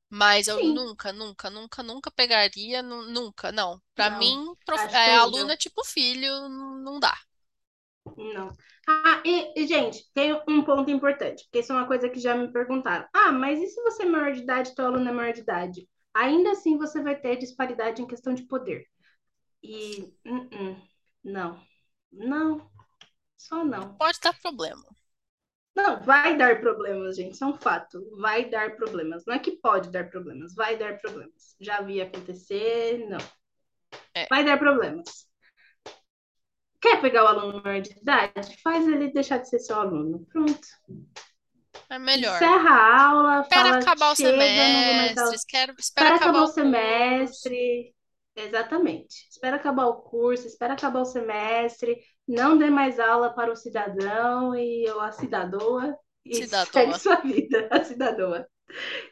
Mas 0.09 0.47
eu 0.47 0.59
Sim. 0.59 0.73
nunca, 0.73 1.11
nunca, 1.11 1.49
nunca, 1.49 1.83
nunca 1.83 2.11
pegaria, 2.11 2.81
nunca, 2.81 3.51
não. 3.51 3.81
Pra 3.95 4.11
não, 4.11 4.19
mim, 4.19 4.55
prof... 4.65 4.81
é, 4.93 5.15
aluno 5.15 5.51
é 5.51 5.57
tipo 5.57 5.83
filho, 5.83 6.47
não 6.47 6.99
dá. 6.99 7.17
Não. 8.17 8.51
Ah, 8.87 9.21
e, 9.25 9.61
e, 9.61 9.67
gente, 9.67 10.11
tem 10.13 10.33
um 10.47 10.63
ponto 10.63 10.91
importante, 10.91 11.43
porque 11.43 11.59
isso 11.59 11.71
é 11.71 11.75
uma 11.75 11.87
coisa 11.87 12.09
que 12.09 12.19
já 12.19 12.35
me 12.35 12.51
perguntaram. 12.51 13.07
Ah, 13.13 13.31
mas 13.31 13.59
e 13.61 13.67
se 13.67 13.81
você 13.81 14.03
é 14.03 14.05
maior 14.05 14.33
de 14.33 14.41
idade 14.41 14.75
teu 14.75 14.85
aluno 14.85 15.07
é 15.09 15.11
maior 15.11 15.33
de 15.33 15.41
idade? 15.41 15.87
Ainda 16.13 16.51
assim 16.51 16.77
você 16.77 17.01
vai 17.01 17.15
ter 17.15 17.37
disparidade 17.37 18.01
em 18.01 18.07
questão 18.07 18.33
de 18.33 18.43
poder. 18.43 18.85
E 19.63 20.13
uh 20.25 20.49
-uh, 20.49 20.81
não, 21.23 21.59
não, 22.11 22.69
só 23.37 23.63
não. 23.63 23.95
Pode 23.95 24.19
dar 24.21 24.37
problema. 24.39 24.83
Não, 25.75 25.99
vai 26.03 26.37
dar 26.37 26.59
problemas, 26.59 27.15
gente, 27.15 27.33
isso 27.33 27.43
é 27.43 27.47
um 27.47 27.55
fato. 27.55 27.99
Vai 28.19 28.45
dar 28.47 28.75
problemas. 28.75 29.25
Não 29.25 29.33
é 29.33 29.39
que 29.39 29.53
pode 29.53 29.89
dar 29.89 30.09
problemas, 30.09 30.53
vai 30.53 30.77
dar 30.77 30.99
problemas. 30.99 31.55
Já 31.59 31.81
vi 31.81 31.99
acontecer, 32.01 33.07
não. 33.09 33.17
É. 34.13 34.27
Vai 34.29 34.43
dar 34.43 34.59
problemas. 34.59 35.27
Quer 36.83 36.99
pegar 36.99 37.23
o 37.23 37.27
aluno 37.27 37.61
maior 37.63 37.81
de 37.81 37.91
idade? 37.91 38.57
Faz 38.61 38.85
ele 38.85 39.07
deixar 39.13 39.37
de 39.37 39.47
ser 39.47 39.59
seu 39.59 39.77
aluno. 39.77 40.27
Pronto. 40.29 40.67
É 41.89 41.97
melhor. 41.97 42.35
Encerra 42.35 42.69
a 42.69 43.07
aula. 43.07 43.41
Espera 43.41 43.63
fala, 43.63 43.77
acabar 43.77 44.11
o 44.11 44.15
semestre. 44.15 45.35
Espera, 45.35 45.75
espera 45.79 46.09
acabar, 46.09 46.29
acabar 46.29 46.43
o 46.43 46.47
semestre. 46.47 47.95
Exatamente. 48.35 49.29
Espera 49.29 49.55
acabar 49.55 49.85
o 49.85 50.01
curso, 50.01 50.45
espera 50.45 50.73
acabar 50.73 50.99
o 50.99 51.05
semestre. 51.05 52.01
Não 52.27 52.57
dê 52.57 52.69
mais 52.69 52.99
aula 52.99 53.33
para 53.33 53.53
o 53.53 53.55
cidadão 53.55 54.53
e 54.53 54.85
ou 54.91 54.99
a 54.99 55.13
cidadoa. 55.13 55.97
E 56.25 56.35
Cidadoa. 56.35 56.73
segue 56.73 56.99
sua 56.99 57.15
vida, 57.21 57.69
a 57.71 57.81
cidadoa. 57.81 58.45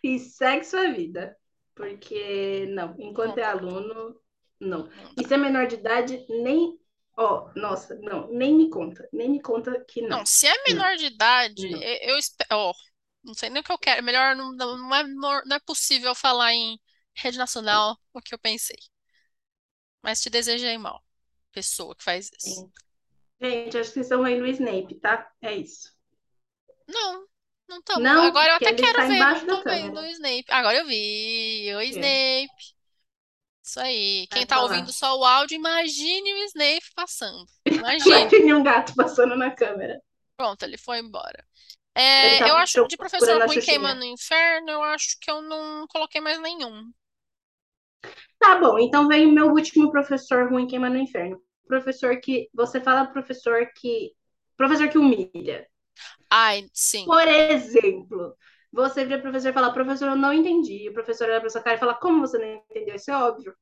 E 0.04 0.20
segue 0.20 0.66
sua 0.66 0.92
vida. 0.92 1.38
Porque, 1.74 2.66
não, 2.72 2.96
enquanto 3.00 3.38
é 3.38 3.46
aluno, 3.46 4.14
não. 4.60 4.90
E 5.18 5.26
se 5.26 5.34
é 5.34 5.38
menor 5.38 5.68
de 5.68 5.76
idade, 5.76 6.26
nem 6.28 6.81
Ó, 7.22 7.52
oh, 7.56 7.60
nossa, 7.60 7.94
não, 8.00 8.28
nem 8.32 8.56
me 8.56 8.68
conta, 8.68 9.08
nem 9.14 9.30
me 9.30 9.40
conta 9.40 9.80
que 9.86 10.02
não. 10.02 10.18
Não, 10.18 10.26
se 10.26 10.48
é 10.48 10.64
menor 10.64 10.96
de 10.96 11.06
idade, 11.06 11.70
não. 11.70 11.80
eu 11.80 12.18
espero. 12.18 12.50
Ó, 12.52 12.74
não 13.24 13.36
sei 13.36 13.52
nem 13.52 13.62
o 13.62 13.64
que 13.64 13.72
eu 13.72 13.78
quero. 13.78 14.00
É 14.00 14.02
melhor, 14.02 14.36
não, 14.36 14.52
não, 14.54 14.96
é, 14.96 15.04
não 15.04 15.56
é 15.56 15.60
possível 15.60 16.16
falar 16.16 16.52
em 16.52 16.80
rede 17.14 17.38
nacional 17.38 17.96
o 18.12 18.22
que 18.22 18.34
eu 18.34 18.40
pensei. 18.40 18.80
Mas 20.02 20.20
te 20.20 20.32
desejei 20.32 20.80
mal. 20.80 21.04
Pessoa 21.52 21.96
que 21.96 22.04
faz 22.04 22.32
isso. 22.40 22.62
Sim. 22.62 22.72
Gente, 23.40 23.78
acho 23.78 23.90
que 23.90 23.94
vocês 23.94 24.06
estão 24.08 24.24
vendo 24.24 24.42
o 24.42 24.48
Snape, 24.48 24.96
tá? 24.96 25.32
É 25.44 25.54
isso. 25.54 25.94
Não, 26.88 27.28
não 27.70 27.80
estamos. 27.80 28.04
Não, 28.04 28.24
Agora 28.24 28.54
eu 28.54 28.56
até 28.56 28.74
quero 28.74 28.98
tá 28.98 29.06
ver, 29.06 29.20
não 29.20 29.46
tô 29.46 29.64
vendo 29.64 30.00
o 30.00 30.06
Snape. 30.08 30.46
Agora 30.50 30.78
eu 30.80 30.88
vi. 30.88 31.72
O. 31.76 31.82
Snape. 31.82 32.81
Isso 33.72 33.80
aí. 33.80 34.28
Quem 34.28 34.46
tá 34.46 34.62
ouvindo 34.62 34.92
só 34.92 35.18
o 35.18 35.24
áudio, 35.24 35.56
imagine 35.56 36.34
o 36.34 36.44
Snape 36.44 36.92
passando. 36.94 37.46
Imagine. 37.66 38.10
imagine 38.10 38.54
um 38.54 38.64
gato 38.64 38.94
passando 38.94 39.34
na 39.38 39.50
câmera. 39.50 39.98
Pronto, 40.36 40.64
ele 40.64 40.78
foi 40.78 41.00
embora. 41.00 41.42
É, 41.96 42.40
tá 42.40 42.50
eu 42.50 42.58
acho 42.58 42.86
de 42.88 42.98
professor 42.98 43.42
ruim 43.46 43.62
queima 43.62 43.96
no 43.96 44.04
inferno, 44.04 44.70
eu 44.70 44.84
acho 44.84 45.18
que 45.22 45.32
eu 45.32 45.42
não 45.42 45.88
coloquei 45.88 46.20
mais 46.20 46.42
nenhum. 46.42 46.92
Tá 48.38 48.60
bom, 48.60 48.78
então 48.78 49.08
vem 49.08 49.28
o 49.28 49.32
meu 49.32 49.48
último 49.48 49.90
professor 49.90 50.50
ruim 50.50 50.68
queima 50.68 50.90
no 50.90 50.98
inferno. 50.98 51.42
Professor 51.66 52.20
que. 52.20 52.50
Você 52.54 52.82
fala 52.82 53.06
professor 53.06 53.66
que. 53.78 54.12
Professor 54.58 54.90
que 54.90 54.98
humilha. 54.98 55.66
Ai, 56.30 56.68
sim. 56.74 57.06
Por 57.06 57.26
exemplo, 57.26 58.36
você 58.72 59.06
vira 59.06 59.22
professor 59.22 59.50
e 59.50 59.54
fala, 59.54 59.74
professor, 59.74 60.08
eu 60.10 60.16
não 60.16 60.34
entendi. 60.34 60.90
O 60.90 60.94
professor 60.94 61.30
olha 61.30 61.42
pra 61.42 61.50
sua 61.50 61.62
cara 61.62 61.76
e 61.76 61.80
fala, 61.80 61.96
como 61.96 62.22
você 62.22 62.38
não 62.38 62.64
entendeu? 62.70 62.96
Isso 62.96 63.12
é 63.12 63.18
óbvio. 63.18 63.54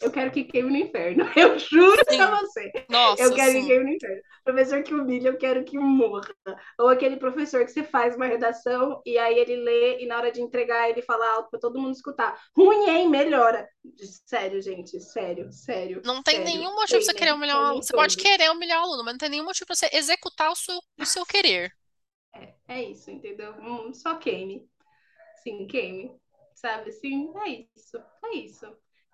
Eu 0.00 0.10
quero 0.10 0.30
que 0.30 0.44
queime 0.44 0.70
no 0.70 0.76
inferno. 0.76 1.24
Eu 1.36 1.58
juro 1.58 2.02
sim. 2.08 2.16
pra 2.16 2.40
você. 2.40 2.72
Nossa, 2.90 3.22
eu 3.22 3.34
quero 3.34 3.52
sim. 3.52 3.60
que 3.60 3.66
queime 3.68 3.84
no 3.84 3.92
inferno. 3.92 4.22
Professor 4.44 4.82
que 4.82 4.92
humilha, 4.92 5.28
eu 5.28 5.38
quero 5.38 5.64
que 5.64 5.78
morra. 5.78 6.28
Ou 6.78 6.88
aquele 6.88 7.16
professor 7.16 7.64
que 7.64 7.70
você 7.70 7.82
faz 7.82 8.14
uma 8.14 8.26
redação 8.26 9.00
e 9.06 9.16
aí 9.16 9.38
ele 9.38 9.56
lê 9.56 10.02
e 10.02 10.06
na 10.06 10.18
hora 10.18 10.30
de 10.30 10.42
entregar 10.42 10.90
ele 10.90 11.00
fala 11.00 11.26
alto 11.34 11.48
pra 11.48 11.58
todo 11.58 11.80
mundo 11.80 11.94
escutar. 11.94 12.38
Ruim, 12.54 12.90
hein? 12.90 13.08
Melhora. 13.08 13.66
Sério, 14.26 14.60
gente. 14.60 15.00
Sério, 15.00 15.50
sério. 15.50 16.02
Não 16.04 16.22
tem 16.22 16.36
sério. 16.36 16.52
nenhum 16.52 16.74
motivo 16.74 16.98
pra 16.98 17.06
você 17.06 17.14
querer 17.14 17.32
humilhar 17.32 17.56
o 17.56 17.64
aluno. 17.64 17.82
Você 17.82 17.92
pode 17.94 18.16
querer 18.18 18.50
humilhar 18.50 18.80
o 18.80 18.84
aluno, 18.84 19.04
mas 19.04 19.14
não 19.14 19.18
tem 19.18 19.30
nenhum 19.30 19.44
motivo 19.44 19.66
pra 19.66 19.76
você 19.76 19.88
executar 19.92 20.50
o 20.50 20.56
seu, 20.56 20.78
o 20.98 21.06
seu 21.06 21.24
querer. 21.24 21.72
É, 22.36 22.54
é 22.68 22.82
isso, 22.82 23.10
entendeu? 23.10 23.54
Hum, 23.60 23.92
só 23.92 24.16
queime. 24.16 24.68
Sim, 25.42 25.66
queime. 25.66 26.12
Sabe 26.54 26.90
assim? 26.90 27.32
É 27.44 27.66
isso. 27.76 27.98
É 28.24 28.36
isso. 28.36 28.66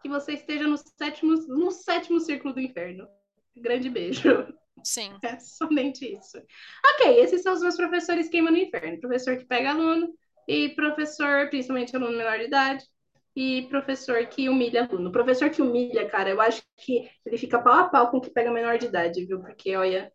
Que 0.03 0.09
você 0.09 0.35
esteja 0.35 0.67
no 0.67 0.77
sétimo, 0.77 1.35
no 1.49 1.71
sétimo 1.71 2.21
círculo 2.21 2.55
do 2.55 2.61
inferno. 2.61 3.09
Grande 3.57 3.91
beijo. 3.91 4.47
Sim. 4.85 5.11
É 5.23 5.39
somente 5.39 6.07
isso. 6.11 6.39
Ok, 6.95 7.21
esses 7.21 7.43
são 7.43 7.53
os 7.53 7.61
meus 7.61 7.77
professores 7.77 8.29
queima 8.29 8.51
no 8.51 8.57
inferno. 8.57 8.99
Professor 9.01 9.37
que 9.37 9.45
pega 9.45 9.71
aluno 9.71 10.09
e 10.49 10.71
professor, 10.71 11.49
principalmente 11.51 11.95
aluno 11.95 12.17
menor 12.17 12.39
de 12.39 12.45
idade, 12.47 12.85
e 13.37 13.67
professor 13.69 14.27
que 14.27 14.49
humilha 14.49 14.85
aluno. 14.85 15.13
Professor 15.13 15.51
que 15.51 15.63
humilha, 15.63 16.09
cara, 16.09 16.31
eu 16.31 16.41
acho 16.41 16.63
que 16.79 17.09
ele 17.25 17.37
fica 17.37 17.63
pau 17.63 17.75
a 17.75 17.89
pau 17.89 18.11
com 18.11 18.17
o 18.17 18.21
que 18.21 18.31
pega 18.31 18.51
menor 18.51 18.79
de 18.79 18.87
idade, 18.87 19.25
viu? 19.27 19.41
Porque, 19.41 19.77
olha, 19.77 20.11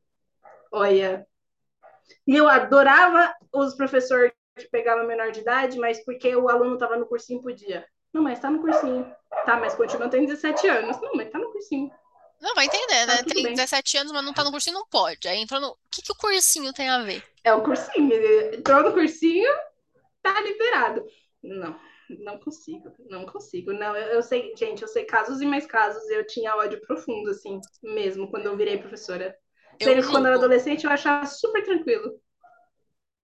olha, 0.72 1.26
e 2.28 2.36
eu 2.36 2.48
adorava 2.48 3.34
os 3.54 3.76
professores 3.76 4.32
que 4.58 4.70
pegavam 4.70 5.06
menor 5.06 5.32
de 5.32 5.41
idade, 5.41 5.78
mas 5.78 6.04
porque 6.04 6.36
o 6.36 6.50
aluno 6.50 6.76
estava 6.76 6.96
no 6.96 7.06
cursinho 7.06 7.41
podia. 7.41 7.86
Não, 8.13 8.22
mas 8.22 8.39
tá 8.39 8.50
no 8.50 8.62
cursinho. 8.62 9.06
Tá, 9.46 9.58
mas 9.58 9.76
continua 9.76 10.10
tendo 10.10 10.28
17 10.28 10.68
anos. 10.68 11.02
Não, 11.02 11.13
mas 11.15 11.30
tá 11.30 11.38
no 11.38 11.52
cursinho. 11.52 11.91
Não, 12.41 12.56
vai 12.56 12.65
entender, 12.65 13.06
né? 13.06 13.18
Tá, 13.18 13.24
tem 13.24 13.44
bem. 13.44 13.54
17 13.54 13.98
anos, 13.98 14.12
mas 14.12 14.24
não 14.24 14.34
tá 14.34 14.44
no 14.44 14.52
cursinho, 14.52 14.76
não 14.76 14.88
pode. 14.88 15.28
Aí 15.28 15.39
entrou 15.39 15.60
no. 15.60 15.70
O 15.70 15.78
que, 15.91 16.02
que 16.02 16.12
o 16.12 16.15
cursinho 16.15 16.72
tem 16.74 16.89
a 16.89 17.04
ver? 17.04 17.24
É 17.44 17.54
o 17.54 17.63
cursinho. 17.63 18.12
Ele 18.12 18.58
entrou 18.58 18.84
no 18.84 18.94
cursinho, 18.94 19.52
tá 20.22 20.39
liberado. 20.41 21.06
Não. 21.44 21.78
não 22.10 22.39
consigo, 22.39 22.91
não 23.10 23.26
consigo. 23.26 23.74
Não, 23.74 23.96
eu, 23.96 24.13
eu, 24.13 24.24
sei, 24.24 24.54
gente, 24.56 24.82
eu 24.82 24.88
sei 24.88 25.06
casos 25.06 25.41
e 25.41 25.46
mais 25.46 25.65
casos. 25.65 26.08
Eu 26.10 26.26
tinha 26.26 26.56
ódio 26.56 26.80
profundo, 26.82 27.30
assim, 27.30 27.60
mesmo, 27.84 28.30
quando 28.30 28.46
eu 28.46 28.56
virei 28.58 28.78
professora. 28.78 29.36
Eu 29.80 30.10
quando 30.10 30.26
eu 30.26 30.28
era 30.28 30.36
adolescente 30.38 30.86
eu 30.86 30.92
achava 30.92 31.26
super 31.26 31.64
tranquilo. 31.64 32.20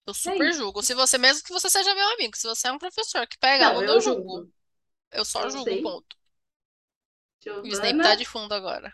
Eu 0.07 0.11
é 0.11 0.15
super 0.15 0.49
é 0.49 0.53
julgo. 0.53 0.83
Se 0.83 0.95
você, 0.95 1.17
mesmo 1.17 1.45
que 1.45 1.53
você 1.53 1.71
seja 1.71 1.95
meu 1.95 2.09
amigo, 2.15 2.37
se 2.37 2.47
você 2.47 2.69
é 2.69 2.73
um 2.73 2.79
professor 2.79 3.27
que 3.27 3.39
pega 3.39 3.67
não, 3.67 3.77
aluno, 3.77 3.87
eu, 3.87 3.95
eu 3.95 4.01
julgo. 4.01 4.37
julgo. 4.37 4.53
Eu 5.13 5.25
só 5.25 5.45
eu 5.45 5.51
julgo, 5.51 5.65
sei. 5.65 5.83
ponto. 5.83 6.17
Giovana... 7.41 7.65
O 7.65 7.69
Snape 7.69 8.03
tá 8.03 8.15
de 8.15 8.25
fundo 8.25 8.53
agora. 8.53 8.93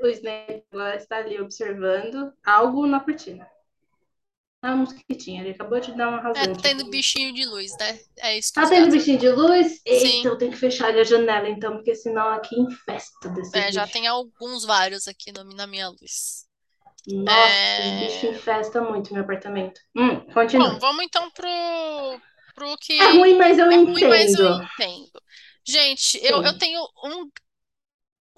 O 0.00 0.06
Snape 0.08 0.64
está 0.96 1.18
ali 1.18 1.40
observando 1.40 2.32
algo 2.44 2.86
na 2.86 3.00
cortina. 3.00 3.48
Ah, 4.66 4.74
mosquitinha, 4.74 5.42
ele 5.42 5.50
acabou 5.50 5.78
de 5.78 5.92
dar 5.92 6.08
uma 6.08 6.22
razão. 6.22 6.42
É, 6.42 6.54
tendo 6.54 6.88
bichinho 6.88 7.34
de 7.34 7.44
luz, 7.44 7.76
né? 7.78 8.00
É 8.16 8.38
isso 8.38 8.50
que 8.50 8.58
Tá 8.58 8.66
tendo 8.66 8.90
bichinho 8.90 9.18
de 9.18 9.28
luz? 9.28 9.82
Eita, 9.84 10.06
Sim. 10.06 10.24
eu 10.24 10.38
tenho 10.38 10.52
que 10.52 10.56
fechar 10.56 10.96
a 10.96 11.04
janela 11.04 11.46
então, 11.50 11.74
porque 11.74 11.94
senão 11.94 12.28
aqui 12.28 12.58
infesta 12.58 13.28
desse 13.28 13.54
É, 13.58 13.70
já 13.70 13.86
tem 13.86 14.06
alguns 14.06 14.64
vários 14.64 15.06
aqui 15.06 15.30
no, 15.32 15.44
na 15.44 15.66
minha 15.66 15.90
luz. 15.90 16.46
Nossa, 17.06 17.38
é... 17.38 18.06
bicho 18.06 18.24
infesta 18.24 18.80
muito 18.80 19.12
meu 19.12 19.22
apartamento. 19.22 19.78
Hum, 19.94 20.20
continua. 20.32 20.70
Bom, 20.70 20.78
vamos 20.78 21.04
então 21.04 21.30
pro, 21.32 22.20
pro 22.54 22.74
que. 22.78 22.98
É 22.98 23.10
ruim, 23.10 23.36
mas 23.36 23.58
eu 23.58 23.70
é 23.70 23.74
entendo. 23.74 23.92
Ruim, 23.92 24.08
mas 24.08 24.32
eu 24.32 24.62
entendo. 24.62 25.22
Gente, 25.62 26.18
eu, 26.24 26.42
eu 26.42 26.56
tenho 26.58 26.80
um, 27.04 27.30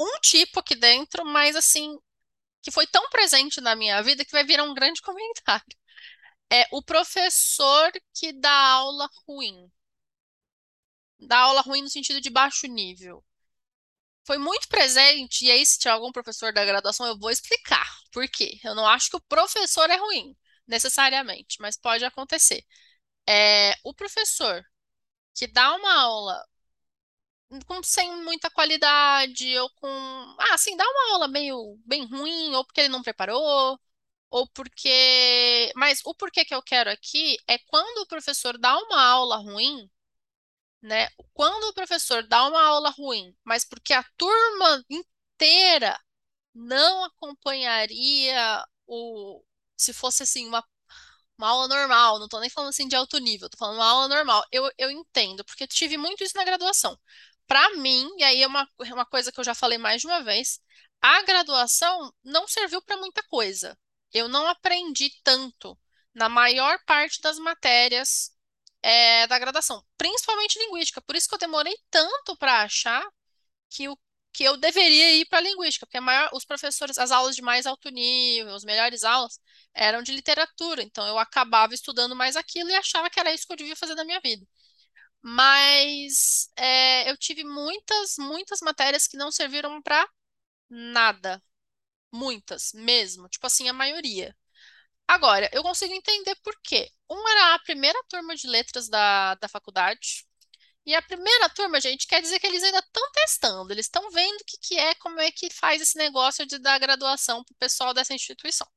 um 0.01 0.19
tipo 0.21 0.59
aqui 0.59 0.75
dentro, 0.75 1.25
mas 1.25 1.55
assim, 1.55 1.97
que 2.65 2.73
foi 2.73 2.85
tão 2.85 3.09
presente 3.11 3.61
na 3.61 3.77
minha 3.77 4.03
vida 4.03 4.25
que 4.25 4.33
vai 4.33 4.43
virar 4.43 4.65
um 4.65 4.75
grande 4.75 5.01
comentário 5.01 5.65
é 6.51 6.67
o 6.73 6.83
professor 6.83 7.93
que 8.15 8.33
dá 8.33 8.51
aula 8.53 9.09
ruim. 9.27 9.71
Dá 11.21 11.41
aula 11.41 11.61
ruim 11.61 11.83
no 11.83 11.91
sentido 11.91 12.23
de 12.23 12.31
baixo 12.31 12.67
nível. 12.67 13.23
Foi 14.25 14.39
muito 14.39 14.69
presente, 14.69 15.45
e 15.45 15.51
aí, 15.51 15.65
se 15.65 15.79
tiver 15.79 15.91
algum 15.93 16.11
professor 16.13 16.53
da 16.53 16.65
graduação, 16.65 17.07
eu 17.07 17.19
vou 17.19 17.31
explicar 17.31 17.87
por 18.13 18.29
quê. 18.29 18.59
Eu 18.65 18.75
não 18.75 18.87
acho 18.87 19.09
que 19.11 19.17
o 19.17 19.21
professor 19.23 19.89
é 19.89 19.97
ruim, 19.97 20.37
necessariamente, 20.67 21.59
mas 21.61 21.77
pode 21.77 22.05
acontecer. 22.05 22.65
É, 23.29 23.75
o 23.85 23.95
professor 23.95 24.65
que 25.35 25.47
dá 25.49 25.75
uma 25.77 25.95
aula 26.03 26.45
com, 27.67 27.83
sem 27.83 28.11
muita 28.25 28.51
qualidade, 28.51 29.57
ou 29.59 29.71
com. 29.71 29.89
Ah, 30.39 30.55
assim, 30.55 30.77
dá 30.77 30.85
uma 30.85 31.13
aula 31.15 31.29
meio 31.29 31.79
bem 31.85 32.05
ruim, 32.07 32.55
ou 32.55 32.65
porque 32.65 32.81
ele 32.81 32.89
não 32.89 33.03
preparou, 33.03 33.79
ou 34.31 34.47
porque. 34.49 35.73
Mas 35.77 36.01
o 36.05 36.15
porquê 36.15 36.45
que 36.45 36.55
eu 36.55 36.63
quero 36.63 36.91
aqui 36.91 37.37
é 37.49 37.59
quando 37.59 37.99
o 37.99 38.07
professor 38.07 38.59
dá 38.59 38.77
uma 38.79 39.03
aula 39.03 39.37
ruim, 39.37 39.91
né? 40.83 41.09
Quando 41.35 41.65
o 41.65 41.75
professor 41.75 42.27
dá 42.27 42.47
uma 42.49 42.63
aula 42.63 42.91
ruim, 42.91 43.37
mas 43.45 43.65
porque 43.65 43.93
a 43.93 44.05
turma 44.17 44.85
inteira 44.91 45.99
não 46.55 47.05
acompanharia 47.05 48.65
o. 48.87 49.45
Se 49.77 49.93
fosse 49.93 50.23
assim, 50.23 50.47
uma, 50.49 50.65
uma 51.39 51.49
aula 51.49 51.69
normal, 51.69 52.19
não 52.19 52.27
estou 52.27 52.41
nem 52.41 52.51
falando 52.51 52.71
assim 52.71 52.89
de 52.89 52.97
alto 52.97 53.19
nível, 53.19 53.47
estou 53.47 53.59
falando 53.59 53.77
uma 53.79 53.87
aula 53.87 54.09
normal. 54.09 54.45
Eu, 54.53 54.71
eu 54.79 54.91
entendo, 54.91 55.45
porque 55.45 55.67
tive 55.67 55.97
muito 55.99 56.25
isso 56.25 56.37
na 56.37 56.45
graduação. 56.45 56.99
Para 57.47 57.77
mim, 57.77 58.09
e 58.19 58.25
aí 58.25 58.43
é 58.43 58.47
uma, 58.47 58.69
é 58.85 58.95
uma 58.95 59.07
coisa 59.07 59.33
que 59.33 59.41
eu 59.41 59.45
já 59.45 59.55
falei 59.55 59.79
mais 59.79 60.01
de 60.03 60.09
uma 60.09 60.23
vez, 60.23 60.61
a 61.01 61.23
graduação 61.23 62.13
não 62.25 62.49
serviu 62.49 62.83
para 62.83 62.97
muita 62.99 63.23
coisa 63.25 63.79
eu 64.13 64.29
não 64.29 64.47
aprendi 64.49 65.11
tanto 65.23 65.79
na 66.15 66.29
maior 66.29 66.79
parte 66.87 67.21
das 67.21 67.39
matérias 67.39 68.33
é, 68.83 69.27
da 69.27 69.39
graduação, 69.39 69.85
principalmente 69.99 70.59
linguística. 70.59 71.03
Por 71.03 71.17
isso 71.17 71.29
que 71.29 71.35
eu 71.35 71.39
demorei 71.39 71.77
tanto 71.91 72.37
para 72.37 72.63
achar 72.63 73.05
que, 73.71 73.89
o, 73.89 73.99
que 74.33 74.45
eu 74.45 74.57
deveria 74.57 75.15
ir 75.17 75.27
para 75.27 75.41
linguística, 75.41 75.87
porque 75.87 76.01
maior, 76.01 76.31
os 76.33 76.45
professores, 76.45 76.99
as 76.99 77.11
aulas 77.11 77.37
de 77.37 77.43
mais 77.43 77.67
alto 77.67 77.91
nível, 77.91 78.55
as 78.55 78.65
melhores 78.65 79.05
aulas, 79.05 79.41
eram 79.75 80.03
de 80.03 80.13
literatura. 80.13 80.83
Então 80.83 81.07
eu 81.07 81.19
acabava 81.19 81.75
estudando 81.75 82.17
mais 82.17 82.37
aquilo 82.37 82.71
e 82.71 82.75
achava 82.75 83.11
que 83.11 83.21
era 83.21 83.33
isso 83.35 83.47
que 83.47 83.53
eu 83.53 83.57
devia 83.57 83.77
fazer 83.77 83.95
da 83.95 84.05
minha 84.05 84.21
vida. 84.21 84.47
Mas 85.23 86.51
é, 86.57 87.11
eu 87.11 87.17
tive 87.17 87.45
muitas, 87.45 88.17
muitas 88.19 88.61
matérias 88.61 89.07
que 89.09 89.17
não 89.17 89.33
serviram 89.33 89.83
para 89.83 90.09
nada. 90.71 91.43
Muitas, 92.13 92.73
mesmo. 92.73 93.29
Tipo 93.29 93.47
assim, 93.47 93.69
a 93.69 93.73
maioria. 93.73 94.35
Agora, 95.09 95.51
eu 95.53 95.63
consigo 95.63 95.95
entender 95.95 96.37
por 96.37 96.55
quê. 96.63 96.91
Um 97.11 97.29
era 97.29 97.55
a 97.55 97.59
primeira 97.61 98.03
turma 98.09 98.35
de 98.37 98.47
letras 98.49 98.89
da, 98.89 99.35
da 99.37 99.49
faculdade. 99.49 100.27
E 100.87 100.95
a 100.95 101.03
primeira 101.03 101.49
turma, 101.51 101.81
gente, 101.81 102.07
quer 102.07 102.23
dizer 102.23 102.41
que 102.41 102.47
eles 102.47 102.63
ainda 102.65 102.79
estão 102.81 103.11
testando, 103.13 103.73
eles 103.73 103.87
estão 103.87 104.11
vendo 104.11 104.41
o 104.41 104.45
que, 104.47 104.59
que 104.59 104.79
é, 104.79 104.95
como 104.97 105.21
é 105.21 105.31
que 105.33 105.51
faz 105.53 105.83
esse 105.83 105.99
negócio 105.99 106.47
de 106.47 106.59
dar 106.59 106.79
graduação 106.79 107.45
para 107.45 107.53
o 107.55 107.57
pessoal 107.59 107.95
dessa 107.95 108.15
instituição. 108.15 108.69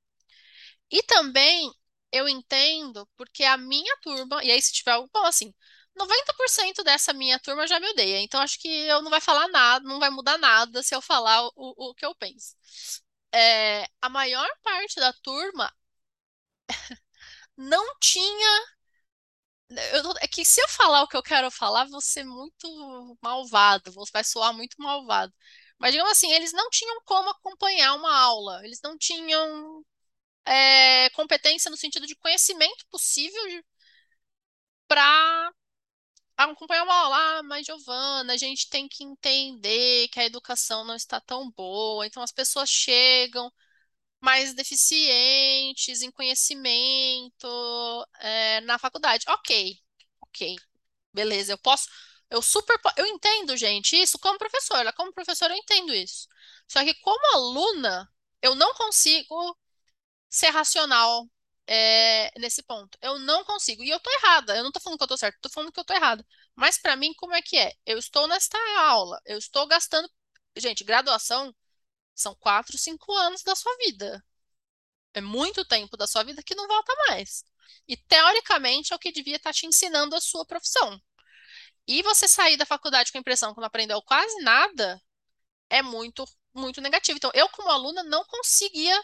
E 0.92 1.04
também 1.04 1.72
eu 2.12 2.28
entendo 2.28 3.08
porque 3.18 3.44
a 3.44 3.58
minha 3.58 3.96
turma, 4.02 4.44
e 4.44 4.52
aí 4.52 4.62
se 4.62 4.74
tiver 4.74 4.92
algo, 4.92 5.10
bom, 5.14 5.26
assim, 5.26 5.54
90% 5.96 6.84
dessa 6.84 7.14
minha 7.14 7.40
turma 7.40 7.68
já 7.68 7.80
me 7.80 7.90
odeia, 7.90 8.20
então 8.22 8.42
acho 8.42 8.60
que 8.60 8.68
eu 8.68 9.02
não 9.02 9.12
vai 9.12 9.22
falar 9.22 9.48
nada, 9.50 9.88
não 9.88 10.00
vai 10.00 10.10
mudar 10.10 10.38
nada 10.38 10.82
se 10.84 10.96
eu 10.96 11.02
falar 11.02 11.44
o, 11.48 11.52
o 11.56 11.94
que 11.96 12.06
eu 12.06 12.16
penso 12.16 12.56
é, 13.34 13.88
a 14.02 14.10
maior 14.10 14.50
parte 14.64 15.00
da 15.00 15.14
turma 15.14 15.72
não 17.58 17.84
tinha. 18.00 18.70
Eu, 19.70 20.14
é 20.22 20.28
que 20.28 20.44
se 20.44 20.60
eu 20.62 20.68
falar 20.70 21.04
o 21.04 21.08
que 21.08 21.16
eu 21.18 21.22
quero 21.24 21.52
falar, 21.52 21.86
vou 21.86 22.02
ser 22.02 22.24
muito 22.24 22.68
malvado, 23.22 23.92
vai 24.12 24.24
soar 24.24 24.52
muito 24.54 24.76
malvado. 24.82 25.32
Mas, 25.78 25.92
digamos 25.92 26.12
assim, 26.12 26.32
eles 26.34 26.52
não 26.54 26.70
tinham 26.70 27.00
como 27.06 27.30
acompanhar 27.30 27.94
uma 27.96 28.14
aula, 28.18 28.64
eles 28.66 28.82
não 28.84 28.98
tinham 28.98 29.86
é, 30.46 31.10
competência 31.12 31.72
no 31.72 31.78
sentido 31.78 32.08
de 32.08 32.16
conhecimento 32.18 32.86
possível 32.92 33.42
para 34.88 35.52
acompanhar 36.46 36.84
uma 36.84 36.94
aula, 36.94 37.40
ah, 37.40 37.44
mas 37.44 37.66
Giovana, 37.66 38.34
a 38.34 38.38
gente 38.38 38.70
tem 38.70 38.88
que 38.88 39.04
entender 39.04 40.08
que 40.10 40.20
a 40.20 40.26
educação 40.26 40.86
não 40.86 40.96
está 40.96 41.20
tão 41.20 41.50
boa, 41.52 42.06
então 42.06 42.24
as 42.24 42.32
pessoas 42.32 42.70
chegam 42.70 43.52
mais 44.22 44.54
deficientes 44.54 46.02
em 46.02 46.12
conhecimento 46.12 47.48
é, 48.20 48.62
na 48.62 48.78
faculdade. 48.80 49.26
Ok, 49.30 49.80
ok, 50.22 50.56
beleza, 51.14 51.54
eu 51.54 51.58
posso, 51.58 51.90
eu 52.30 52.42
super, 52.42 52.80
eu 52.98 53.06
entendo, 53.08 53.58
gente, 53.58 53.96
isso 53.96 54.20
como 54.20 54.38
professora, 54.40 54.94
como 54.94 55.14
professora 55.14 55.54
eu 55.54 55.58
entendo 55.58 55.94
isso. 55.94 56.28
Só 56.68 56.84
que 56.84 56.94
como 56.96 57.36
aluna, 57.36 58.12
eu 58.42 58.56
não 58.56 58.74
consigo 58.76 59.58
ser 60.30 60.50
racional 60.50 61.28
é, 61.70 62.32
nesse 62.40 62.64
ponto. 62.64 62.98
Eu 63.02 63.20
não 63.20 63.44
consigo. 63.46 63.84
E 63.84 63.90
eu 63.90 64.00
tô 64.00 64.10
errada. 64.12 64.58
Eu 64.58 64.64
não 64.64 64.72
tô 64.72 64.80
falando 64.80 64.98
que 64.98 65.04
eu 65.04 65.08
tô 65.08 65.18
certa, 65.18 65.38
tô 65.42 65.50
falando 65.50 65.72
que 65.72 65.80
eu 65.80 65.86
tô 65.86 65.94
errada. 65.94 66.26
Mas 66.56 66.80
para 66.80 66.96
mim, 66.96 67.14
como 67.14 67.34
é 67.36 67.42
que 67.42 67.58
é? 67.58 67.74
Eu 67.86 68.00
estou 68.00 68.28
nesta 68.28 68.58
aula, 68.80 69.22
eu 69.26 69.38
estou 69.38 69.68
gastando. 69.68 70.10
Gente, 70.58 70.84
graduação 70.84 71.56
são 72.16 72.36
quatro, 72.36 72.78
cinco 72.78 73.14
anos 73.14 73.44
da 73.44 73.56
sua 73.56 73.76
vida. 73.78 74.24
É 75.14 75.22
muito 75.22 75.66
tempo 75.66 75.98
da 75.98 76.08
sua 76.08 76.24
vida 76.24 76.44
que 76.44 76.56
não 76.56 76.68
volta 76.68 76.94
mais. 77.08 77.44
E 77.88 77.96
teoricamente 77.98 78.94
é 78.94 78.96
o 78.96 79.00
que 79.00 79.12
devia 79.12 79.38
estar 79.38 79.54
te 79.54 79.68
ensinando 79.68 80.16
a 80.16 80.22
sua 80.22 80.46
profissão. 80.46 81.00
E 81.88 82.02
você 82.04 82.28
sair 82.28 82.58
da 82.58 82.66
faculdade 82.66 83.12
com 83.12 83.18
a 83.20 83.22
impressão 83.22 83.54
que 83.54 83.60
não 83.60 83.68
aprendeu 83.68 84.02
quase 84.02 84.42
nada 84.44 85.02
é 85.70 85.82
muito, 85.82 86.26
muito 86.54 86.82
negativo. 86.82 87.18
Então, 87.18 87.32
eu, 87.34 87.50
como 87.50 87.70
aluna, 87.70 88.04
não 88.04 88.26
conseguia 88.26 89.00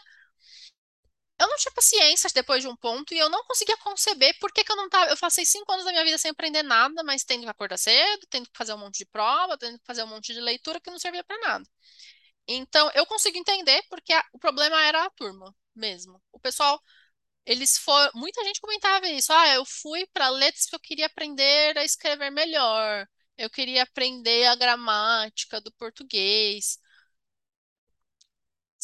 eu 1.38 1.48
não 1.48 1.56
tinha 1.56 1.72
paciência 1.72 2.30
depois 2.34 2.62
de 2.62 2.68
um 2.68 2.76
ponto 2.76 3.12
e 3.14 3.18
eu 3.18 3.28
não 3.28 3.44
conseguia 3.44 3.76
conceber 3.78 4.38
por 4.40 4.52
que, 4.52 4.64
que 4.64 4.72
eu 4.72 4.76
não 4.76 4.88
tava. 4.88 5.10
Eu 5.10 5.16
passei 5.18 5.44
cinco 5.44 5.70
anos 5.72 5.84
da 5.84 5.92
minha 5.92 6.04
vida 6.04 6.18
sem 6.18 6.30
aprender 6.30 6.62
nada, 6.62 7.02
mas 7.04 7.24
tendo 7.24 7.42
que 7.44 7.48
acordar 7.48 7.78
cedo, 7.78 8.26
tendo 8.30 8.46
que 8.50 8.56
fazer 8.56 8.72
um 8.74 8.78
monte 8.78 8.98
de 8.98 9.06
prova, 9.06 9.58
tendo 9.58 9.78
que 9.78 9.84
fazer 9.86 10.02
um 10.02 10.06
monte 10.06 10.32
de 10.32 10.40
leitura 10.40 10.80
que 10.80 10.90
não 10.90 10.98
servia 10.98 11.24
para 11.24 11.38
nada. 11.40 11.64
Então, 12.48 12.90
eu 12.94 13.06
consigo 13.06 13.36
entender 13.38 13.82
porque 13.88 14.12
a, 14.12 14.24
o 14.32 14.38
problema 14.38 14.80
era 14.82 15.04
a 15.04 15.10
turma 15.10 15.54
mesmo. 15.74 16.22
O 16.32 16.38
pessoal, 16.40 16.80
eles 17.46 17.78
foram. 17.78 18.10
Muita 18.14 18.44
gente 18.44 18.60
comentava 18.60 19.08
isso. 19.08 19.32
Ah, 19.32 19.54
eu 19.54 19.64
fui 19.64 20.06
para 20.12 20.28
letras 20.30 20.64
porque 20.66 20.76
eu 20.76 20.80
queria 20.80 21.06
aprender 21.06 21.78
a 21.78 21.84
escrever 21.84 22.30
melhor. 22.30 23.06
Eu 23.38 23.50
queria 23.50 23.82
aprender 23.84 24.46
a 24.46 24.56
gramática 24.56 25.60
do 25.60 25.72
português. 25.72 26.78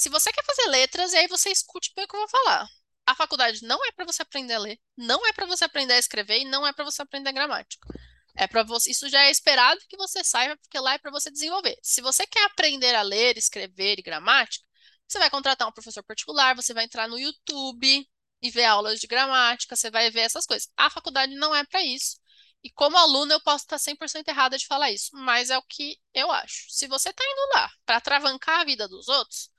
Se 0.02 0.08
você 0.08 0.32
quer 0.32 0.44
fazer 0.44 0.66
letras, 0.66 1.12
e 1.12 1.16
aí 1.16 1.28
você 1.28 1.48
escute 1.50 1.92
bem 1.94 2.04
o 2.04 2.08
que 2.08 2.16
eu 2.16 2.18
vou 2.18 2.28
falar. 2.28 2.68
A 3.06 3.14
faculdade 3.14 3.62
não 3.62 3.78
é 3.86 3.92
para 3.92 4.04
você 4.04 4.22
aprender 4.22 4.54
a 4.54 4.58
ler, 4.58 4.80
não 4.96 5.24
é 5.24 5.32
para 5.32 5.46
você 5.46 5.64
aprender 5.64 5.94
a 5.94 5.98
escrever 5.98 6.40
e 6.40 6.44
não 6.44 6.66
é 6.66 6.72
para 6.72 6.84
você 6.84 7.02
aprender 7.02 7.32
gramática. 7.32 7.86
É 8.34 8.48
para 8.48 8.64
você, 8.64 8.90
isso 8.90 9.08
já 9.08 9.22
é 9.22 9.30
esperado 9.30 9.80
que 9.88 9.96
você 9.96 10.24
saiba, 10.24 10.56
porque 10.56 10.76
lá 10.80 10.94
é 10.94 10.98
para 10.98 11.12
você 11.12 11.30
desenvolver. 11.30 11.78
Se 11.80 12.00
você 12.00 12.26
quer 12.26 12.44
aprender 12.46 12.92
a 12.96 13.02
ler, 13.02 13.38
escrever 13.38 14.00
e 14.00 14.02
gramática, 14.02 14.66
você 15.06 15.20
vai 15.20 15.30
contratar 15.30 15.68
um 15.68 15.72
professor 15.72 16.02
particular, 16.02 16.56
você 16.56 16.74
vai 16.74 16.82
entrar 16.82 17.06
no 17.06 17.16
YouTube 17.16 18.04
e 18.42 18.50
ver 18.50 18.64
aulas 18.64 18.98
de 18.98 19.06
gramática, 19.06 19.76
você 19.76 19.88
vai 19.88 20.10
ver 20.10 20.22
essas 20.22 20.46
coisas. 20.46 20.68
A 20.76 20.90
faculdade 20.90 21.32
não 21.36 21.54
é 21.54 21.62
para 21.62 21.80
isso. 21.80 22.18
E 22.64 22.70
como 22.72 22.96
aluno, 22.96 23.32
eu 23.32 23.40
posso 23.40 23.66
estar 23.66 23.78
100% 23.78 24.26
errada 24.26 24.58
de 24.58 24.66
falar 24.66 24.90
isso, 24.90 25.10
mas 25.14 25.48
é 25.48 25.56
o 25.56 25.62
que 25.62 25.96
eu 26.12 26.32
acho. 26.32 26.66
Se 26.70 26.88
você 26.88 27.10
está 27.10 27.22
indo 27.24 27.54
lá 27.54 27.70
para 27.86 28.00
travancar 28.00 28.62
a 28.62 28.64
vida 28.64 28.88
dos 28.88 29.06
outros, 29.06 29.51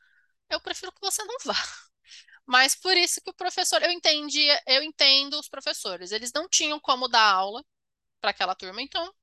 eu 0.50 0.60
prefiro 0.62 0.92
que 0.92 1.02
você 1.02 1.24
não 1.24 1.36
vá. 1.46 1.54
Mas 2.46 2.76
por 2.76 2.96
isso 2.98 3.22
que 3.22 3.30
o 3.30 3.34
professor, 3.34 3.82
eu 3.84 3.92
entendi, 3.92 4.48
eu 4.68 4.84
entendo 4.84 5.40
os 5.40 5.50
professores. 5.50 6.12
Eles 6.12 6.32
não 6.34 6.48
tinham 6.50 6.80
como 6.80 7.08
dar 7.08 7.24
aula 7.34 7.64
para 8.22 8.32
aquela 8.32 8.56
turma, 8.56 8.82
então 8.82 9.14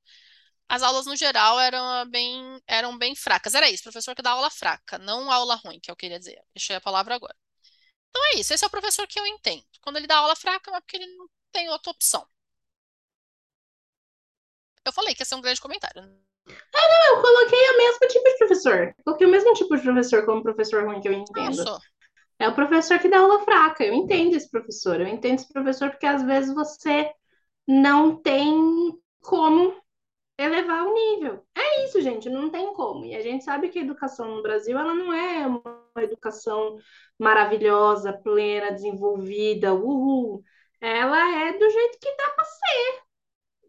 as 0.69 0.83
aulas 0.83 1.05
no 1.05 1.15
geral 1.15 1.59
eram 1.59 2.09
bem, 2.09 2.61
eram 2.67 2.97
bem 2.97 3.15
fracas. 3.15 3.55
Era 3.55 3.69
isso, 3.69 3.83
professor 3.83 4.15
que 4.15 4.21
dá 4.21 4.31
aula 4.31 4.49
fraca, 4.49 4.97
não 4.99 5.31
aula 5.31 5.55
ruim, 5.55 5.79
que 5.79 5.91
eu 5.91 5.95
queria 5.95 6.19
dizer. 6.19 6.41
Deixei 6.55 6.75
a 6.77 6.81
palavra 6.81 7.15
agora. 7.15 7.35
Então 8.09 8.23
é 8.33 8.39
isso, 8.39 8.53
esse 8.53 8.63
é 8.63 8.67
o 8.67 8.71
professor 8.71 9.07
que 9.07 9.19
eu 9.19 9.27
entendo. 9.27 9.65
Quando 9.81 9.97
ele 9.97 10.07
dá 10.07 10.17
aula 10.17 10.35
fraca, 10.35 10.71
é 10.75 10.81
porque 10.81 10.97
ele 10.97 11.07
não 11.17 11.29
tem 11.51 11.69
outra 11.69 11.91
opção. 11.91 12.27
Eu 14.85 14.91
falei 14.93 15.15
que 15.15 15.21
ia 15.21 15.25
ser 15.25 15.35
um 15.35 15.41
grande 15.41 15.59
comentário. 15.61 16.01
Ah, 16.47 16.89
não, 16.89 17.15
eu 17.15 17.21
coloquei 17.21 17.69
o 17.69 17.77
mesmo 17.77 18.07
tipo 18.07 18.29
de 18.29 18.37
professor. 18.37 18.95
Coloquei 19.03 19.27
o 19.27 19.29
mesmo 19.29 19.53
tipo 19.53 19.75
de 19.75 19.83
professor 19.83 20.25
como 20.25 20.43
professor 20.43 20.85
ruim 20.85 21.01
que 21.01 21.07
eu 21.07 21.13
entendo. 21.13 21.63
Nossa. 21.63 21.79
É 22.39 22.47
o 22.47 22.55
professor 22.55 22.97
que 22.99 23.07
dá 23.07 23.19
aula 23.19 23.43
fraca. 23.43 23.83
Eu 23.83 23.93
entendo 23.93 24.35
esse 24.35 24.49
professor. 24.49 24.99
Eu 24.99 25.07
entendo 25.07 25.35
esse 25.35 25.53
professor 25.53 25.91
porque 25.91 26.07
às 26.07 26.23
vezes 26.23 26.53
você 26.53 27.11
não 27.67 28.15
tem 28.15 28.53
como 29.21 29.79
elevar 30.37 30.85
o 30.85 30.93
nível. 30.93 31.45
É 31.55 31.85
isso, 31.85 32.01
gente, 32.01 32.29
não 32.29 32.49
tem 32.49 32.73
como. 32.73 33.05
E 33.05 33.15
a 33.15 33.21
gente 33.21 33.43
sabe 33.43 33.69
que 33.69 33.79
a 33.79 33.83
educação 33.83 34.35
no 34.35 34.41
Brasil, 34.41 34.77
ela 34.77 34.93
não 34.93 35.13
é 35.13 35.45
uma 35.45 36.03
educação 36.03 36.77
maravilhosa, 37.17 38.11
plena, 38.11 38.71
desenvolvida, 38.71 39.73
uhul. 39.73 40.43
Ela 40.79 41.43
é 41.43 41.53
do 41.53 41.69
jeito 41.69 41.99
que 41.99 42.15
dá 42.15 42.29
para 42.31 42.45
ser, 42.45 43.00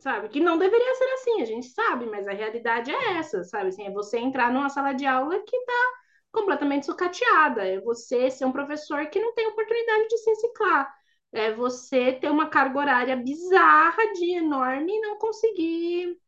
sabe? 0.02 0.28
Que 0.28 0.40
não 0.40 0.58
deveria 0.58 0.94
ser 0.94 1.04
assim, 1.14 1.42
a 1.42 1.44
gente 1.44 1.66
sabe, 1.68 2.06
mas 2.06 2.26
a 2.26 2.32
realidade 2.32 2.90
é 2.90 3.18
essa, 3.18 3.44
sabe? 3.44 3.68
Assim, 3.68 3.86
é 3.86 3.90
você 3.92 4.18
entrar 4.18 4.52
numa 4.52 4.68
sala 4.68 4.92
de 4.92 5.06
aula 5.06 5.38
que 5.40 5.64
tá 5.64 5.92
completamente 6.32 6.86
sucateada, 6.86 7.64
é 7.66 7.80
você 7.80 8.30
ser 8.30 8.44
um 8.44 8.52
professor 8.52 9.06
que 9.06 9.20
não 9.20 9.32
tem 9.34 9.46
oportunidade 9.46 10.08
de 10.08 10.18
se 10.18 10.30
reciclar, 10.30 10.92
é 11.32 11.52
você 11.52 12.12
ter 12.14 12.30
uma 12.30 12.48
carga 12.48 12.78
horária 12.78 13.16
bizarra 13.16 14.12
de 14.14 14.32
enorme 14.36 14.92
e 14.92 15.00
não 15.00 15.18
conseguir 15.18 16.18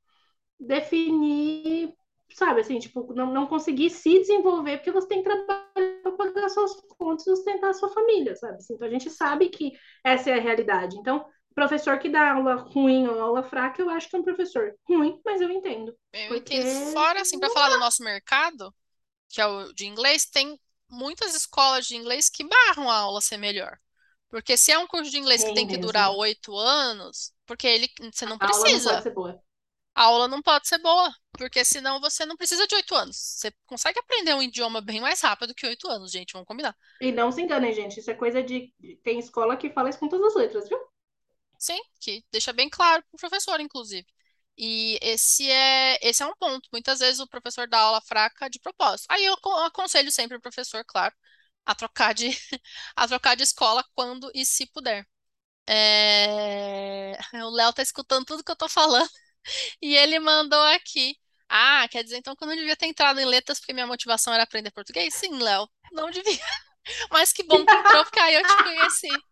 definir, 0.60 1.94
sabe, 2.32 2.60
assim, 2.60 2.78
tipo, 2.78 3.12
não, 3.14 3.32
não 3.32 3.46
conseguir 3.46 3.90
se 3.90 4.20
desenvolver 4.20 4.78
porque 4.78 4.92
você 4.92 5.08
tem 5.08 5.22
que 5.22 5.28
trabalhar 5.28 5.64
para 6.02 6.12
pagar 6.12 6.48
suas 6.48 6.74
contas 6.98 7.26
e 7.26 7.30
sustentar 7.30 7.70
a 7.70 7.74
sua 7.74 7.88
família, 7.90 8.36
sabe? 8.36 8.56
Assim, 8.56 8.74
então 8.74 8.86
a 8.86 8.90
gente 8.90 9.10
sabe 9.10 9.48
que 9.48 9.72
essa 10.04 10.30
é 10.30 10.34
a 10.34 10.40
realidade. 10.40 10.96
Então, 10.96 11.26
professor 11.54 11.98
que 11.98 12.08
dá 12.08 12.32
aula 12.32 12.54
ruim 12.56 13.06
ou 13.06 13.20
aula 13.20 13.42
fraca, 13.42 13.80
eu 13.80 13.88
acho 13.88 14.08
que 14.08 14.16
é 14.16 14.18
um 14.18 14.24
professor 14.24 14.74
ruim, 14.88 15.20
mas 15.24 15.40
eu 15.40 15.50
entendo. 15.50 15.96
Eu 16.12 16.28
porque... 16.28 16.56
entendo. 16.56 16.92
Fora, 16.92 17.20
assim, 17.20 17.38
para 17.38 17.50
falar 17.50 17.70
do 17.70 17.78
nosso 17.78 18.02
mercado, 18.02 18.74
que 19.28 19.40
é 19.40 19.46
o 19.46 19.72
de 19.72 19.86
inglês, 19.86 20.26
tem 20.26 20.58
muitas 20.88 21.34
escolas 21.34 21.86
de 21.86 21.96
inglês 21.96 22.28
que 22.28 22.44
barram 22.44 22.90
a 22.90 22.96
aula 22.96 23.20
ser 23.20 23.36
melhor. 23.36 23.78
Porque 24.28 24.56
se 24.56 24.72
é 24.72 24.78
um 24.78 24.86
curso 24.86 25.10
de 25.10 25.18
inglês 25.18 25.44
que 25.44 25.54
tem 25.54 25.66
que 25.66 25.76
durar 25.76 26.10
oito 26.10 26.56
anos, 26.56 27.32
porque 27.46 27.66
ele 27.66 27.88
você 28.12 28.26
não 28.26 28.36
a 28.40 28.44
aula 28.44 28.56
não 28.56 28.62
precisa. 28.62 28.90
pode 28.90 29.02
ser 29.02 29.14
boa. 29.14 29.40
A 29.94 30.02
aula 30.02 30.26
não 30.26 30.42
pode 30.42 30.66
ser 30.66 30.78
boa, 30.78 31.14
porque 31.38 31.64
senão 31.64 32.00
você 32.00 32.26
não 32.26 32.36
precisa 32.36 32.66
de 32.66 32.74
oito 32.74 32.96
anos. 32.96 33.16
Você 33.16 33.52
consegue 33.64 34.00
aprender 34.00 34.34
um 34.34 34.42
idioma 34.42 34.80
bem 34.80 35.00
mais 35.00 35.20
rápido 35.20 35.54
que 35.54 35.64
oito 35.64 35.88
anos, 35.88 36.10
gente, 36.10 36.32
vamos 36.32 36.48
combinar. 36.48 36.76
E 37.00 37.12
não 37.12 37.30
se 37.30 37.42
enganem, 37.42 37.72
gente, 37.72 38.00
isso 38.00 38.10
é 38.10 38.14
coisa 38.14 38.42
de. 38.42 38.74
Tem 39.04 39.20
escola 39.20 39.56
que 39.56 39.70
fala 39.70 39.88
isso 39.88 40.00
com 40.00 40.08
todas 40.08 40.32
as 40.32 40.34
letras, 40.34 40.68
viu? 40.68 40.78
Sim, 41.58 41.80
que 42.00 42.24
deixa 42.30 42.52
bem 42.52 42.68
claro 42.68 43.02
para 43.04 43.16
o 43.16 43.18
professor, 43.20 43.60
inclusive. 43.60 44.06
E 44.56 44.98
esse 45.02 45.50
é, 45.50 45.98
esse 46.06 46.22
é 46.22 46.26
um 46.26 46.34
ponto. 46.36 46.68
Muitas 46.72 47.00
vezes 47.00 47.20
o 47.20 47.26
professor 47.28 47.66
dá 47.68 47.78
aula 47.80 48.00
fraca 48.00 48.48
de 48.50 48.60
propósito. 48.60 49.06
Aí 49.10 49.24
eu 49.24 49.34
acon- 49.34 49.56
aconselho 49.64 50.12
sempre 50.12 50.36
o 50.36 50.40
professor, 50.40 50.84
claro, 50.86 51.14
a 51.66 51.74
trocar 51.74 52.14
de, 52.14 52.28
a 52.96 53.08
trocar 53.08 53.36
de 53.36 53.42
escola 53.44 53.84
quando 53.94 54.30
e 54.34 54.44
se 54.46 54.66
puder. 54.66 55.06
É, 55.68 57.18
O 57.44 57.50
Léo 57.50 57.72
tá 57.72 57.82
escutando 57.82 58.24
tudo 58.26 58.44
que 58.44 58.50
eu 58.52 58.56
tô 58.56 58.68
falando 58.68 59.08
e 59.82 59.96
ele 59.96 60.18
mandou 60.20 60.60
aqui. 60.74 61.16
Ah, 61.48 61.86
quer 61.90 62.04
dizer 62.04 62.18
então 62.18 62.36
que 62.36 62.44
eu 62.44 62.48
não 62.48 62.56
devia 62.56 62.76
ter 62.76 62.86
entrado 62.86 63.20
em 63.20 63.26
letras 63.26 63.60
porque 63.60 63.72
minha 63.74 63.86
motivação 63.86 64.34
era 64.34 64.44
aprender 64.44 64.70
português? 64.72 65.14
Sim, 65.14 65.38
Léo, 65.38 65.68
não 65.92 66.10
devia. 66.10 66.38
Mas 67.12 67.32
que 67.32 67.42
bom 67.44 67.66
que 67.66 67.76
entrou, 67.76 68.04
porque 68.04 68.20
aí 68.20 68.34
eu 68.34 68.44
te 68.46 68.58
conheci. 68.58 69.24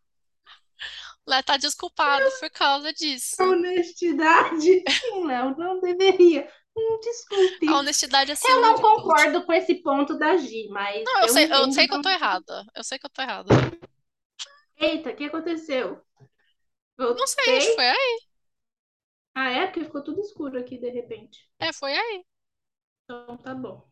Léo 1.26 1.42
tá 1.42 1.56
desculpado 1.56 2.24
por 2.40 2.50
causa 2.50 2.92
disso. 2.92 3.36
Honestidade. 3.40 4.82
Léo, 5.24 5.56
não 5.56 5.80
deveria. 5.80 6.48
Hum, 6.76 6.98
desculpe. 7.00 7.68
A 7.68 7.78
honestidade 7.78 8.32
é 8.32 8.34
Eu 8.48 8.60
não 8.60 8.74
concordo 8.76 9.44
com 9.44 9.52
esse 9.52 9.74
ponto 9.76 10.18
da 10.18 10.36
Gi, 10.36 10.68
mas. 10.70 11.04
Não, 11.04 11.22
eu 11.22 11.28
sei, 11.28 11.52
eu 11.52 11.72
sei 11.72 11.86
que 11.86 11.94
eu 11.94 12.02
tô 12.02 12.08
errada. 12.08 12.64
Eu 12.74 12.82
sei 12.82 12.98
que 12.98 13.06
eu 13.06 13.10
tô 13.10 13.22
errada. 13.22 13.48
Eita, 14.78 15.10
o 15.10 15.16
que 15.16 15.24
aconteceu? 15.24 16.00
Não 16.98 17.26
sei, 17.26 17.56
acho 17.56 17.68
que 17.68 17.74
Voltei? 17.74 17.74
foi 17.74 17.88
aí. 17.88 18.18
Ah, 19.34 19.50
é? 19.50 19.66
Porque 19.66 19.84
ficou 19.84 20.02
tudo 20.02 20.20
escuro 20.20 20.58
aqui 20.58 20.78
de 20.78 20.88
repente. 20.90 21.38
É, 21.58 21.72
foi 21.72 21.92
aí. 21.92 22.24
Então 23.04 23.36
tá 23.38 23.54
bom. 23.54 23.91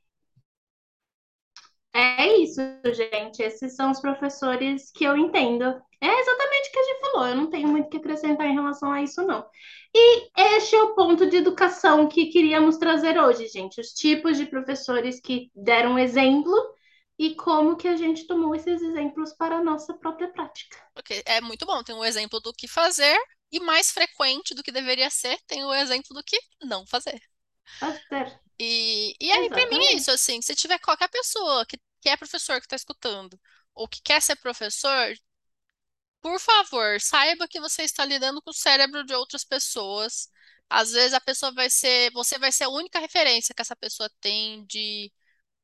É 2.00 2.38
isso, 2.38 2.60
gente. 2.94 3.42
Esses 3.42 3.76
são 3.76 3.90
os 3.90 4.00
professores 4.00 4.90
que 4.90 5.04
eu 5.04 5.14
entendo. 5.18 5.64
É 6.00 6.20
exatamente 6.20 6.68
o 6.68 6.72
que 6.72 6.78
a 6.78 6.82
gente 6.82 7.00
falou. 7.00 7.26
Eu 7.26 7.36
não 7.36 7.50
tenho 7.50 7.68
muito 7.68 7.86
o 7.86 7.90
que 7.90 7.98
acrescentar 7.98 8.46
em 8.46 8.54
relação 8.54 8.90
a 8.90 9.02
isso, 9.02 9.22
não. 9.26 9.46
E 9.94 10.30
este 10.56 10.76
é 10.76 10.82
o 10.82 10.94
ponto 10.94 11.28
de 11.28 11.36
educação 11.36 12.08
que 12.08 12.26
queríamos 12.26 12.78
trazer 12.78 13.20
hoje, 13.20 13.48
gente. 13.48 13.82
Os 13.82 13.88
tipos 13.88 14.38
de 14.38 14.46
professores 14.46 15.20
que 15.20 15.50
deram 15.54 15.98
exemplo 15.98 16.54
e 17.18 17.34
como 17.34 17.76
que 17.76 17.86
a 17.86 17.96
gente 17.96 18.26
tomou 18.26 18.54
esses 18.54 18.80
exemplos 18.80 19.34
para 19.34 19.56
a 19.56 19.62
nossa 19.62 19.92
própria 19.92 20.32
prática. 20.32 20.78
Porque 20.94 21.22
é 21.26 21.42
muito 21.42 21.66
bom. 21.66 21.82
Tem 21.82 21.94
um 21.94 22.04
exemplo 22.04 22.40
do 22.40 22.54
que 22.54 22.66
fazer 22.66 23.18
e 23.52 23.60
mais 23.60 23.90
frequente 23.90 24.54
do 24.54 24.62
que 24.62 24.72
deveria 24.72 25.10
ser, 25.10 25.38
tem 25.46 25.64
o 25.64 25.74
exemplo 25.74 26.14
do 26.14 26.24
que 26.24 26.38
não 26.62 26.86
fazer. 26.86 27.20
Fazer. 27.78 28.40
E, 28.62 29.16
e 29.18 29.32
aí, 29.32 29.48
pra 29.48 29.66
mim, 29.68 29.78
é 29.86 29.94
isso, 29.94 30.10
assim, 30.10 30.42
se 30.42 30.54
tiver 30.54 30.78
qualquer 30.80 31.08
pessoa 31.08 31.64
que, 31.66 31.80
que 32.00 32.10
é 32.10 32.16
professor 32.16 32.60
que 32.60 32.68
tá 32.68 32.76
escutando, 32.76 33.40
ou 33.74 33.88
que 33.88 34.02
quer 34.02 34.20
ser 34.20 34.36
professor, 34.36 35.14
por 36.20 36.38
favor, 36.38 37.00
saiba 37.00 37.48
que 37.48 37.60
você 37.60 37.82
está 37.82 38.04
lidando 38.04 38.42
com 38.42 38.50
o 38.50 38.54
cérebro 38.54 39.04
de 39.04 39.14
outras 39.14 39.44
pessoas. 39.44 40.28
Às 40.68 40.92
vezes 40.92 41.14
a 41.14 41.20
pessoa 41.20 41.52
vai 41.52 41.70
ser, 41.70 42.12
você 42.12 42.38
vai 42.38 42.52
ser 42.52 42.64
a 42.64 42.68
única 42.68 42.98
referência 43.00 43.54
que 43.54 43.62
essa 43.62 43.76
pessoa 43.76 44.10
tem 44.20 44.64
de 44.66 45.10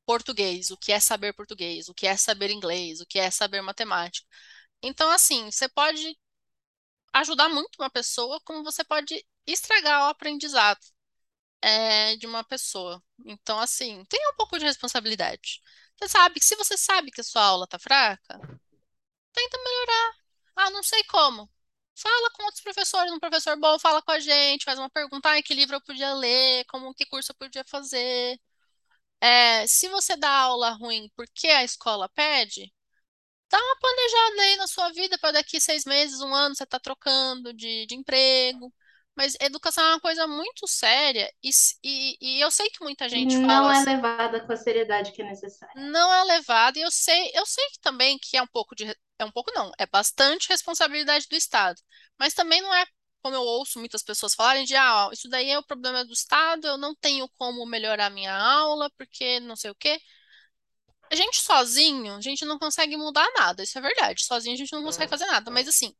português, 0.07 0.71
o 0.71 0.79
que 0.79 0.93
é 0.93 1.01
saber 1.01 1.35
português, 1.35 1.89
o 1.89 1.95
que 1.95 2.07
é 2.07 2.17
saber 2.17 2.51
inglês, 2.51 3.01
o 3.01 3.07
que 3.07 3.19
é 3.19 3.31
saber 3.31 3.63
matemática. 3.63 4.27
Então, 4.83 5.11
assim, 5.11 5.51
você 5.51 5.69
pode 5.69 6.19
ajudar 7.15 7.49
muito 7.49 7.77
uma 7.81 7.91
pessoa, 7.91 8.41
como 8.45 8.65
você 8.65 8.85
pode 8.85 9.25
estragar 9.47 10.07
o 10.07 10.11
aprendizado 10.11 10.81
é, 11.63 12.17
de 12.17 12.27
uma 12.27 12.45
pessoa. 12.45 13.03
Então, 13.25 13.59
assim, 13.59 14.05
tenha 14.07 14.31
um 14.31 14.37
pouco 14.37 14.59
de 14.59 14.65
responsabilidade. 14.65 15.61
Você 15.99 16.09
sabe 16.09 16.41
que 16.41 16.47
se 16.47 16.57
você 16.57 16.77
sabe 16.77 17.11
que 17.11 17.21
a 17.21 17.25
sua 17.25 17.43
aula 17.45 17.67
tá 17.67 17.79
fraca, 17.79 18.39
tenta 19.33 19.59
melhorar. 19.59 20.13
Ah, 20.57 20.71
não 20.71 20.83
sei 20.83 21.03
como. 21.05 21.51
Fala 21.95 22.31
com 22.33 22.45
outros 22.45 22.63
professores, 22.63 23.13
um 23.13 23.19
professor 23.19 23.59
bom 23.59 23.79
fala 23.79 24.03
com 24.03 24.13
a 24.13 24.21
gente, 24.21 24.65
faz 24.65 24.79
uma 24.79 24.91
pergunta, 24.91 25.31
ah, 25.31 25.43
que 25.43 25.55
livro 25.55 25.77
eu 25.77 25.81
podia 25.81 26.15
ler, 26.15 26.65
como 26.67 26.95
que 26.95 27.07
curso 27.07 27.33
eu 27.33 27.37
podia 27.37 27.65
fazer. 27.65 28.39
É, 29.21 29.67
se 29.67 29.89
você 29.89 30.17
dá 30.17 30.31
aula 30.31 30.71
ruim 30.71 31.11
porque 31.17 31.49
a 31.49 31.65
escola 31.65 32.09
pede, 32.11 32.73
dá 33.51 33.59
uma 33.59 33.77
planejada 33.79 34.43
aí 34.43 34.57
na 34.57 34.67
sua 34.69 34.93
vida 34.93 35.19
para 35.19 35.33
daqui 35.33 35.61
seis 35.61 35.85
meses, 35.85 36.21
um 36.21 36.35
ano, 36.35 36.55
você 36.57 36.65
está 36.65 36.81
trocando 36.81 37.53
de, 37.55 37.87
de 37.87 37.95
emprego. 37.95 38.73
Mas 39.17 39.37
educação 39.41 39.85
é 39.85 39.91
uma 39.95 40.01
coisa 40.01 40.27
muito 40.27 40.67
séria 40.69 41.33
e, 41.43 41.51
e, 41.85 42.17
e 42.39 42.41
eu 42.41 42.51
sei 42.51 42.69
que 42.71 42.85
muita 42.85 43.09
gente 43.09 43.39
Não 43.41 43.41
fala 43.41 43.73
é 43.73 43.81
assim, 43.81 43.85
levada 43.85 44.47
com 44.47 44.53
a 44.53 44.57
seriedade 44.57 45.11
que 45.13 45.21
é 45.21 45.25
necessária. 45.27 45.75
não 45.75 46.13
é 46.13 46.25
levado, 46.25 46.79
e 46.79 46.83
eu 46.83 46.91
sei, 46.91 47.31
eu 47.35 47.45
sei 47.47 47.65
que 47.71 47.81
também 47.81 48.19
que 48.19 48.37
é 48.37 48.43
um 48.43 48.47
pouco 48.47 48.75
de, 48.75 48.85
é 49.19 49.25
um 49.25 49.31
pouco 49.31 49.53
não, 49.55 49.71
é 49.79 49.87
bastante 49.87 50.49
responsabilidade 50.49 51.27
do 51.29 51.37
Estado. 51.37 51.81
Mas 52.19 52.33
também 52.35 52.63
não 52.63 52.73
é, 52.75 52.87
como 53.23 53.35
eu 53.37 53.43
ouço 53.43 53.79
muitas 53.79 54.03
pessoas 54.03 54.35
falarem 54.35 54.65
de, 54.65 54.75
ah, 54.77 55.09
isso 55.13 55.29
daí 55.29 55.51
é 55.51 55.59
o 55.59 55.63
problema 55.65 56.05
do 56.05 56.13
Estado, 56.13 56.67
eu 56.67 56.79
não 56.79 56.95
tenho 56.95 57.29
como 57.39 57.67
melhorar 57.67 58.11
minha 58.11 58.35
aula, 58.35 58.91
porque 58.97 59.39
não 59.41 59.57
sei 59.57 59.71
o 59.71 59.75
quê. 59.75 60.01
A 61.11 61.15
gente 61.17 61.41
sozinho, 61.41 62.15
a 62.17 62.21
gente 62.21 62.45
não 62.45 62.59
consegue 62.59 62.97
mudar 62.97 63.27
nada, 63.37 63.63
isso 63.63 63.79
é 63.79 63.81
verdade. 63.81 64.25
Sozinho 64.25 64.55
a 64.55 64.59
gente 64.59 64.73
não 64.73 64.83
consegue 64.83 65.09
fazer 65.11 65.27
nada, 65.27 65.51
mas 65.51 65.69
assim, 65.69 65.95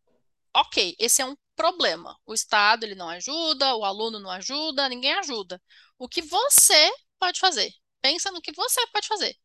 ok, 0.57 0.97
esse 0.99 1.23
é 1.23 1.27
um 1.27 1.37
problema. 1.57 2.19
O 2.27 2.35
Estado, 2.35 2.85
ele 2.85 2.95
não 2.95 3.09
ajuda, 3.09 3.75
o 3.77 3.85
aluno 3.85 4.19
não 4.21 4.31
ajuda, 4.31 4.89
ninguém 4.89 5.13
ajuda. 5.15 5.63
O 5.99 6.09
que 6.09 6.23
você 6.23 6.93
pode 7.19 7.41
fazer? 7.41 7.73
Pensa 8.03 8.31
no 8.31 8.41
que 8.43 8.53
você 8.53 8.87
pode 8.89 9.09
fazer. 9.09 9.37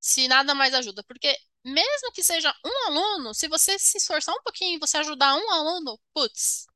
Se 0.00 0.28
nada 0.28 0.54
mais 0.54 0.74
ajuda, 0.74 1.02
porque 1.04 1.36
mesmo 1.64 2.12
que 2.12 2.22
seja 2.24 2.54
um 2.64 2.86
aluno, 2.88 3.34
se 3.34 3.48
você 3.48 3.78
se 3.78 3.98
esforçar 3.98 4.34
um 4.34 4.42
pouquinho 4.42 4.76
e 4.76 4.80
você 4.80 4.96
ajudar 4.98 5.34
um 5.36 5.50
aluno, 5.52 6.00
putz, 6.14 6.66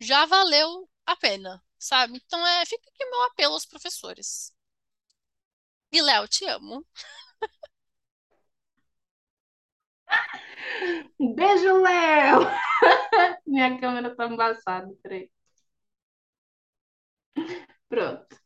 já 0.00 0.26
valeu 0.26 0.88
a 1.06 1.16
pena, 1.16 1.62
sabe? 1.78 2.18
Então 2.24 2.46
é, 2.46 2.66
fica 2.66 2.88
aqui 2.90 3.04
meu 3.06 3.22
apelo 3.24 3.54
aos 3.54 3.66
professores. 3.66 4.52
E 5.92 6.02
Léo, 6.02 6.26
te 6.28 6.44
amo. 6.46 6.84
Beijo, 11.36 11.72
Léo! 11.82 12.40
Minha 13.46 13.78
câmera 13.80 14.14
tá 14.16 14.26
embaçada, 14.26 14.88
peraí. 15.02 15.30
Pronto. 17.88 18.36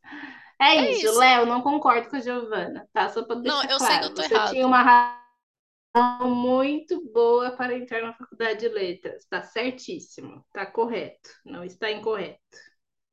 É, 0.60 0.76
É 0.76 0.92
isso, 0.92 1.06
isso. 1.06 1.18
Léo, 1.18 1.46
não 1.46 1.62
concordo 1.62 2.08
com 2.10 2.16
a 2.16 2.20
Giovana, 2.20 2.88
tá? 2.92 3.08
Só 3.10 3.22
Não, 3.44 3.62
deixar 3.62 3.70
eu 3.70 3.78
sei 3.80 3.98
que 3.98 4.04
eu 4.06 4.10
claro. 4.10 4.14
tô 4.14 4.22
Você 4.22 4.40
tinha 4.40 4.66
errado. 4.66 4.66
uma 4.66 4.82
razão 4.82 6.34
muito 6.34 7.00
boa 7.12 7.52
para 7.56 7.76
entrar 7.76 8.02
na 8.02 8.14
faculdade 8.14 8.60
de 8.60 8.68
letras. 8.68 9.26
Tá 9.26 9.42
certíssimo, 9.42 10.44
tá 10.52 10.66
correto, 10.66 11.30
não 11.44 11.64
está 11.64 11.90
incorreto. 11.90 12.40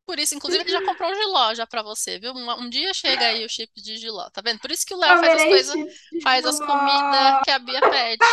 Por 0.06 0.20
isso, 0.20 0.36
inclusive, 0.36 0.64
ele 0.64 0.72
já 0.72 0.84
comprou 0.84 1.12
o 1.12 1.16
Giló 1.16 1.54
já 1.54 1.66
pra 1.66 1.82
você, 1.82 2.20
viu? 2.20 2.34
Um, 2.34 2.52
um 2.64 2.70
dia 2.70 2.94
chega 2.94 3.28
aí 3.28 3.46
o 3.46 3.50
chip 3.50 3.72
de 3.82 3.98
Giló, 3.98 4.30
tá 4.30 4.42
vendo? 4.42 4.60
Por 4.60 4.72
isso 4.72 4.86
que 4.86 4.94
o 4.94 4.98
Léo 4.98 5.20
faz 5.20 5.42
as 5.42 5.48
coisas, 5.48 5.76
faz 6.22 6.46
as 6.46 6.60
comidas 6.60 7.44
que 7.44 7.52
a 7.52 7.60
Bia 7.60 7.82
pede. 7.82 8.26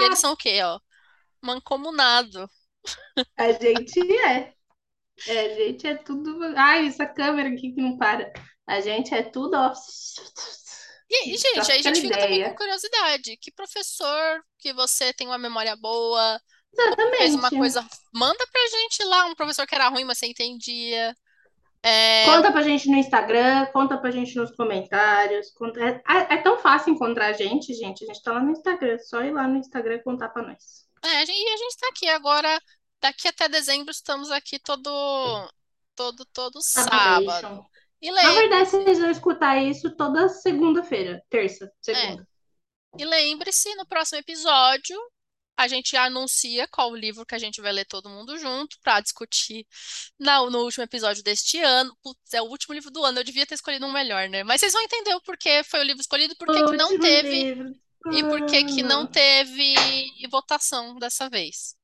E 0.00 0.04
eles 0.04 0.18
são 0.18 0.32
o 0.32 0.36
quê, 0.36 0.60
ó? 0.62 0.80
Mancomunado. 1.42 2.50
A 3.36 3.52
gente 3.52 4.00
é. 4.18 4.54
É, 5.26 5.40
a 5.40 5.54
gente 5.54 5.86
é 5.86 5.94
tudo. 5.96 6.38
Ai, 6.56 6.86
essa 6.86 7.06
câmera 7.06 7.50
aqui 7.50 7.72
que 7.72 7.80
não 7.80 7.96
para. 7.96 8.32
A 8.66 8.80
gente 8.80 9.14
é 9.14 9.22
tudo, 9.22 9.54
ó. 9.54 9.72
E, 11.10 11.36
gente, 11.36 11.72
aí 11.72 11.80
a 11.80 11.82
gente 11.82 12.00
fica 12.00 12.18
também 12.18 12.42
com 12.44 12.50
ideia. 12.50 12.54
curiosidade. 12.54 13.36
Que 13.36 13.50
professor 13.50 14.42
que 14.58 14.72
você 14.72 15.12
tem 15.12 15.26
uma 15.26 15.38
memória 15.38 15.74
boa, 15.76 16.40
fez 16.74 17.34
uma 17.34 17.48
Exatamente. 17.48 17.58
coisa, 17.58 17.86
manda 18.12 18.46
pra 18.52 18.68
gente 18.68 19.04
lá, 19.04 19.26
um 19.26 19.34
professor 19.34 19.66
que 19.66 19.74
era 19.74 19.88
ruim, 19.88 20.04
mas 20.04 20.18
você 20.18 20.26
entendia. 20.26 21.14
É, 21.82 22.26
Conta 22.26 22.52
pra 22.52 22.62
gente 22.62 22.88
no 22.90 22.96
Instagram, 22.96 23.66
conta 23.72 23.96
pra 23.96 24.10
gente 24.10 24.36
nos 24.36 24.50
comentários. 24.54 25.50
Conta... 25.52 25.80
É, 25.80 26.02
é 26.34 26.36
tão 26.36 26.58
fácil 26.58 26.92
encontrar 26.92 27.28
a 27.28 27.32
gente, 27.32 27.72
gente. 27.74 28.04
A 28.04 28.06
gente 28.08 28.22
tá 28.22 28.32
lá 28.32 28.40
no 28.40 28.50
Instagram. 28.52 28.98
Só 28.98 29.22
ir 29.22 29.32
lá 29.32 29.48
no 29.48 29.56
Instagram 29.56 29.94
e 29.94 30.02
contar 30.02 30.28
pra 30.28 30.42
nós. 30.42 30.86
é, 31.02 31.24
e 31.24 31.48
a 31.54 31.56
gente 31.56 31.78
tá 31.78 31.88
aqui 31.88 32.06
agora, 32.08 32.60
daqui 33.00 33.28
até 33.28 33.48
dezembro, 33.48 33.90
estamos 33.90 34.30
aqui 34.30 34.58
todo, 34.58 35.50
todo, 35.94 36.24
todo 36.26 36.60
Sabadation. 36.62 37.30
sábado. 37.40 37.66
E 38.02 38.10
Na 38.12 38.32
verdade, 38.32 38.68
vocês 38.70 38.98
vão 38.98 39.10
escutar 39.10 39.56
isso 39.62 39.90
toda 39.96 40.28
segunda-feira. 40.28 41.22
Terça, 41.30 41.64
é, 41.64 41.94
segunda. 41.94 42.28
e 42.98 43.04
lembre-se, 43.06 43.74
no 43.76 43.86
próximo 43.86 44.18
episódio, 44.18 44.98
a 45.60 45.68
gente 45.68 45.96
anuncia 45.96 46.66
qual 46.68 46.90
o 46.90 46.96
livro 46.96 47.24
que 47.26 47.34
a 47.34 47.38
gente 47.38 47.60
vai 47.60 47.72
ler 47.72 47.84
todo 47.84 48.08
mundo 48.08 48.38
junto 48.38 48.78
para 48.82 49.00
discutir 49.00 49.66
na- 50.18 50.48
no 50.50 50.60
último 50.64 50.84
episódio 50.84 51.22
deste 51.22 51.58
ano. 51.60 51.96
Putz, 52.02 52.32
é 52.34 52.40
o 52.42 52.46
último 52.46 52.74
livro 52.74 52.90
do 52.90 53.04
ano, 53.04 53.18
eu 53.20 53.24
devia 53.24 53.46
ter 53.46 53.54
escolhido 53.54 53.86
um 53.86 53.92
melhor, 53.92 54.28
né? 54.28 54.42
Mas 54.44 54.60
vocês 54.60 54.72
vão 54.72 54.82
entender 54.82 55.14
o 55.14 55.20
porquê 55.22 55.62
foi 55.64 55.80
o 55.80 55.84
livro 55.84 56.00
escolhido, 56.00 56.34
por 56.36 56.46
que 56.48 56.76
não 56.76 56.98
teve 56.98 57.30
livro. 57.44 57.74
e 58.12 58.22
por 58.22 58.44
que 58.46 58.82
não 58.82 59.00
Ano. 59.00 59.10
teve 59.10 59.74
votação 60.30 60.96
dessa 60.98 61.28
vez. 61.28 61.74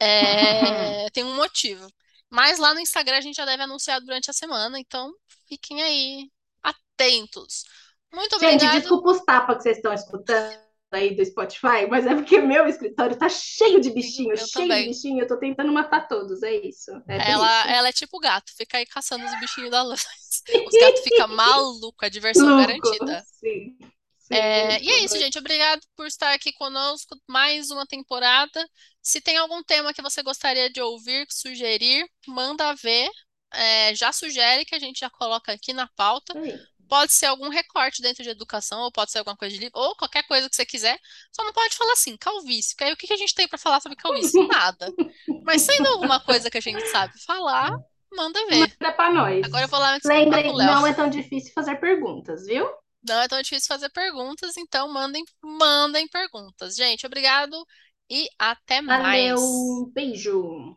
É, 0.00 0.06
tem 1.12 1.24
um 1.24 1.34
motivo. 1.36 1.86
Mas 2.30 2.58
lá 2.58 2.74
no 2.74 2.80
Instagram 2.80 3.18
a 3.18 3.20
gente 3.20 3.36
já 3.36 3.44
deve 3.44 3.62
anunciar 3.62 4.00
durante 4.00 4.30
a 4.30 4.34
semana, 4.34 4.78
então 4.80 5.12
fiquem 5.48 5.82
aí 5.82 6.30
atentos. 6.62 7.64
Muito 8.12 8.38
Gente, 8.38 8.64
obrigado. 8.64 8.80
desculpa 8.80 9.10
os 9.10 9.24
tapas 9.24 9.56
que 9.58 9.62
vocês 9.64 9.76
estão 9.78 9.92
escutando 9.92 10.65
aí 10.96 11.14
do 11.14 11.24
Spotify, 11.24 11.86
mas 11.88 12.06
é 12.06 12.14
porque 12.14 12.38
meu 12.40 12.66
escritório 12.66 13.16
tá 13.18 13.28
cheio 13.28 13.80
de 13.80 13.90
bichinho, 13.90 14.36
Eu 14.36 14.36
cheio 14.36 14.72
de 14.72 14.76
também. 14.76 14.84
bichinho. 14.84 15.20
Eu 15.22 15.28
tô 15.28 15.38
tentando 15.38 15.72
matar 15.72 16.08
todos, 16.08 16.42
é 16.42 16.54
isso. 16.56 16.90
É 17.08 17.18
Ela, 17.30 17.46
isso. 17.46 17.68
ela 17.68 17.88
é 17.88 17.92
tipo 17.92 18.18
gato, 18.18 18.52
fica 18.56 18.78
aí 18.78 18.86
caçando 18.86 19.24
os 19.24 19.38
bichinhos 19.40 19.70
da 19.70 19.82
luz. 19.82 20.04
Os 20.64 20.76
gatos 20.76 21.00
ficam 21.02 21.28
malucos, 21.28 22.06
a 22.06 22.08
diversão 22.08 22.52
Louco. 22.52 22.56
garantida. 22.56 23.26
Sim. 23.40 23.76
Sim, 24.18 24.34
É, 24.34 24.82
e 24.82 24.90
é 24.90 25.04
isso, 25.04 25.18
gente. 25.18 25.38
Obrigado 25.38 25.80
por 25.96 26.06
estar 26.06 26.32
aqui 26.34 26.52
conosco 26.52 27.16
mais 27.28 27.70
uma 27.70 27.86
temporada. 27.86 28.68
Se 29.00 29.20
tem 29.20 29.36
algum 29.36 29.62
tema 29.62 29.94
que 29.94 30.02
você 30.02 30.22
gostaria 30.22 30.68
de 30.70 30.80
ouvir, 30.80 31.26
sugerir, 31.30 32.06
manda 32.26 32.74
ver. 32.74 33.08
É, 33.52 33.94
já 33.94 34.12
sugere 34.12 34.64
que 34.64 34.74
a 34.74 34.78
gente 34.78 34.98
já 35.00 35.08
coloca 35.10 35.52
aqui 35.52 35.72
na 35.72 35.86
pauta. 35.96 36.34
doidos. 36.34 36.75
Pode 36.88 37.12
ser 37.12 37.26
algum 37.26 37.48
recorte 37.48 38.02
dentro 38.02 38.22
de 38.22 38.30
educação, 38.30 38.80
ou 38.80 38.92
pode 38.92 39.10
ser 39.10 39.18
alguma 39.18 39.36
coisa 39.36 39.54
de 39.54 39.60
livro, 39.60 39.78
ou 39.78 39.96
qualquer 39.96 40.22
coisa 40.24 40.48
que 40.48 40.56
você 40.56 40.64
quiser. 40.64 40.98
Só 41.32 41.44
não 41.44 41.52
pode 41.52 41.74
falar 41.74 41.92
assim, 41.92 42.16
calvície. 42.16 42.74
Porque 42.74 42.84
aí 42.84 42.92
o 42.92 42.96
que 42.96 43.12
a 43.12 43.16
gente 43.16 43.34
tem 43.34 43.48
para 43.48 43.58
falar 43.58 43.80
sobre 43.80 43.96
calvície? 43.96 44.40
Nada. 44.46 44.92
Mas 45.44 45.62
sendo 45.62 45.86
alguma 45.88 46.20
coisa 46.20 46.50
que 46.50 46.58
a 46.58 46.62
gente 46.62 46.86
sabe 46.88 47.12
falar, 47.24 47.76
manda 48.12 48.46
ver. 48.46 48.60
Manda 48.60 48.92
pra 48.92 49.12
nós. 49.12 49.44
Agora 49.44 49.64
eu 49.64 49.68
vou 49.68 49.78
lá 49.78 49.98
Lembrem, 50.04 50.56
não 50.56 50.86
é 50.86 50.94
tão 50.94 51.08
difícil 51.08 51.52
fazer 51.52 51.76
perguntas, 51.76 52.46
viu? 52.46 52.68
Não 53.08 53.20
é 53.20 53.28
tão 53.28 53.40
difícil 53.40 53.68
fazer 53.68 53.88
perguntas, 53.90 54.56
então 54.56 54.92
mandem, 54.92 55.24
mandem 55.42 56.08
perguntas. 56.08 56.74
Gente, 56.74 57.06
obrigado 57.06 57.56
e 58.10 58.28
até 58.38 58.80
mais. 58.80 59.40
Valeu, 59.40 59.92
beijo. 59.94 60.76